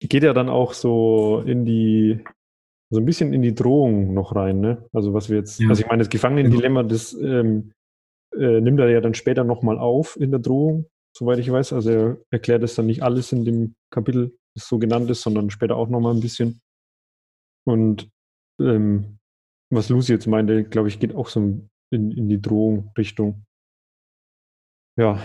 Geht 0.00 0.22
ja 0.22 0.32
dann 0.32 0.48
auch 0.48 0.72
so 0.74 1.42
in 1.44 1.64
die, 1.64 2.22
so 2.90 3.00
ein 3.00 3.04
bisschen 3.04 3.32
in 3.32 3.42
die 3.42 3.54
Drohung 3.54 4.14
noch 4.14 4.36
rein, 4.36 4.60
ne? 4.60 4.88
Also 4.92 5.12
was 5.12 5.28
wir 5.28 5.38
jetzt, 5.38 5.58
Ja. 5.58 5.68
also 5.68 5.82
ich 5.82 5.88
meine, 5.88 6.02
das 6.02 6.10
Gefangenendilemma, 6.10 6.84
das 6.84 7.14
ähm, 7.14 7.72
äh, 8.36 8.60
nimmt 8.60 8.78
er 8.80 8.90
ja 8.90 9.00
dann 9.00 9.14
später 9.14 9.42
nochmal 9.44 9.78
auf 9.78 10.16
in 10.16 10.30
der 10.30 10.40
Drohung, 10.40 10.86
soweit 11.16 11.38
ich 11.38 11.50
weiß. 11.50 11.72
Also 11.72 11.90
er 11.90 12.18
erklärt 12.30 12.62
es 12.62 12.74
dann 12.74 12.86
nicht 12.86 13.02
alles 13.02 13.32
in 13.32 13.44
dem 13.44 13.74
Kapitel, 13.90 14.36
das 14.54 14.68
so 14.68 14.78
genannt 14.78 15.10
ist, 15.10 15.22
sondern 15.22 15.50
später 15.50 15.76
auch 15.76 15.88
nochmal 15.88 16.14
ein 16.14 16.20
bisschen. 16.20 16.60
Und 17.66 18.08
ähm, 18.60 19.18
was 19.72 19.88
Lucy 19.88 20.12
jetzt 20.12 20.26
meinte, 20.26 20.62
glaube 20.64 20.88
ich, 20.88 21.00
geht 21.00 21.14
auch 21.14 21.28
so 21.28 21.40
in, 21.90 22.10
in 22.10 22.28
die 22.28 22.40
Drohung-Richtung. 22.40 23.44
Ja, 24.96 25.20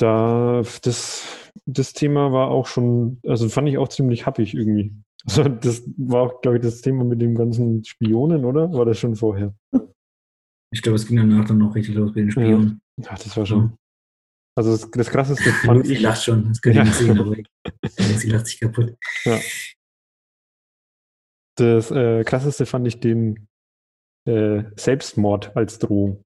da 0.00 0.62
das, 0.82 1.52
das 1.66 1.92
Thema 1.92 2.32
war 2.32 2.48
auch 2.48 2.66
schon, 2.66 3.20
also 3.26 3.48
fand 3.48 3.68
ich 3.68 3.78
auch 3.78 3.88
ziemlich 3.88 4.26
happig 4.26 4.54
irgendwie. 4.54 4.94
Also 5.26 5.44
das 5.44 5.82
war 5.98 6.22
auch, 6.22 6.40
glaube 6.40 6.56
ich, 6.56 6.62
das 6.62 6.80
Thema 6.80 7.04
mit 7.04 7.20
dem 7.20 7.34
ganzen 7.34 7.84
Spionen, 7.84 8.44
oder? 8.44 8.72
War 8.72 8.86
das 8.86 8.98
schon 8.98 9.16
vorher? 9.16 9.54
Ich 10.72 10.82
glaube, 10.82 10.96
es 10.96 11.06
ging 11.06 11.16
danach 11.18 11.44
dann 11.46 11.58
noch 11.58 11.74
richtig 11.74 11.94
los 11.96 12.08
mit 12.14 12.16
den 12.24 12.30
Spionen. 12.30 12.80
Ja, 12.96 13.10
das 13.10 13.36
war 13.36 13.44
schon. 13.44 13.74
Also 14.56 14.70
das, 14.72 14.90
das 14.90 15.10
krasseste 15.10 15.50
fand 15.64 15.86
ich. 15.88 16.00
lacht 16.00 16.22
schon. 16.22 16.48
Das 16.48 16.60
könnt 16.62 16.76
ihr 16.76 16.80
Ja. 16.82 16.84
nicht 16.84 16.96
sehen, 16.96 17.18
aber 17.18 17.36
Lucy 17.82 18.28
lacht 18.30 18.46
sich 18.46 18.60
kaputt. 18.60 18.96
Das 21.58 21.90
äh, 21.90 22.24
krasseste 22.24 22.64
fand 22.66 22.86
ich 22.86 23.00
den 23.00 23.46
äh, 24.26 24.64
Selbstmord 24.76 25.56
als 25.56 25.78
Drohung. 25.78 26.22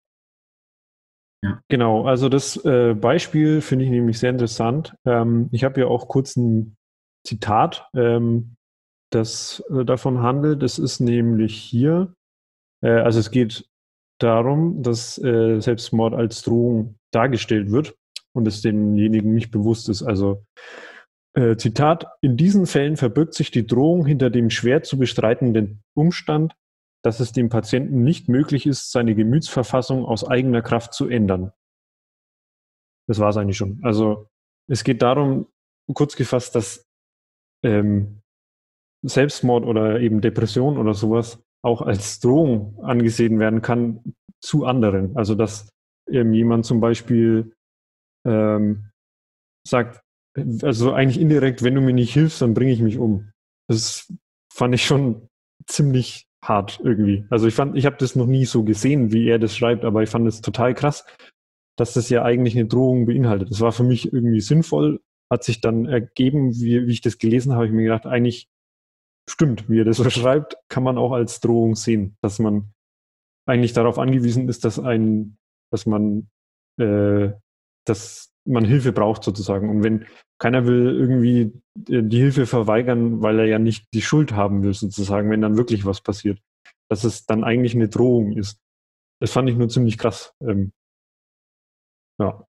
Ja. 1.45 1.61
Genau, 1.69 2.07
also 2.07 2.31
das 2.31 2.57
äh, 2.65 2.95
Beispiel 2.95 3.61
finde 3.61 3.85
ich 3.85 3.91
nämlich 3.91 4.19
sehr 4.19 4.31
interessant. 4.31 4.97
Ähm, 5.05 5.51
ich 5.53 5.63
habe 5.63 5.81
ja 5.81 5.87
auch 5.89 6.09
kurz 6.09 6.37
ein 6.37 6.77
Zitat, 7.23 7.87
ähm, 7.95 8.57
das 9.11 9.63
äh, 9.71 9.85
davon 9.85 10.23
handelt. 10.23 10.63
Das 10.63 10.79
ist 10.79 11.01
nämlich 11.01 11.55
hier, 11.55 12.15
äh, 12.83 12.89
also 12.89 13.21
es 13.21 13.31
geht 13.31 13.69
darum, 14.19 14.83
dass 14.83 15.19
äh, 15.19 15.61
Selbstmord 15.61 16.15
als 16.15 16.41
Drohung 16.43 16.95
dargestellt 17.13 17.71
wird 17.71 17.95
und 18.33 18.49
es 18.49 18.63
demjenigen 18.63 19.35
nicht 19.35 19.51
bewusst 19.51 19.91
ist. 19.91 20.03
Also 20.03 20.47
äh, 21.35 21.57
Zitat, 21.57 22.07
in 22.23 22.39
diesen 22.39 22.65
Fällen 22.65 22.97
verbirgt 22.97 23.35
sich 23.35 23.51
die 23.51 23.67
Drohung 23.67 24.07
hinter 24.07 24.31
dem 24.31 24.49
schwer 24.49 24.83
zu 24.83 24.99
bestreitenden 24.99 25.83
Umstand, 25.95 26.55
dass 27.05 27.21
es 27.21 27.33
dem 27.33 27.51
Patienten 27.51 28.03
nicht 28.03 28.29
möglich 28.29 28.67
ist, 28.67 28.91
seine 28.91 29.15
Gemütsverfassung 29.15 30.07
aus 30.07 30.27
eigener 30.27 30.63
Kraft 30.63 30.95
zu 30.95 31.07
ändern. 31.07 31.53
Das 33.07 33.19
war 33.19 33.29
es 33.29 33.37
eigentlich 33.37 33.59
schon. 33.59 33.79
Also 33.83 34.29
es 34.69 34.85
geht 34.85 35.03
darum, 35.03 35.47
kurz 35.93 36.17
gefasst, 36.17 36.55
dass 36.55 36.87
ähm, 37.63 38.23
Selbstmord 39.03 39.67
oder 39.67 40.01
eben 40.01 40.23
Depression 40.23 40.79
oder 40.79 40.95
sowas 40.95 41.43
auch 41.63 41.83
als 41.83 42.21
Drohung 42.21 42.83
angesehen 42.83 43.39
werden 43.39 43.61
kann 43.61 44.15
zu 44.41 44.65
anderen. 44.65 45.15
Also 45.15 45.35
dass 45.35 45.69
ähm, 46.09 46.33
jemand 46.33 46.65
zum 46.65 46.81
Beispiel 46.81 47.55
ähm, 48.27 48.91
sagt, 49.67 50.01
also 50.63 50.93
eigentlich 50.93 51.21
indirekt, 51.21 51.63
wenn 51.63 51.75
du 51.75 51.83
mir 51.83 51.93
nicht 51.93 52.15
hilfst, 52.15 52.41
dann 52.41 52.55
bringe 52.55 52.73
ich 52.73 52.81
mich 52.81 52.99
um. 52.99 53.31
Das 53.69 54.13
fand 54.51 54.75
ich 54.75 54.85
schon 54.87 55.29
ziemlich 55.67 56.27
hart 56.49 56.81
irgendwie. 56.83 57.25
Also 57.31 57.47
ich 57.47 57.55
fand, 57.55 57.77
ich 57.77 57.87
habe 57.87 57.97
das 57.99 58.17
noch 58.17 58.27
nie 58.27 58.45
so 58.45 58.65
gesehen, 58.65 59.13
wie 59.13 59.27
er 59.29 59.39
das 59.39 59.57
schreibt, 59.57 59.85
aber 59.85 60.03
ich 60.03 60.11
fand 60.11 60.29
es 60.29 60.41
total 60.41 60.75
krass, 60.75 61.05
dass 61.77 61.95
das 61.95 62.11
ja 62.11 62.23
eigentlich 62.23 62.55
eine 62.55 62.67
Drohung 62.67 63.07
beinhaltet. 63.07 63.51
Das 63.51 63.61
war 63.61 63.73
für 63.73 63.83
mich 63.83 64.13
irgendwie 64.13 64.41
sinnvoll, 64.41 65.01
hat 65.31 65.43
sich 65.43 65.61
dann 65.61 65.87
ergeben, 65.87 66.55
wie, 66.55 66.87
wie 66.87 66.93
ich 66.93 67.01
das 67.01 67.19
gelesen 67.19 67.55
habe, 67.55 67.67
ich 67.67 67.73
mir 67.73 67.83
gedacht, 67.83 68.07
eigentlich 68.07 68.49
stimmt, 69.29 69.69
wie 69.69 69.81
er 69.81 69.85
das 69.85 69.97
so 69.99 70.09
schreibt, 70.11 70.57
kann 70.69 70.83
man 70.83 70.99
auch 70.99 71.13
als 71.13 71.41
Drohung 71.41 71.75
sehen, 71.75 72.17
dass 72.23 72.39
man 72.39 72.73
eigentlich 73.47 73.73
darauf 73.73 73.99
angewiesen 73.99 74.49
ist, 74.49 74.65
dass 74.65 74.79
ein, 74.79 75.37
dass 75.71 75.87
man, 75.87 76.31
äh, 76.79 77.31
dass 77.87 78.33
man 78.47 78.65
Hilfe 78.65 78.93
braucht 78.93 79.25
sozusagen. 79.25 79.71
Und 79.71 79.83
wenn 79.83 80.07
keiner 80.45 80.67
will 80.67 80.95
irgendwie 80.95 81.59
äh, 81.89 82.03
die 82.03 82.19
Hilfe 82.19 82.45
verweigern, 82.45 83.23
weil 83.23 83.39
er 83.39 83.47
ja 83.47 83.59
nicht 83.59 83.87
die 83.95 84.03
Schuld 84.03 84.33
haben 84.33 84.63
will 84.63 84.75
sozusagen, 84.75 85.31
wenn 85.31 85.41
dann 85.41 85.57
wirklich 85.57 85.87
was 85.87 86.03
passiert, 86.03 86.39
dass 86.91 87.05
es 87.05 87.25
dann 87.25 87.45
eigentlich 87.45 87.75
eine 87.75 87.89
Drohung 87.89 88.37
ist. 88.37 88.61
Das 89.23 89.33
fand 89.33 89.49
ich 89.49 89.57
nur 89.57 89.71
ziemlich 89.71 89.97
krass. 89.97 90.35
Ähm, 90.43 90.73
ja. 92.21 92.47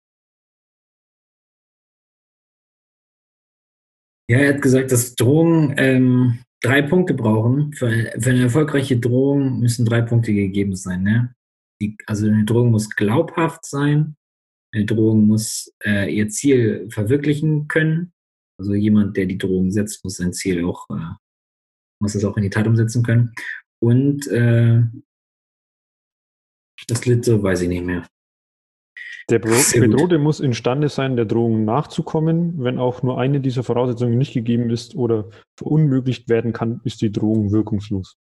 Ja, 4.30 4.40
er 4.40 4.56
hat 4.56 4.62
gesagt, 4.62 4.92
dass 4.92 5.16
Drohungen 5.16 5.76
ähm, 5.78 6.40
drei 6.62 6.82
Punkte 6.82 7.14
brauchen. 7.14 7.72
Für, 7.72 8.12
für 8.20 8.30
eine 8.32 8.44
erfolgreiche 8.44 9.00
Drohung 9.00 9.62
müssen 9.62 9.86
drei 9.86 10.02
Punkte 10.02 10.34
gegeben 10.34 10.76
sein. 10.76 11.04
Ne? 11.04 11.34
Die, 11.80 11.96
also 12.08 12.28
eine 12.28 12.44
Drohung 12.44 12.72
muss 12.72 12.90
glaubhaft 12.90 13.66
sein, 13.66 14.18
eine 14.76 14.86
Drohung 14.86 15.26
muss 15.26 15.74
äh, 15.84 16.14
ihr 16.14 16.28
Ziel 16.30 16.88
verwirklichen 16.90 17.68
können. 17.68 18.12
Also 18.60 18.74
jemand, 18.74 19.16
der 19.18 19.26
die 19.26 19.38
Drohung 19.38 19.72
setzt, 19.72 20.04
muss 20.04 20.18
sein 20.18 20.34
Ziel 20.34 20.66
auch, 20.66 20.90
äh, 20.90 21.14
muss 22.02 22.16
es 22.16 22.26
auch 22.26 22.36
in 22.38 22.44
die 22.44 22.50
Tat 22.50 22.68
umsetzen 22.68 23.04
können. 23.04 23.34
Und 23.82 24.28
äh, 24.28 24.84
das 26.88 27.06
letzte 27.06 27.42
weiß 27.42 27.62
ich 27.62 27.70
nicht 27.70 27.86
mehr. 27.86 28.06
Der. 29.30 29.40
Bedrohte 29.40 30.20
muss 30.20 30.40
imstande 30.40 30.88
sein, 30.88 31.16
der 31.16 31.26
Drohung 31.26 31.66
nachzukommen. 31.66 32.64
Wenn 32.64 32.78
auch 32.78 33.02
nur 33.02 33.20
eine 33.20 33.42
dieser 33.42 33.64
Voraussetzungen 33.64 34.18
nicht 34.18 34.34
gegeben 34.34 34.70
ist 34.70 34.96
oder 34.96 35.30
verunmöglicht 35.58 36.30
werden 36.30 36.54
kann, 36.54 36.82
ist 36.84 37.02
die 37.02 37.12
Drohung 37.12 37.52
wirkungslos. 37.52 38.18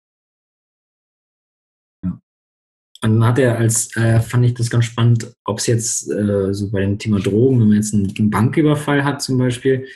Und 3.01 3.13
dann 3.13 3.25
hat 3.25 3.39
er 3.39 3.57
als, 3.57 3.95
äh, 3.95 4.19
fand 4.19 4.45
ich 4.45 4.53
das 4.53 4.69
ganz 4.69 4.85
spannend, 4.85 5.31
ob 5.45 5.59
es 5.59 5.67
jetzt 5.67 6.11
äh, 6.11 6.53
so 6.53 6.69
bei 6.69 6.81
dem 6.81 6.97
Thema 6.97 7.19
Drogen, 7.19 7.61
wenn 7.61 7.67
man 7.69 7.77
jetzt 7.77 7.93
einen, 7.93 8.29
Banküberfall 8.29 9.05
hat 9.05 9.21
zum 9.21 9.37
Beispiel, 9.37 9.87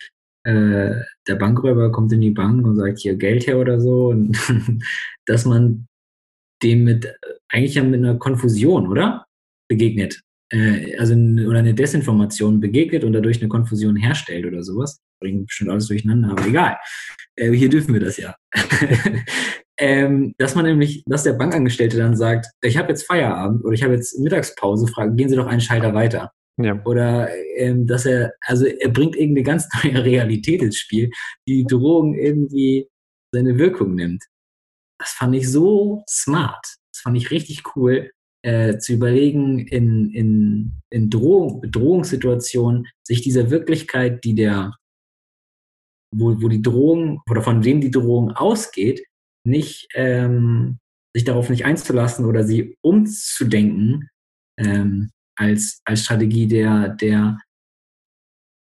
äh, 0.45 0.95
der 1.27 1.35
Bankräuber 1.35 1.91
kommt 1.91 2.13
in 2.13 2.21
die 2.21 2.29
Bank 2.29 2.65
und 2.65 2.77
sagt 2.77 2.99
hier 2.99 3.15
Geld 3.15 3.45
her 3.47 3.57
oder 3.57 3.79
so, 3.81 4.09
und 4.09 4.37
dass 5.25 5.45
man 5.45 5.87
dem 6.61 6.85
mit, 6.85 7.13
eigentlich 7.49 7.75
ja 7.75 7.83
mit 7.83 7.99
einer 7.99 8.15
Konfusion, 8.15 8.87
oder? 8.87 9.25
Begegnet. 9.67 10.21
Äh, 10.49 10.97
also 10.97 11.13
oder 11.13 11.59
eine 11.59 11.73
Desinformation 11.73 12.61
begegnet 12.61 13.03
und 13.03 13.13
dadurch 13.13 13.41
eine 13.41 13.49
Konfusion 13.49 13.97
herstellt 13.97 14.45
oder 14.45 14.63
sowas. 14.63 15.01
Bringt 15.19 15.47
bestimmt 15.47 15.71
alles 15.71 15.87
durcheinander, 15.87 16.31
aber 16.31 16.47
egal. 16.47 16.77
Äh, 17.35 17.51
hier 17.51 17.69
dürfen 17.69 17.93
wir 17.93 18.01
das 18.01 18.17
ja. 18.17 18.35
ähm, 19.77 20.35
dass 20.37 20.55
man 20.55 20.65
nämlich, 20.65 21.03
dass 21.05 21.23
der 21.23 21.33
Bankangestellte 21.33 21.97
dann 21.97 22.15
sagt, 22.15 22.47
ich 22.61 22.77
habe 22.77 22.89
jetzt 22.89 23.07
Feierabend 23.07 23.63
oder 23.63 23.73
ich 23.73 23.83
habe 23.83 23.93
jetzt 23.93 24.19
Mittagspause, 24.19 24.87
fragen, 24.87 25.15
gehen 25.15 25.29
Sie 25.29 25.35
doch 25.35 25.47
einen 25.47 25.61
Schalter 25.61 25.93
weiter. 25.93 26.31
Ja. 26.57 26.79
Oder 26.85 27.29
ähm, 27.57 27.87
dass 27.87 28.05
er, 28.05 28.33
also 28.41 28.65
er 28.65 28.89
bringt 28.89 29.15
irgendeine 29.15 29.43
ganz 29.43 29.67
neue 29.83 30.03
Realität 30.03 30.61
ins 30.61 30.77
Spiel, 30.77 31.09
die 31.47 31.65
Drohung 31.65 32.13
irgendwie 32.13 32.87
seine 33.33 33.57
Wirkung 33.57 33.95
nimmt. 33.95 34.23
Das 34.99 35.11
fand 35.11 35.35
ich 35.35 35.49
so 35.49 36.03
smart. 36.07 36.63
Das 36.93 37.01
fand 37.01 37.17
ich 37.17 37.31
richtig 37.31 37.75
cool, 37.75 38.11
äh, 38.43 38.77
zu 38.77 38.93
überlegen, 38.93 39.59
in, 39.59 40.11
in, 40.11 40.81
in 40.91 41.09
Drohung, 41.09 41.61
Bedrohungssituationen 41.61 42.87
sich 43.01 43.21
dieser 43.21 43.49
Wirklichkeit, 43.49 44.23
die 44.23 44.35
der, 44.35 44.75
wo, 46.13 46.39
wo 46.41 46.47
die 46.47 46.61
Drohung 46.61 47.21
oder 47.29 47.41
von 47.41 47.63
wem 47.63 47.81
die 47.81 47.91
Drohung 47.91 48.31
ausgeht, 48.31 49.03
nicht 49.45 49.87
ähm, 49.93 50.79
sich 51.13 51.23
darauf 51.23 51.49
nicht 51.49 51.65
einzulassen 51.65 52.25
oder 52.25 52.43
sie 52.43 52.77
umzudenken 52.81 54.09
ähm, 54.57 55.11
als, 55.35 55.81
als 55.85 56.03
Strategie 56.03 56.47
der, 56.47 56.89
der 56.89 57.39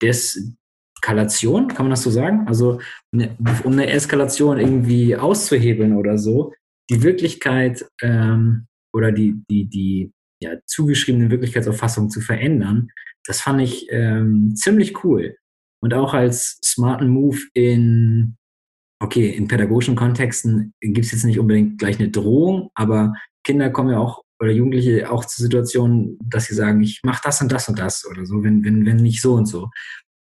Deskalation, 0.02 1.68
kann 1.68 1.86
man 1.86 1.92
das 1.92 2.04
so 2.04 2.10
sagen? 2.10 2.48
Also 2.48 2.82
ne, 3.14 3.38
um 3.64 3.74
eine 3.74 3.90
Eskalation 3.90 4.60
irgendwie 4.60 5.16
auszuhebeln 5.16 5.96
oder 5.96 6.18
so, 6.18 6.54
die 6.90 7.04
Wirklichkeit 7.04 7.86
ähm, 8.02 8.68
oder 8.94 9.12
die, 9.12 9.44
die, 9.50 9.66
die 9.66 10.12
ja, 10.42 10.58
zugeschriebene 10.66 11.30
Wirklichkeitsauffassung 11.30 12.10
zu 12.10 12.20
verändern, 12.20 12.90
das 13.26 13.42
fand 13.42 13.62
ich 13.62 13.88
ähm, 13.92 14.56
ziemlich 14.56 15.04
cool. 15.04 15.36
Und 15.84 15.94
auch 15.94 16.14
als 16.14 16.60
smarten 16.64 17.10
Move 17.10 17.40
in 17.54 18.38
okay, 19.02 19.30
in 19.30 19.48
pädagogischen 19.48 19.96
Kontexten 19.96 20.74
gibt 20.80 21.06
es 21.06 21.12
jetzt 21.12 21.26
nicht 21.26 21.40
unbedingt 21.40 21.80
gleich 21.80 22.00
eine 22.00 22.10
Drohung, 22.10 22.70
aber 22.76 23.14
Kinder 23.44 23.70
kommen 23.72 23.90
ja 23.90 23.98
auch 23.98 24.22
oder 24.40 24.52
Jugendliche 24.52 25.12
auch 25.12 25.26
zu 25.26 25.42
Situationen, 25.42 26.18
dass 26.24 26.46
sie 26.46 26.56
sagen, 26.56 26.82
ich 26.82 27.02
mache 27.04 27.22
das 27.24 27.42
und 27.42 27.52
das 27.52 27.68
und 27.70 27.78
das 27.78 28.06
oder 28.10 28.26
so, 28.26 28.44
wenn, 28.44 28.64
wenn, 28.64 28.86
wenn 28.86 28.98
nicht 28.98 29.22
so 29.22 29.34
und 29.34 29.46
so. 29.46 29.70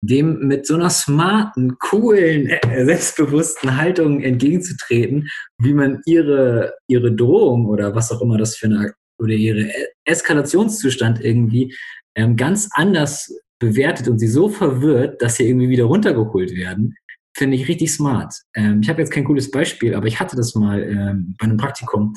Dem 0.02 0.48
mit 0.48 0.66
so 0.66 0.76
einer 0.76 0.90
smarten, 0.90 1.78
coolen, 1.80 2.48
äh, 2.48 2.86
selbstbewussten 2.86 3.78
Haltung 3.78 4.22
entgegenzutreten, 4.22 5.28
wie 5.60 5.74
man 5.74 6.02
ihre, 6.06 6.76
ihre 6.88 7.14
Drohung 7.14 7.66
oder 7.66 7.96
was 7.96 8.12
auch 8.12 8.22
immer 8.22 8.38
das 8.38 8.58
für 8.58 8.68
eine 8.68 8.94
oder 9.20 9.34
ihre 9.34 9.72
Eskalationszustand 10.06 11.24
irgendwie 11.24 11.76
ähm, 12.16 12.36
ganz 12.36 12.70
anders 12.74 13.34
bewertet 13.60 14.08
und 14.08 14.20
sie 14.20 14.28
so 14.28 14.50
verwirrt, 14.50 15.22
dass 15.22 15.36
sie 15.36 15.48
irgendwie 15.48 15.70
wieder 15.70 15.86
runtergeholt 15.86 16.56
werden, 16.56 16.96
finde 17.38 17.56
ich 17.56 17.68
richtig 17.68 17.92
smart. 17.92 18.34
Ähm, 18.56 18.82
ich 18.82 18.90
habe 18.90 19.00
jetzt 19.00 19.12
kein 19.12 19.24
cooles 19.24 19.52
Beispiel, 19.52 19.94
aber 19.94 20.08
ich 20.08 20.20
hatte 20.20 20.36
das 20.36 20.56
mal 20.56 20.82
ähm, 20.82 21.36
bei 21.38 21.46
einem 21.46 21.58
Praktikum, 21.58 22.14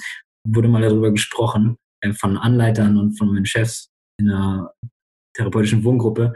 wurde 0.49 0.69
mal 0.69 0.83
darüber 0.83 1.11
gesprochen, 1.11 1.77
äh, 2.01 2.13
von 2.13 2.39
Anleitern 2.39 2.97
und 2.97 3.19
von 3.19 3.33
meinen 3.33 3.47
Chefs 3.47 3.91
in 4.19 4.31
einer 4.31 4.73
therapeutischen 5.37 5.85
Wohngruppe, 5.85 6.33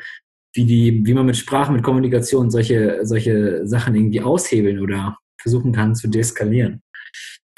wie, 0.55 0.65
die, 0.65 1.05
wie 1.05 1.15
man 1.15 1.27
mit 1.27 1.37
Sprache, 1.37 1.73
mit 1.73 1.83
Kommunikation 1.83 2.51
solche, 2.51 3.01
solche 3.03 3.67
Sachen 3.67 3.95
irgendwie 3.95 4.21
aushebeln 4.21 4.79
oder 4.79 5.19
versuchen 5.41 5.73
kann 5.73 5.95
zu 5.95 6.09
deeskalieren. 6.09 6.81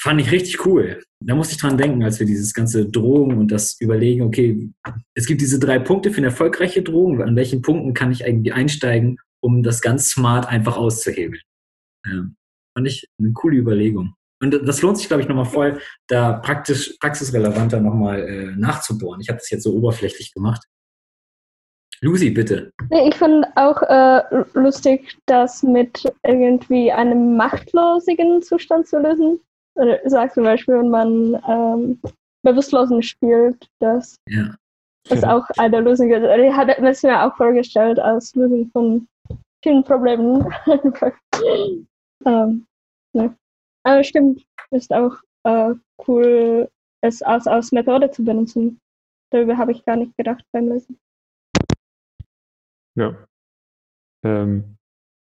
Fand 0.00 0.20
ich 0.20 0.30
richtig 0.30 0.64
cool. 0.64 1.02
Da 1.24 1.34
musste 1.34 1.54
ich 1.54 1.60
dran 1.60 1.78
denken, 1.78 2.04
als 2.04 2.20
wir 2.20 2.26
dieses 2.26 2.54
ganze 2.54 2.88
Drohung 2.88 3.38
und 3.38 3.50
das 3.50 3.80
Überlegen, 3.80 4.22
okay, 4.22 4.70
es 5.14 5.26
gibt 5.26 5.40
diese 5.40 5.58
drei 5.58 5.78
Punkte 5.78 6.10
für 6.10 6.18
eine 6.18 6.26
erfolgreiche 6.26 6.82
Drohung, 6.82 7.20
an 7.22 7.36
welchen 7.36 7.62
Punkten 7.62 7.94
kann 7.94 8.12
ich 8.12 8.22
irgendwie 8.22 8.52
einsteigen, 8.52 9.18
um 9.42 9.62
das 9.62 9.80
ganz 9.80 10.10
smart 10.10 10.46
einfach 10.48 10.76
auszuhebeln. 10.76 11.42
Ja, 12.06 12.26
fand 12.76 12.86
ich 12.86 13.06
eine 13.18 13.32
coole 13.32 13.56
Überlegung. 13.56 14.14
Und 14.42 14.50
das 14.50 14.82
lohnt 14.82 14.98
sich, 14.98 15.08
glaube 15.08 15.22
ich, 15.22 15.28
nochmal 15.28 15.46
voll, 15.46 15.80
da 16.08 16.34
praktisch, 16.34 16.94
praxisrelevanter 17.00 17.80
nochmal 17.80 18.20
äh, 18.20 18.54
nachzubohren. 18.56 19.20
Ich 19.20 19.28
habe 19.28 19.38
das 19.38 19.48
jetzt 19.50 19.62
so 19.62 19.72
oberflächlich 19.74 20.34
gemacht. 20.34 20.62
Lucy, 22.02 22.30
bitte. 22.30 22.70
Ich 22.90 23.14
finde 23.14 23.48
auch 23.56 23.80
äh, 23.82 24.22
lustig, 24.52 25.16
das 25.24 25.62
mit 25.62 26.04
irgendwie 26.22 26.92
einem 26.92 27.36
machtlosen 27.38 28.42
Zustand 28.42 28.86
zu 28.86 28.98
lösen. 28.98 29.40
Oder 29.76 30.00
sag 30.04 30.34
zum 30.34 30.44
Beispiel, 30.44 30.74
wenn 30.74 30.90
man 30.90 31.42
ähm, 31.48 32.00
Bewusstlosen 32.42 33.02
spielt, 33.02 33.66
das 33.80 34.16
Ja. 34.28 34.54
ist 35.08 35.24
auch 35.24 35.46
eine 35.56 35.80
Lösung. 35.80 36.10
ist. 36.10 36.22
Ich 36.22 36.52
habe 36.52 36.76
es 36.86 37.02
mir 37.02 37.22
auch 37.24 37.34
vorgestellt 37.36 37.98
als 37.98 38.34
Lösung 38.34 38.68
von 38.72 39.08
vielen 39.66 39.82
Problemen. 39.82 40.46
ähm, 42.24 42.66
ne. 43.12 43.36
Aber 43.82 44.04
stimmt, 44.04 44.46
ist 44.70 44.92
auch 44.92 45.16
äh, 45.42 45.74
cool, 46.06 46.70
es 47.00 47.20
als, 47.22 47.48
als 47.48 47.72
Methode 47.72 48.10
zu 48.12 48.24
benutzen. 48.24 48.80
Darüber 49.32 49.58
habe 49.58 49.72
ich 49.72 49.84
gar 49.84 49.96
nicht 49.96 50.16
gedacht 50.16 50.44
beim 50.52 50.68
Lesen. 50.68 51.00
Ja. 52.96 53.26
Ähm, 54.24 54.76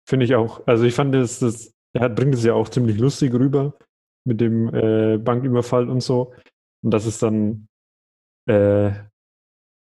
Finde 0.09 0.25
ich 0.25 0.35
auch. 0.35 0.67
Also 0.67 0.85
ich 0.85 0.95
fand 0.95 1.15
das, 1.15 1.39
das, 1.39 1.73
er 1.93 2.09
bringt 2.09 2.35
es 2.35 2.45
ja 2.45 2.55
auch 2.55 2.69
ziemlich 2.69 2.99
lustig 2.99 3.33
rüber 3.33 3.79
mit 4.27 4.41
dem 4.41 4.69
äh, 4.75 5.17
Banküberfall 5.19 5.89
und 5.89 6.01
so. 6.01 6.35
Und 6.83 6.91
dass 6.91 7.07
es 7.07 7.19
dann 7.19 7.69
äh, 8.49 8.91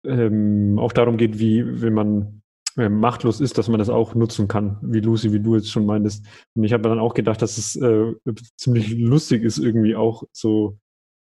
ähm, 0.05 0.79
auch 0.79 0.91
darum 0.91 1.17
geht, 1.17 1.37
wie, 1.37 1.81
wenn 1.81 1.93
man 1.93 2.38
machtlos 2.88 3.41
ist, 3.41 3.57
dass 3.57 3.67
man 3.67 3.80
das 3.80 3.89
auch 3.89 4.15
nutzen 4.15 4.47
kann, 4.47 4.77
wie 4.82 5.01
Lucy, 5.01 5.34
wie 5.34 5.41
du 5.41 5.55
jetzt 5.55 5.69
schon 5.69 5.86
meintest. 5.86 6.25
Und 6.55 6.63
ich 6.63 6.71
habe 6.71 6.88
dann 6.88 6.99
auch 6.99 7.13
gedacht, 7.13 7.41
dass 7.41 7.57
es 7.57 7.75
äh, 7.75 8.13
ziemlich 8.55 8.97
lustig 8.97 9.43
ist, 9.43 9.57
irgendwie 9.57 9.95
auch 9.95 10.23
so 10.32 10.77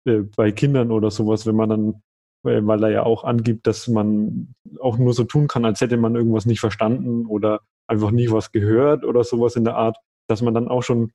äh, 0.07 0.23
bei 0.37 0.51
Kindern 0.51 0.91
oder 0.91 1.11
sowas, 1.11 1.47
wenn 1.47 1.57
man 1.57 1.69
dann, 1.69 2.03
weil 2.43 2.83
er 2.83 2.91
ja 2.91 3.03
auch 3.05 3.25
angibt, 3.25 3.67
dass 3.67 3.89
man 3.89 4.55
auch 4.81 4.99
nur 4.99 5.15
so 5.15 5.25
tun 5.25 5.47
kann, 5.47 5.65
als 5.65 5.81
hätte 5.81 5.97
man 5.97 6.17
irgendwas 6.17 6.47
nicht 6.47 6.61
verstanden 6.61 7.27
oder 7.27 7.61
einfach 7.87 8.11
nie 8.11 8.31
was 8.31 8.51
gehört 8.51 9.05
oder 9.05 9.23
sowas 9.25 9.57
in 9.57 9.65
der 9.65 9.77
Art, 9.77 9.97
dass 10.29 10.43
man 10.43 10.55
dann 10.55 10.69
auch 10.69 10.83
schon 10.83 11.13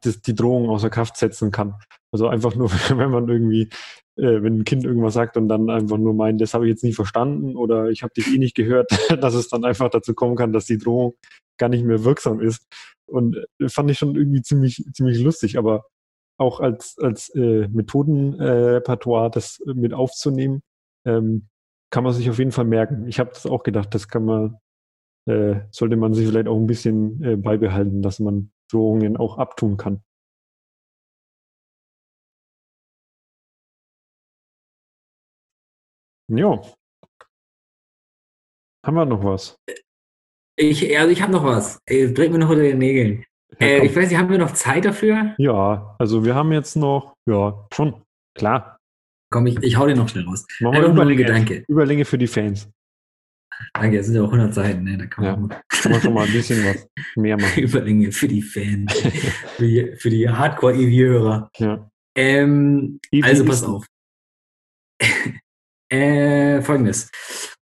das, 0.00 0.20
die 0.20 0.34
Drohung 0.34 0.68
außer 0.68 0.90
Kraft 0.90 1.16
setzen 1.16 1.50
kann. 1.50 1.74
Also 2.12 2.28
einfach 2.28 2.54
nur, 2.54 2.70
wenn 2.88 3.10
man 3.10 3.28
irgendwie, 3.28 3.68
äh, 4.16 4.42
wenn 4.42 4.60
ein 4.60 4.64
Kind 4.64 4.84
irgendwas 4.84 5.14
sagt 5.14 5.36
und 5.36 5.48
dann 5.48 5.70
einfach 5.70 5.98
nur 5.98 6.14
meint, 6.14 6.40
das 6.40 6.54
habe 6.54 6.66
ich 6.66 6.70
jetzt 6.70 6.84
nie 6.84 6.92
verstanden 6.92 7.56
oder 7.56 7.90
ich 7.90 8.02
habe 8.02 8.14
dich 8.14 8.26
eh 8.34 8.38
nicht 8.38 8.54
gehört, 8.54 8.90
dass 9.20 9.34
es 9.34 9.48
dann 9.48 9.64
einfach 9.64 9.90
dazu 9.90 10.14
kommen 10.14 10.36
kann, 10.36 10.52
dass 10.52 10.66
die 10.66 10.78
Drohung 10.78 11.14
gar 11.58 11.68
nicht 11.68 11.84
mehr 11.84 12.04
wirksam 12.04 12.40
ist. 12.40 12.66
Und 13.06 13.36
äh, 13.58 13.68
fand 13.68 13.90
ich 13.90 13.98
schon 13.98 14.16
irgendwie 14.16 14.42
ziemlich, 14.42 14.84
ziemlich 14.92 15.20
lustig, 15.20 15.58
aber 15.58 15.84
auch 16.38 16.60
als, 16.60 16.96
als 16.98 17.30
äh, 17.34 17.68
Methodenrepertoire 17.68 19.30
das 19.30 19.60
mit 19.64 19.94
aufzunehmen, 19.94 20.62
ähm, 21.06 21.48
kann 21.90 22.04
man 22.04 22.12
sich 22.12 22.28
auf 22.28 22.38
jeden 22.38 22.52
Fall 22.52 22.64
merken. 22.64 23.06
Ich 23.06 23.20
habe 23.20 23.30
das 23.30 23.46
auch 23.46 23.62
gedacht, 23.62 23.94
das 23.94 24.08
kann 24.08 24.24
man, 24.24 24.58
äh, 25.26 25.60
sollte 25.70 25.96
man 25.96 26.12
sich 26.14 26.28
vielleicht 26.28 26.48
auch 26.48 26.58
ein 26.58 26.66
bisschen 26.66 27.22
äh, 27.22 27.36
beibehalten, 27.36 28.02
dass 28.02 28.18
man 28.18 28.50
Drohungen 28.70 29.16
auch 29.16 29.38
abtun 29.38 29.76
kann. 29.76 30.02
Ja. 36.28 36.60
Haben 38.84 38.96
wir 38.96 39.04
noch 39.04 39.22
was? 39.24 39.56
Ich, 40.58 40.96
also 40.98 41.10
ich 41.10 41.22
habe 41.22 41.32
noch 41.32 41.44
was. 41.44 41.78
Bringt 41.86 42.32
mir 42.32 42.38
noch 42.38 42.48
unter 42.50 42.62
den 42.62 42.78
Nägeln. 42.78 43.24
Ja, 43.60 43.66
Äh, 43.66 43.86
ich 43.86 43.94
weiß 43.96 44.08
nicht, 44.08 44.18
haben 44.18 44.28
wir 44.30 44.38
noch 44.38 44.52
Zeit 44.54 44.84
dafür? 44.84 45.34
Ja, 45.38 45.94
also 45.98 46.24
wir 46.24 46.34
haben 46.34 46.52
jetzt 46.52 46.76
noch, 46.76 47.14
ja, 47.28 47.66
schon, 47.72 48.02
klar. 48.34 48.76
Komm, 49.32 49.46
ich, 49.46 49.56
ich 49.62 49.76
hau 49.76 49.86
den 49.86 49.98
noch 49.98 50.08
schnell 50.08 50.24
raus. 50.24 50.46
Machen 50.60 50.80
wir 50.80 50.86
Überlänge, 50.88 51.24
Gedanke. 51.24 51.64
Überlänge 51.68 52.04
für 52.04 52.18
die 52.18 52.26
Fans. 52.26 52.68
Danke, 53.74 53.98
es 53.98 54.06
sind 54.06 54.16
ja 54.16 54.22
auch 54.22 54.32
100 54.32 54.52
Seiten, 54.54 54.84
ne? 54.84 54.98
Da 54.98 55.06
kann 55.06 55.24
Ja. 55.24 55.36
man 55.36 55.48
Kann 55.68 55.92
man 55.92 56.00
schon 56.00 56.14
mal 56.14 56.26
ein 56.26 56.32
bisschen 56.32 56.64
was 56.64 56.88
mehr 57.16 57.36
machen. 57.40 57.62
Überlänge 57.62 58.12
für 58.12 58.28
die 58.28 58.42
Fans, 58.42 58.92
für 59.56 59.66
die, 59.66 59.96
für 59.96 60.10
die 60.10 60.28
Hardcore-EV-Hörer. 60.28 61.50
Ja. 61.58 61.90
Ähm, 62.16 63.00
EV 63.10 63.26
also 63.26 63.44
pass 63.44 63.62
auf. 63.64 63.86
Äh, 65.88 66.60
Folgendes. 66.62 67.10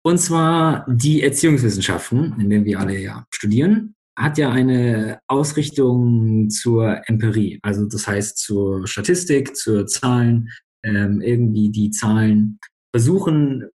Und 0.04 0.18
zwar 0.18 0.84
die 0.88 1.22
Erziehungswissenschaften, 1.22 2.34
in 2.40 2.50
denen 2.50 2.64
wir 2.64 2.80
alle 2.80 2.98
ja 2.98 3.24
studieren, 3.30 3.94
hat 4.18 4.36
ja 4.38 4.50
eine 4.50 5.20
Ausrichtung 5.26 6.50
zur 6.50 7.00
Empirie. 7.08 7.58
Also 7.62 7.86
das 7.86 8.06
heißt 8.06 8.38
zur 8.38 8.86
Statistik, 8.86 9.56
zur 9.56 9.86
Zahlen, 9.86 10.48
ähm, 10.84 11.20
irgendwie 11.20 11.70
die 11.70 11.90
Zahlen 11.90 12.58
versuchen, 12.94 13.70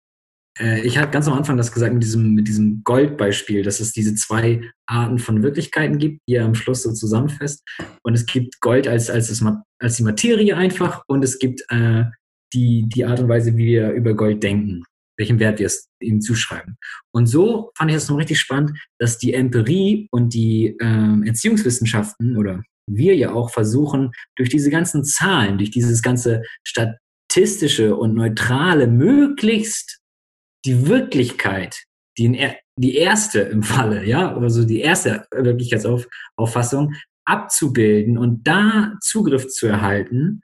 äh, 0.60 0.82
ich 0.82 0.98
hatte 0.98 1.12
ganz 1.12 1.28
am 1.28 1.34
Anfang 1.34 1.58
das 1.58 1.72
gesagt 1.72 1.93
mit 1.93 2.04
diesem, 2.04 2.34
mit 2.34 2.48
diesem 2.48 2.84
Goldbeispiel, 2.84 3.64
dass 3.64 3.80
es 3.80 3.91
diese 3.91 4.16
zwei 4.16 4.62
Arten 4.88 5.20
von 5.20 5.43
Wirklichkeiten 5.43 5.98
gibt, 5.98 6.22
die 6.28 6.36
er 6.36 6.46
am 6.46 6.56
Schluss 6.56 6.84
so 6.84 6.93
zusammenfasst. 6.93 7.64
Und 8.04 8.14
es 8.14 8.26
gibt 8.26 8.60
Gold 8.62 8.88
als, 8.88 9.10
als, 9.10 9.28
das, 9.28 9.43
als 9.80 9.98
die 9.98 10.04
Materie 10.04 10.56
einfach 10.56 11.04
und 11.08 11.24
es 11.24 11.39
gibt 11.39 11.64
äh, 11.70 12.06
die, 12.56 12.86
die 12.88 13.06
Art 13.06 13.20
und 13.20 13.30
Weise, 13.30 13.56
wie 13.58 13.66
wir 13.68 13.91
über 13.91 14.14
Gold 14.16 14.41
denken, 14.41 14.84
welchen 15.18 15.39
Wert 15.39 15.60
wir 15.60 15.68
es 15.68 15.89
ihm 15.99 16.22
zuschreiben. 16.22 16.78
Und 17.12 17.28
so 17.28 17.72
fand 17.78 17.91
ich 17.91 17.97
es 17.97 18.10
noch 18.10 18.18
richtig 18.18 18.39
spannend, 18.39 18.78
dass 18.99 19.18
die 19.18 19.34
Empirie 19.34 20.08
und 20.12 20.34
die 20.34 20.76
ähm, 20.82 21.24
Erziehungswissenschaften 21.24 22.38
oder 22.38 22.64
wir 22.88 23.16
ja 23.16 23.34
auch 23.34 23.49
versuchen, 23.49 24.12
durch 24.36 24.49
diese 24.49 24.70
ganzen 24.70 25.03
Zahlen, 25.03 25.58
durch 25.58 25.72
dieses 25.72 26.01
ganze 26.01 26.43
statistische 26.64 27.95
und 27.95 28.14
neutrale, 28.14 28.88
möglichst 28.88 29.99
die 30.66 30.88
Wirklichkeit, 30.88 31.84
die, 32.18 32.51
die 32.78 32.95
erste 32.95 33.41
im 33.41 33.64
Falle, 33.64 34.06
ja, 34.06 34.36
also 34.36 34.66
die 34.66 34.82
erste 34.82 35.26
Wirklichkeitsauffassung 35.32 36.93
abzubilden 37.26 38.18
und 38.18 38.47
da 38.47 38.93
Zugriff 39.01 39.47
zu 39.47 39.68
erhalten, 39.68 40.41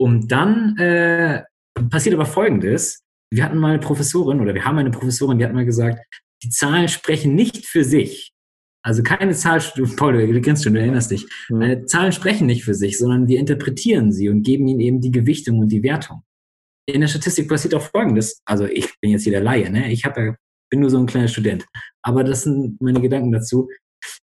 um 0.00 0.26
dann 0.26 0.76
äh, 0.78 1.42
passiert 1.90 2.14
aber 2.14 2.24
Folgendes. 2.24 3.02
Wir 3.30 3.44
hatten 3.44 3.58
mal 3.58 3.72
eine 3.72 3.80
Professorin 3.80 4.40
oder 4.40 4.54
wir 4.54 4.64
haben 4.64 4.78
eine 4.78 4.90
Professorin, 4.90 5.38
die 5.38 5.44
hat 5.44 5.52
mal 5.52 5.66
gesagt, 5.66 6.00
die 6.42 6.48
Zahlen 6.48 6.88
sprechen 6.88 7.34
nicht 7.34 7.66
für 7.66 7.84
sich. 7.84 8.32
Also 8.82 9.02
keine 9.02 9.34
Zahl, 9.34 9.60
Paul, 9.96 10.26
du 10.26 10.40
kennst 10.40 10.64
schon, 10.64 10.72
du 10.72 10.80
erinnerst 10.80 11.10
dich. 11.10 11.26
Mhm. 11.50 11.86
Zahlen 11.86 12.12
sprechen 12.12 12.46
nicht 12.46 12.64
für 12.64 12.74
sich, 12.74 12.96
sondern 12.96 13.28
wir 13.28 13.38
interpretieren 13.38 14.10
sie 14.10 14.30
und 14.30 14.42
geben 14.42 14.66
ihnen 14.68 14.80
eben 14.80 15.00
die 15.02 15.10
Gewichtung 15.10 15.58
und 15.58 15.68
die 15.68 15.82
Wertung. 15.82 16.22
In 16.86 17.02
der 17.02 17.08
Statistik 17.08 17.48
passiert 17.48 17.74
auch 17.74 17.82
Folgendes. 17.82 18.40
Also 18.46 18.64
ich 18.64 18.98
bin 19.00 19.10
jetzt 19.10 19.24
hier 19.24 19.32
der 19.32 19.42
Laie, 19.42 19.70
ne? 19.70 19.92
Ich 19.92 20.06
habe 20.06 20.20
ja, 20.24 20.34
bin 20.70 20.80
nur 20.80 20.88
so 20.88 20.98
ein 20.98 21.06
kleiner 21.06 21.28
Student. 21.28 21.66
Aber 22.02 22.24
das 22.24 22.44
sind 22.44 22.80
meine 22.80 23.02
Gedanken 23.02 23.32
dazu. 23.32 23.68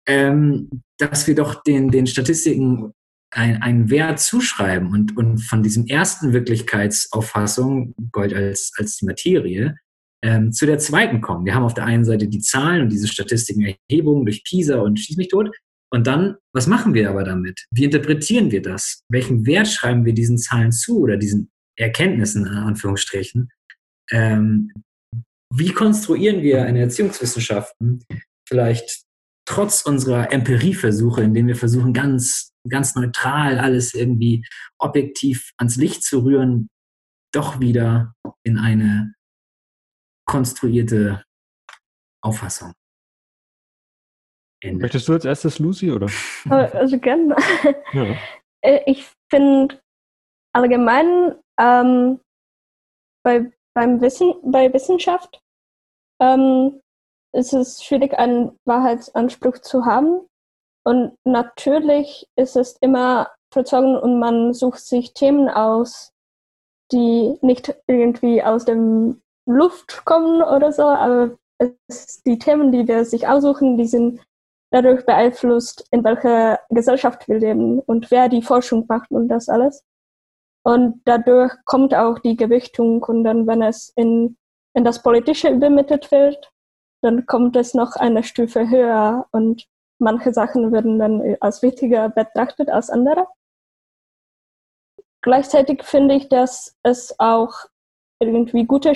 Ähm, 0.07 0.71
dass 0.99 1.27
wir 1.27 1.35
doch 1.35 1.65
den, 1.65 1.91
den 1.91 2.07
Statistiken 2.07 2.93
ein, 3.35 3.63
einen 3.63 3.91
Wert 3.91 4.21
zuschreiben 4.21 4.91
und, 4.91 5.17
und 5.17 5.39
von 5.39 5.63
diesem 5.63 5.87
ersten 5.87 6.33
Wirklichkeitsauffassung, 6.33 7.95
Gold 8.13 8.35
als, 8.35 8.73
als 8.79 8.97
die 8.97 9.07
Materie, 9.07 9.77
ähm, 10.23 10.53
zu 10.53 10.67
der 10.67 10.79
zweiten 10.79 11.21
kommen. 11.21 11.45
Wir 11.45 11.55
haben 11.55 11.65
auf 11.65 11.75
der 11.75 11.85
einen 11.85 12.05
Seite 12.05 12.29
die 12.29 12.41
Zahlen 12.41 12.83
und 12.83 12.89
diese 12.91 13.09
Statistiken, 13.09 13.77
Erhebungen 13.89 14.25
durch 14.25 14.45
PISA 14.45 14.81
und 14.81 14.99
Schieß 14.99 15.17
mich 15.17 15.29
tot. 15.29 15.51
Und 15.91 16.07
dann, 16.07 16.37
was 16.53 16.67
machen 16.67 16.95
wir 16.95 17.11
aber 17.11 17.25
damit? 17.25 17.67
Wie 17.71 17.85
interpretieren 17.85 18.51
wir 18.51 18.63
das? 18.63 19.03
Welchen 19.09 19.47
Wert 19.47 19.69
schreiben 19.69 20.05
wir 20.05 20.15
diesen 20.15 20.39
Zahlen 20.39 20.73
zu 20.73 21.01
oder 21.01 21.17
diesen 21.17 21.51
Erkenntnissen, 21.77 22.47
in 22.47 22.53
Anführungsstrichen? 22.53 23.51
Ähm, 24.11 24.73
wie 25.53 25.71
konstruieren 25.71 26.43
wir 26.43 26.65
eine 26.65 26.81
Erziehungswissenschaften 26.81 28.03
vielleicht 28.49 29.05
trotz 29.47 29.83
unserer 29.83 30.33
Empirieversuche, 30.33 31.23
indem 31.23 31.47
wir 31.47 31.57
versuchen, 31.57 31.93
ganz, 31.93 32.54
ganz 32.69 32.95
neutral 32.95 33.59
alles 33.59 33.95
irgendwie 33.95 34.47
objektiv 34.79 35.53
ans 35.59 35.77
Licht 35.77 36.03
zu 36.03 36.21
rühren, 36.21 36.69
doch 37.33 37.61
wieder 37.61 38.15
in 38.43 38.59
eine 38.59 39.15
konstruierte 40.27 41.25
Auffassung. 42.23 42.73
Ende. 44.63 44.81
Möchtest 44.81 45.09
du 45.09 45.13
als 45.13 45.25
erstes 45.25 45.59
Lucy 45.59 45.93
oder? 45.93 46.09
Also 46.51 46.99
gerne. 46.99 47.37
Ja. 47.93 48.17
Äh, 48.65 48.81
ich 48.91 49.07
finde 49.29 49.79
allgemein 50.55 51.35
ähm, 51.61 52.19
bei, 53.23 53.53
beim 53.75 54.01
Wissen, 54.01 54.33
bei 54.43 54.73
Wissenschaft 54.73 55.39
ähm, 56.19 56.81
ist 57.35 57.53
es 57.53 57.85
schwierig, 57.85 58.15
einen 58.15 58.59
Wahrheitsanspruch 58.65 59.59
zu 59.59 59.85
haben. 59.85 60.27
Und 60.85 61.17
natürlich 61.25 62.29
ist 62.37 62.57
es 62.57 62.77
immer 62.81 63.31
verzogen 63.53 63.97
und 63.97 64.19
man 64.19 64.53
sucht 64.53 64.81
sich 64.81 65.15
Themen 65.15 65.49
aus, 65.49 66.13
die 66.93 67.39
nicht 67.41 67.75
irgendwie 67.87 68.43
aus 68.43 68.65
dem 68.65 69.23
Luft 69.47 70.05
kommen 70.05 70.43
oder 70.43 70.73
so, 70.73 70.83
aber 70.83 71.37
es, 71.59 72.23
die 72.23 72.39
Themen, 72.39 72.73
die 72.73 72.87
wir 72.87 73.05
sich 73.05 73.27
aussuchen, 73.27 73.77
die 73.77 73.87
sind 73.87 74.21
dadurch 74.71 75.07
beeinflusst, 75.07 75.87
in 75.91 76.03
welcher 76.05 76.61
Gesellschaft 76.69 77.29
wir 77.29 77.39
leben 77.39 77.81
und 77.81 78.11
wer 78.11 78.29
die 78.29 78.43
Forschung 78.43 78.85
macht 78.89 79.11
und 79.11 79.29
das 79.29 79.49
alles. 79.49 79.85
Und 80.65 81.03
dadurch 81.05 81.53
kommt 81.65 81.95
auch 81.95 82.19
die 82.19 82.37
Gewichtung 82.37 83.03
und 83.03 83.25
dann, 83.25 83.47
wenn 83.47 83.63
es 83.63 83.93
in, 83.97 84.37
in 84.75 84.85
das 84.85 85.03
Politische 85.03 85.51
übermittelt 85.51 86.11
wird, 86.11 86.51
dann 87.03 87.27
kommt 87.27 87.55
es 87.57 87.75
noch 87.75 87.97
eine 87.97 88.25
Stufe 88.25 88.69
höher 88.69 89.27
und 89.31 89.67
manche 89.99 90.33
Sachen 90.33 90.73
werden 90.73 90.99
dann 90.99 91.37
als 91.41 91.63
wichtiger 91.63 92.09
betrachtet 92.09 92.69
als 92.69 92.91
andere. 92.91 93.27
Gleichzeitig 95.23 95.83
finde 95.83 96.15
ich, 96.15 96.29
dass 96.29 96.77
es 96.83 97.19
auch 97.19 97.55
irgendwie 98.21 98.65
gute 98.65 98.93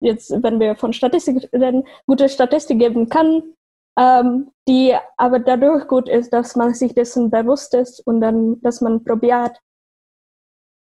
jetzt, 0.00 0.30
wenn 0.42 0.60
wir 0.60 0.76
von 0.76 0.92
Statistik 0.92 1.48
reden, 1.52 1.86
gute 2.06 2.28
Statistik 2.28 2.78
geben 2.78 3.08
kann, 3.08 3.54
ähm, 3.98 4.50
die 4.66 4.96
aber 5.16 5.38
dadurch 5.38 5.86
gut 5.88 6.08
ist, 6.08 6.32
dass 6.32 6.56
man 6.56 6.74
sich 6.74 6.94
dessen 6.94 7.30
bewusst 7.30 7.74
ist 7.74 8.06
und 8.06 8.20
dann, 8.20 8.60
dass 8.62 8.80
man 8.80 9.04
probiert, 9.04 9.60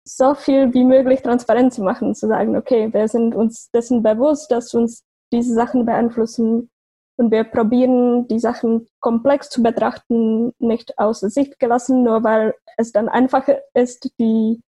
so 0.07 0.35
viel 0.35 0.73
wie 0.73 0.85
möglich 0.85 1.23
transparent 1.23 1.75
zu 1.75 1.83
machen, 1.83 2.15
zu 2.15 2.29
sagen, 2.29 2.57
okay, 2.57 2.93
wir 2.93 3.09
sind 3.09 3.35
uns 3.35 3.71
dessen 3.71 4.03
bewusst, 4.03 4.51
dass 4.53 4.73
uns 4.75 5.05
diese 5.33 5.55
Sachen 5.55 5.85
beeinflussen 5.85 6.71
und 7.17 7.31
wir 7.31 7.45
probieren, 7.45 8.29
die 8.29 8.39
Sachen 8.39 8.89
komplex 9.01 9.49
zu 9.49 9.63
betrachten, 9.63 10.53
nicht 10.59 10.99
außer 10.99 11.31
Sicht 11.31 11.59
gelassen, 11.59 12.03
nur 12.03 12.25
weil 12.25 12.55
es 12.77 12.93
dann 12.93 13.09
einfacher 13.09 13.61
ist, 13.75 14.11
die, 14.19 14.61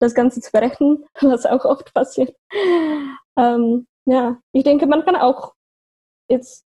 das 0.00 0.14
Ganze 0.14 0.40
zu 0.40 0.52
berechnen, 0.52 1.04
was 1.20 1.46
auch 1.46 1.64
oft 1.64 1.92
passiert. 1.92 2.34
Ähm, 3.36 3.86
ja, 4.06 4.38
ich 4.52 4.64
denke, 4.64 4.86
man 4.86 5.04
kann 5.04 5.16
auch 5.16 5.54
jetzt 6.28 6.64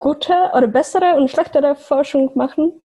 gute 0.00 0.50
oder 0.54 0.66
bessere 0.66 1.16
und 1.16 1.30
schlechtere 1.30 1.76
Forschung 1.76 2.32
machen. 2.34 2.82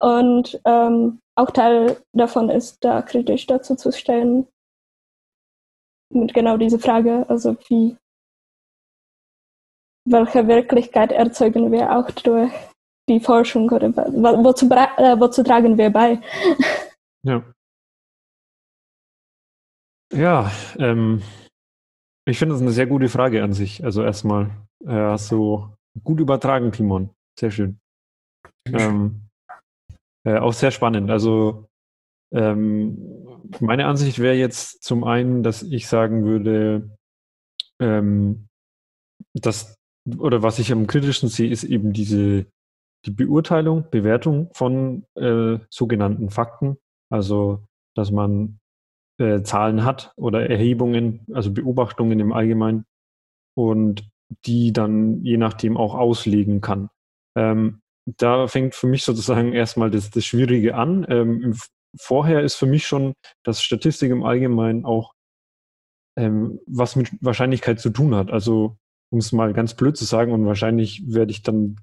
Und 0.00 0.60
ähm, 0.64 1.20
auch 1.36 1.50
Teil 1.50 2.02
davon 2.12 2.50
ist, 2.50 2.84
da 2.84 3.02
kritisch 3.02 3.46
dazu 3.46 3.74
zu 3.76 3.92
stellen. 3.92 4.46
Mit 6.10 6.34
genau 6.34 6.56
diese 6.56 6.78
Frage, 6.78 7.24
also 7.28 7.56
wie, 7.68 7.96
welche 10.04 10.46
Wirklichkeit 10.48 11.12
erzeugen 11.12 11.70
wir 11.72 11.96
auch 11.96 12.10
durch 12.10 12.52
die 13.08 13.20
Forschung 13.20 13.68
oder 13.70 13.92
wozu, 13.94 14.70
äh, 14.70 15.18
wozu 15.18 15.42
tragen 15.42 15.76
wir 15.78 15.90
bei? 15.90 16.20
Ja. 17.24 17.44
Ja, 20.12 20.50
ähm, 20.76 21.22
ich 22.26 22.36
finde 22.36 22.54
das 22.54 22.62
eine 22.62 22.72
sehr 22.72 22.88
gute 22.88 23.08
Frage 23.08 23.44
an 23.44 23.52
sich. 23.52 23.84
Also 23.84 24.02
erstmal 24.02 24.50
äh, 24.84 24.90
hast 24.90 25.30
du 25.30 25.72
gut 26.02 26.18
übertragen, 26.18 26.72
Timon. 26.72 27.10
Sehr 27.38 27.52
schön. 27.52 27.78
Ähm, 28.66 29.28
äh, 30.24 30.38
auch 30.38 30.52
sehr 30.52 30.72
spannend. 30.72 31.10
Also 31.10 31.68
ähm, 32.32 33.40
meine 33.60 33.86
Ansicht 33.86 34.18
wäre 34.18 34.34
jetzt 34.34 34.82
zum 34.82 35.04
einen, 35.04 35.42
dass 35.42 35.62
ich 35.62 35.86
sagen 35.86 36.24
würde, 36.24 36.96
ähm, 37.80 38.48
dass, 39.34 39.76
oder 40.18 40.42
was 40.42 40.58
ich 40.58 40.72
am 40.72 40.86
kritischsten 40.86 41.28
sehe, 41.28 41.50
ist 41.50 41.64
eben 41.64 41.92
diese 41.92 42.46
die 43.04 43.10
Beurteilung, 43.10 43.90
Bewertung 43.90 44.50
von 44.54 45.04
äh, 45.16 45.58
sogenannten 45.70 46.30
Fakten. 46.30 46.76
Also, 47.10 47.64
dass 47.96 48.10
man 48.10 48.60
äh, 49.18 49.42
Zahlen 49.42 49.84
hat 49.84 50.12
oder 50.16 50.48
Erhebungen, 50.48 51.26
also 51.32 51.52
Beobachtungen 51.52 52.20
im 52.20 52.32
Allgemeinen 52.32 52.84
und 53.56 54.08
die 54.46 54.72
dann 54.72 55.22
je 55.22 55.36
nachdem 55.36 55.76
auch 55.76 55.94
auslegen 55.94 56.60
kann. 56.60 56.88
Ähm, 57.36 57.80
da 58.06 58.46
fängt 58.46 58.74
für 58.74 58.86
mich 58.86 59.04
sozusagen 59.04 59.52
erstmal 59.52 59.90
das, 59.90 60.10
das 60.10 60.24
Schwierige 60.24 60.74
an. 60.74 61.06
Ähm, 61.08 61.56
vorher 61.98 62.42
ist 62.42 62.54
für 62.54 62.66
mich 62.66 62.86
schon, 62.86 63.14
dass 63.44 63.62
Statistik 63.62 64.10
im 64.10 64.24
Allgemeinen 64.24 64.84
auch 64.84 65.12
ähm, 66.18 66.60
was 66.66 66.96
mit 66.96 67.10
Wahrscheinlichkeit 67.20 67.80
zu 67.80 67.90
tun 67.90 68.14
hat. 68.14 68.30
Also 68.30 68.76
um 69.12 69.18
es 69.18 69.30
mal 69.30 69.52
ganz 69.52 69.74
blöd 69.74 69.96
zu 69.96 70.04
sagen, 70.04 70.32
und 70.32 70.46
wahrscheinlich 70.46 71.02
werde 71.06 71.30
ich 71.30 71.42
dann 71.42 71.76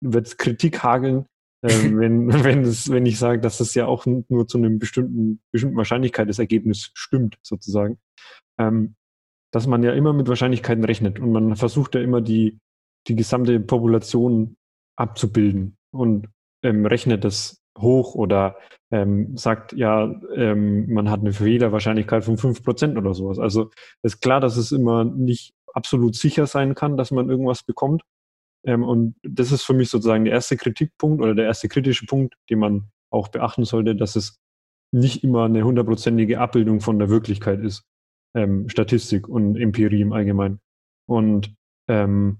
wird 0.00 0.38
Kritik 0.38 0.82
hageln, 0.82 1.24
ähm, 1.62 1.98
wenn, 1.98 2.44
wenn, 2.44 2.62
es, 2.62 2.90
wenn 2.90 3.06
ich 3.06 3.18
sage, 3.18 3.40
dass 3.40 3.58
das 3.58 3.74
ja 3.74 3.86
auch 3.86 4.04
nur 4.06 4.46
zu 4.46 4.58
einem 4.58 4.78
bestimmten, 4.78 5.40
bestimmten 5.50 5.76
Wahrscheinlichkeit 5.76 6.28
das 6.28 6.38
Ergebnis 6.38 6.90
stimmt, 6.94 7.38
sozusagen. 7.42 7.98
Ähm, 8.58 8.94
dass 9.50 9.66
man 9.66 9.82
ja 9.82 9.92
immer 9.92 10.12
mit 10.12 10.28
Wahrscheinlichkeiten 10.28 10.84
rechnet 10.84 11.20
und 11.20 11.32
man 11.32 11.56
versucht 11.56 11.94
ja 11.94 12.00
immer 12.02 12.20
die, 12.20 12.58
die 13.06 13.14
gesamte 13.14 13.58
Population 13.60 14.56
abzubilden 14.96 15.76
und 15.92 16.28
ähm, 16.62 16.84
rechnet 16.84 17.24
das 17.24 17.62
hoch 17.78 18.14
oder 18.14 18.56
ähm, 18.90 19.36
sagt, 19.36 19.72
ja, 19.72 20.12
ähm, 20.34 20.92
man 20.92 21.10
hat 21.10 21.20
eine 21.20 21.32
Fehlerwahrscheinlichkeit 21.32 22.24
von 22.24 22.36
5% 22.36 22.98
oder 22.98 23.14
sowas. 23.14 23.38
Also 23.38 23.70
ist 24.02 24.20
klar, 24.20 24.40
dass 24.40 24.56
es 24.56 24.70
immer 24.70 25.04
nicht 25.04 25.53
absolut 25.74 26.14
sicher 26.16 26.46
sein 26.46 26.74
kann, 26.74 26.96
dass 26.96 27.10
man 27.10 27.28
irgendwas 27.28 27.62
bekommt. 27.62 28.02
Ähm, 28.64 28.82
und 28.82 29.16
das 29.22 29.52
ist 29.52 29.62
für 29.62 29.74
mich 29.74 29.90
sozusagen 29.90 30.24
der 30.24 30.34
erste 30.34 30.56
Kritikpunkt 30.56 31.22
oder 31.22 31.34
der 31.34 31.46
erste 31.46 31.68
kritische 31.68 32.06
Punkt, 32.06 32.34
den 32.50 32.58
man 32.58 32.90
auch 33.10 33.28
beachten 33.28 33.64
sollte, 33.64 33.94
dass 33.94 34.16
es 34.16 34.38
nicht 34.92 35.24
immer 35.24 35.44
eine 35.44 35.64
hundertprozentige 35.64 36.40
Abbildung 36.40 36.80
von 36.80 36.98
der 36.98 37.08
Wirklichkeit 37.08 37.60
ist. 37.60 37.84
Ähm, 38.34 38.68
Statistik 38.68 39.28
und 39.28 39.56
Empirie 39.56 40.00
im 40.00 40.12
Allgemeinen. 40.12 40.60
Und 41.06 41.54
ähm, 41.88 42.38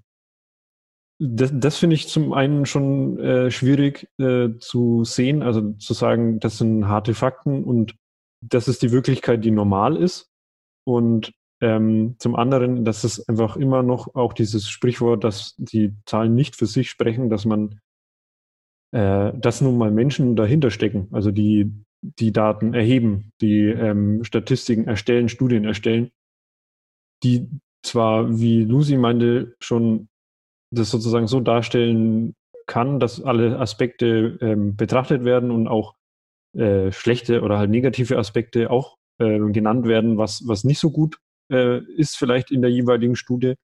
das, 1.20 1.53
das 1.55 1.78
finde 1.78 1.95
ich 1.95 2.09
zum 2.09 2.32
einen 2.32 2.66
schon 2.66 3.18
äh, 3.20 3.51
schwierig 3.51 4.09
äh, 4.18 4.51
zu 4.59 5.05
sehen, 5.05 5.43
also 5.43 5.72
zu 5.74 5.95
sagen, 5.95 6.41
das 6.41 6.59
sind 6.59 6.89
harte 6.89 7.14
Fakten 7.14 7.64
und 7.64 7.95
das 8.41 8.68
ist 8.68 8.82
die 8.82 8.93
Wirklichkeit, 8.93 9.45
die 9.45 9.51
normal 9.51 9.97
ist. 9.97 10.30
Und 10.85 11.32
ähm, 11.65 12.17
zum 12.19 12.37
anderen, 12.37 12.85
dass 12.85 13.05
es 13.05 13.27
einfach 13.27 13.57
immer 13.57 13.83
noch 13.83 14.15
auch 14.15 14.35
dieses 14.35 14.69
Sprichwort, 14.69 15.25
dass 15.25 15.55
die 15.57 15.95
Zahlen 16.05 16.35
nicht 16.35 16.57
für 16.57 16.67
sich 16.67 16.91
sprechen, 16.91 17.31
dass 17.31 17.47
man, 17.47 17.81
äh, 18.93 19.33
dass 19.35 19.62
nun 19.62 19.79
mal 19.79 19.91
Menschen 19.91 20.37
dahinter 20.37 20.71
stecken, 20.71 21.09
also 21.11 21.31
die 21.31 21.73
die 22.19 22.33
Daten 22.33 22.75
erheben, 22.75 23.33
die 23.41 23.61
ähm, 23.61 24.25
Statistiken 24.25 24.87
erstellen, 24.87 25.31
Studien 25.31 25.65
erstellen, 25.65 26.11
die 27.23 27.49
zwar, 27.83 28.39
wie 28.39 28.62
Lucy 28.65 28.99
meinte, 28.99 29.57
schon 29.59 30.09
das 30.71 30.91
sozusagen 30.91 31.27
so 31.27 31.41
darstellen 31.41 32.35
kann, 32.67 33.01
dass 33.01 33.23
alle 33.23 33.59
Aspekte 33.59 34.39
ähm, 34.43 34.77
betrachtet 34.77 35.25
werden 35.25 35.51
und 35.51 35.67
auch 35.67 35.95
äh, 36.55 36.93
schlechte 36.93 37.41
oder 37.41 37.59
halt 37.59 37.71
negative 37.71 38.19
Aspekte 38.19 38.71
auch 38.71 38.99
äh, 39.19 39.39
genannt 39.51 39.87
werden, 39.87 40.19
was, 40.19 40.47
was 40.47 40.65
nicht 40.65 40.79
so 40.79 40.91
gut 40.91 41.19
äh, 41.55 41.79
ist 41.97 42.17
vielleicht 42.17 42.51
in 42.51 42.63
der 42.63 42.71
jeweiligen 42.71 43.17
Studie, 43.17 43.55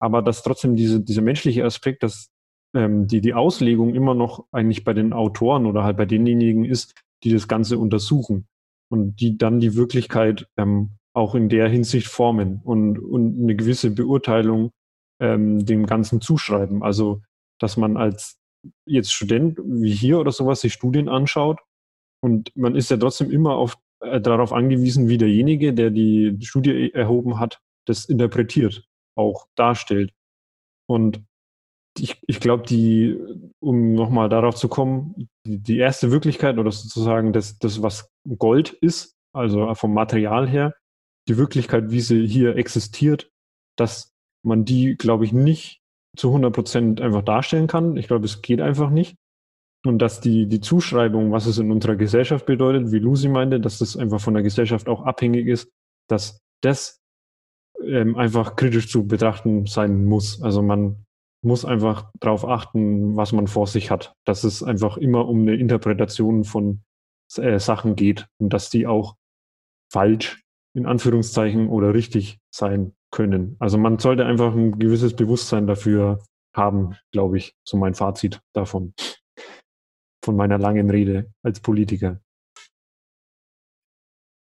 aber 0.00 0.22
dass 0.22 0.42
trotzdem 0.42 0.76
diese, 0.76 1.00
dieser 1.00 1.22
menschliche 1.22 1.64
Aspekt, 1.64 2.02
dass 2.02 2.28
ähm, 2.74 3.06
die, 3.06 3.20
die 3.20 3.34
Auslegung 3.34 3.94
immer 3.94 4.14
noch 4.14 4.46
eigentlich 4.52 4.84
bei 4.84 4.92
den 4.92 5.12
Autoren 5.12 5.66
oder 5.66 5.84
halt 5.84 5.96
bei 5.96 6.06
denjenigen 6.06 6.64
ist, 6.64 6.94
die 7.22 7.32
das 7.32 7.48
Ganze 7.48 7.78
untersuchen 7.78 8.46
und 8.90 9.20
die 9.20 9.38
dann 9.38 9.60
die 9.60 9.76
Wirklichkeit 9.76 10.48
ähm, 10.56 10.90
auch 11.14 11.34
in 11.34 11.48
der 11.48 11.68
Hinsicht 11.68 12.06
formen 12.06 12.60
und, 12.64 12.98
und 12.98 13.42
eine 13.42 13.56
gewisse 13.56 13.90
Beurteilung 13.90 14.70
ähm, 15.20 15.64
dem 15.64 15.86
Ganzen 15.86 16.20
zuschreiben. 16.20 16.82
Also, 16.82 17.22
dass 17.58 17.76
man 17.76 17.96
als 17.96 18.38
jetzt 18.86 19.12
Student 19.12 19.58
wie 19.64 19.92
hier 19.92 20.18
oder 20.18 20.32
sowas 20.32 20.60
sich 20.60 20.72
Studien 20.72 21.08
anschaut 21.08 21.60
und 22.22 22.54
man 22.56 22.76
ist 22.76 22.90
ja 22.90 22.96
trotzdem 22.96 23.30
immer 23.30 23.56
auf, 23.56 23.76
darauf 24.00 24.52
angewiesen, 24.52 25.08
wie 25.08 25.18
derjenige, 25.18 25.74
der 25.74 25.90
die 25.90 26.36
Studie 26.40 26.92
erhoben 26.92 27.38
hat, 27.38 27.60
das 27.86 28.06
interpretiert, 28.06 28.84
auch 29.16 29.46
darstellt. 29.56 30.12
Und 30.88 31.24
ich, 31.98 32.22
ich 32.26 32.40
glaube, 32.40 32.64
die, 32.64 33.18
um 33.60 33.94
nochmal 33.94 34.28
darauf 34.28 34.54
zu 34.54 34.68
kommen, 34.68 35.28
die, 35.46 35.58
die, 35.58 35.78
erste 35.78 36.10
Wirklichkeit 36.10 36.58
oder 36.58 36.70
sozusagen 36.70 37.32
das, 37.32 37.58
das, 37.58 37.82
was 37.82 38.10
Gold 38.38 38.70
ist, 38.80 39.16
also 39.32 39.74
vom 39.74 39.92
Material 39.92 40.48
her, 40.48 40.74
die 41.28 41.36
Wirklichkeit, 41.36 41.90
wie 41.90 42.00
sie 42.00 42.26
hier 42.26 42.56
existiert, 42.56 43.30
dass 43.76 44.12
man 44.42 44.64
die, 44.64 44.96
glaube 44.96 45.24
ich, 45.24 45.32
nicht 45.32 45.80
zu 46.16 46.28
100 46.28 46.52
Prozent 46.52 47.00
einfach 47.00 47.22
darstellen 47.22 47.66
kann. 47.66 47.96
Ich 47.96 48.08
glaube, 48.08 48.24
es 48.24 48.42
geht 48.42 48.60
einfach 48.60 48.90
nicht. 48.90 49.16
Und 49.84 49.98
dass 50.00 50.20
die, 50.20 50.46
die 50.46 50.60
Zuschreibung, 50.60 51.32
was 51.32 51.46
es 51.46 51.58
in 51.58 51.70
unserer 51.70 51.96
Gesellschaft 51.96 52.44
bedeutet, 52.46 52.92
wie 52.92 52.98
Lucy 52.98 53.28
meinte, 53.28 53.60
dass 53.60 53.78
das 53.78 53.96
einfach 53.96 54.20
von 54.20 54.34
der 54.34 54.42
Gesellschaft 54.42 54.88
auch 54.88 55.04
abhängig 55.04 55.46
ist, 55.46 55.70
dass 56.08 56.40
das 56.60 57.00
ähm, 57.82 58.16
einfach 58.16 58.56
kritisch 58.56 58.90
zu 58.90 59.06
betrachten 59.06 59.66
sein 59.66 60.04
muss. 60.04 60.42
Also 60.42 60.62
man 60.62 61.06
muss 61.42 61.64
einfach 61.64 62.10
darauf 62.20 62.44
achten, 62.46 63.16
was 63.16 63.32
man 63.32 63.46
vor 63.46 63.66
sich 63.66 63.90
hat. 63.90 64.12
Dass 64.26 64.44
es 64.44 64.62
einfach 64.62 64.98
immer 64.98 65.26
um 65.26 65.40
eine 65.42 65.54
Interpretation 65.54 66.44
von 66.44 66.82
äh, 67.36 67.58
Sachen 67.58 67.96
geht 67.96 68.26
und 68.38 68.52
dass 68.52 68.68
die 68.68 68.86
auch 68.86 69.16
falsch 69.90 70.42
in 70.74 70.86
Anführungszeichen 70.86 71.68
oder 71.68 71.94
richtig 71.94 72.38
sein 72.54 72.92
können. 73.10 73.56
Also 73.58 73.78
man 73.78 73.98
sollte 73.98 74.24
einfach 74.24 74.54
ein 74.54 74.78
gewisses 74.78 75.16
Bewusstsein 75.16 75.66
dafür 75.66 76.22
haben, 76.54 76.96
glaube 77.12 77.38
ich, 77.38 77.54
so 77.64 77.76
mein 77.76 77.94
Fazit 77.94 78.40
davon, 78.52 78.94
von 80.24 80.36
meiner 80.36 80.58
langen 80.58 80.90
Rede 80.90 81.32
als 81.42 81.60
Politiker. 81.60 82.20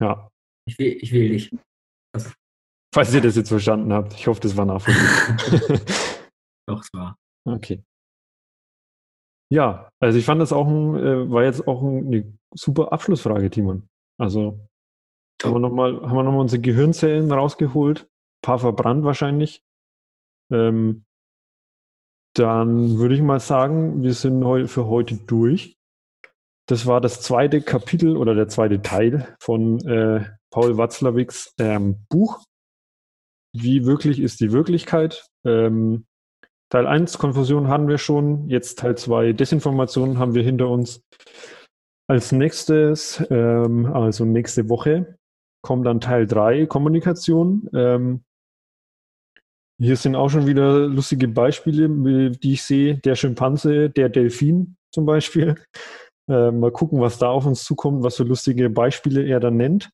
Ja. 0.01 0.31
Ich 0.67 0.79
will, 0.79 0.99
ich 1.01 1.13
will 1.13 1.29
dich. 1.31 1.57
Also. 2.15 2.31
Falls 2.95 3.15
ihr 3.15 3.21
das 3.21 3.37
jetzt 3.37 3.49
verstanden 3.49 3.93
habt, 3.93 4.15
ich 4.15 4.27
hoffe, 4.27 4.41
das 4.41 4.57
war 4.57 4.65
nachvollziehbar. 4.65 5.81
Doch, 6.69 6.81
es 6.81 6.93
war. 6.93 7.17
Okay. 7.47 7.83
Ja, 9.53 9.91
also 10.01 10.19
ich 10.19 10.25
fand 10.25 10.41
das 10.41 10.53
auch 10.53 10.67
ein, 10.67 10.97
äh, 10.97 11.31
war 11.31 11.45
jetzt 11.45 11.67
auch 11.69 11.83
ein, 11.83 12.07
eine 12.07 12.39
super 12.55 12.93
Abschlussfrage, 12.93 13.51
Timon. 13.51 13.89
Also 14.19 14.59
haben 15.43 15.55
wir 15.55 15.61
nochmal, 15.61 16.01
haben 16.01 16.17
wir 16.17 16.23
nochmal 16.23 16.41
unsere 16.41 16.63
Gehirnzellen 16.63 17.31
rausgeholt, 17.31 18.03
ein 18.03 18.43
paar 18.43 18.59
verbrannt 18.59 19.05
wahrscheinlich. 19.05 19.63
Ähm, 20.51 21.05
dann 22.35 22.99
würde 22.99 23.15
ich 23.15 23.23
mal 23.23 23.41
sagen, 23.41 24.03
wir 24.03 24.13
sind 24.13 24.43
für 24.69 24.87
heute 24.87 25.17
durch. 25.17 25.77
Das 26.67 26.87
war 26.87 27.01
das 27.01 27.21
zweite 27.21 27.61
Kapitel 27.61 28.17
oder 28.17 28.35
der 28.35 28.49
zweite 28.49 28.83
Teil 28.83 29.37
von 29.41 29.79
äh, 29.87 30.25
Paul 30.51 30.77
Watzlawicks 30.77 31.55
ähm, 31.59 32.07
Buch. 32.09 32.45
Wie 33.55 33.85
wirklich 33.87 34.21
ist 34.21 34.41
die 34.41 34.51
Wirklichkeit? 34.51 35.27
Ähm, 35.45 36.07
Teil 36.71 36.87
1 36.87 37.19
Konfusion 37.19 37.69
haben 37.69 37.87
wir 37.87 37.99
schon, 37.99 38.49
jetzt 38.49 38.79
Teil 38.79 38.97
2 38.97 39.33
Desinformation 39.33 40.19
haben 40.19 40.35
wir 40.35 40.43
hinter 40.43 40.69
uns. 40.69 41.03
Als 42.09 42.33
nächstes, 42.33 43.25
ähm, 43.31 43.87
also 43.87 44.25
nächste 44.25 44.69
Woche, 44.69 45.17
kommt 45.63 45.87
dann 45.87 46.01
Teil 46.01 46.27
3 46.27 46.67
Kommunikation. 46.67 47.69
Ähm, 47.75 48.25
hier 49.79 49.97
sind 49.97 50.15
auch 50.15 50.29
schon 50.29 50.47
wieder 50.47 50.87
lustige 50.87 51.29
Beispiele, 51.29 52.31
die 52.31 52.53
ich 52.53 52.63
sehe. 52.63 52.97
Der 52.99 53.17
Schimpanse, 53.17 53.91
der 53.91 54.09
Delfin 54.09 54.77
zum 54.93 55.07
Beispiel. 55.07 55.57
Äh, 56.27 56.53
mal 56.53 56.73
gucken, 56.73 57.03
was 57.03 57.19
da 57.19 57.29
auf 57.29 57.45
uns 57.45 57.65
zukommt, 57.65 58.03
was 58.03 58.17
für 58.17 58.23
lustige 58.23 58.71
Beispiele 58.71 59.25
er 59.25 59.41
dann 59.41 59.59
nennt. 59.59 59.91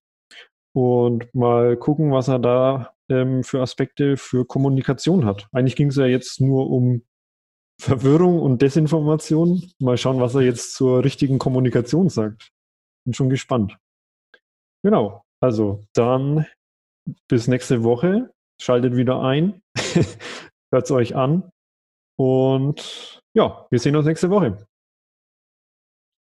Und 0.73 1.27
mal 1.35 1.77
gucken, 1.77 2.13
was 2.13 2.29
er 2.29 2.39
da 2.39 2.95
ähm, 3.09 3.43
für 3.43 3.61
Aspekte 3.61 4.17
für 4.17 4.47
Kommunikation 4.47 5.25
hat. 5.25 5.49
Eigentlich 5.51 5.75
ging 5.75 5.89
es 5.89 5.97
ja 5.97 6.07
jetzt 6.07 6.41
nur 6.41 6.71
um 6.71 7.03
Verwirrung 7.81 8.41
und 8.41 8.63
Desinformation. 8.63 9.73
Mal 9.81 9.97
schauen, 9.97 10.21
was 10.21 10.35
er 10.35 10.43
jetzt 10.43 10.75
zur 10.75 11.03
richtigen 11.03 11.39
Kommunikation 11.39 12.09
sagt. 12.09 12.53
Bin 13.05 13.15
schon 13.15 13.31
gespannt. 13.31 13.77
Genau. 14.85 15.25
Also 15.41 15.83
dann 15.95 16.47
bis 17.29 17.49
nächste 17.49 17.83
Woche. 17.83 18.31
Schaltet 18.61 18.95
wieder 18.97 19.23
ein. 19.23 19.63
Hört 20.73 20.85
es 20.85 20.91
euch 20.91 21.17
an. 21.17 21.51
Und 22.19 23.23
ja, 23.35 23.67
wir 23.71 23.79
sehen 23.79 23.97
uns 23.97 24.07
nächste 24.07 24.31
Woche. 24.31 24.67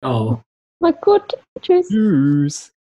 Oh. 0.02 0.38
Mal 0.80 0.94
gut. 0.94 1.34
Tschüss. 1.60 1.88
Tschüss. 1.88 2.79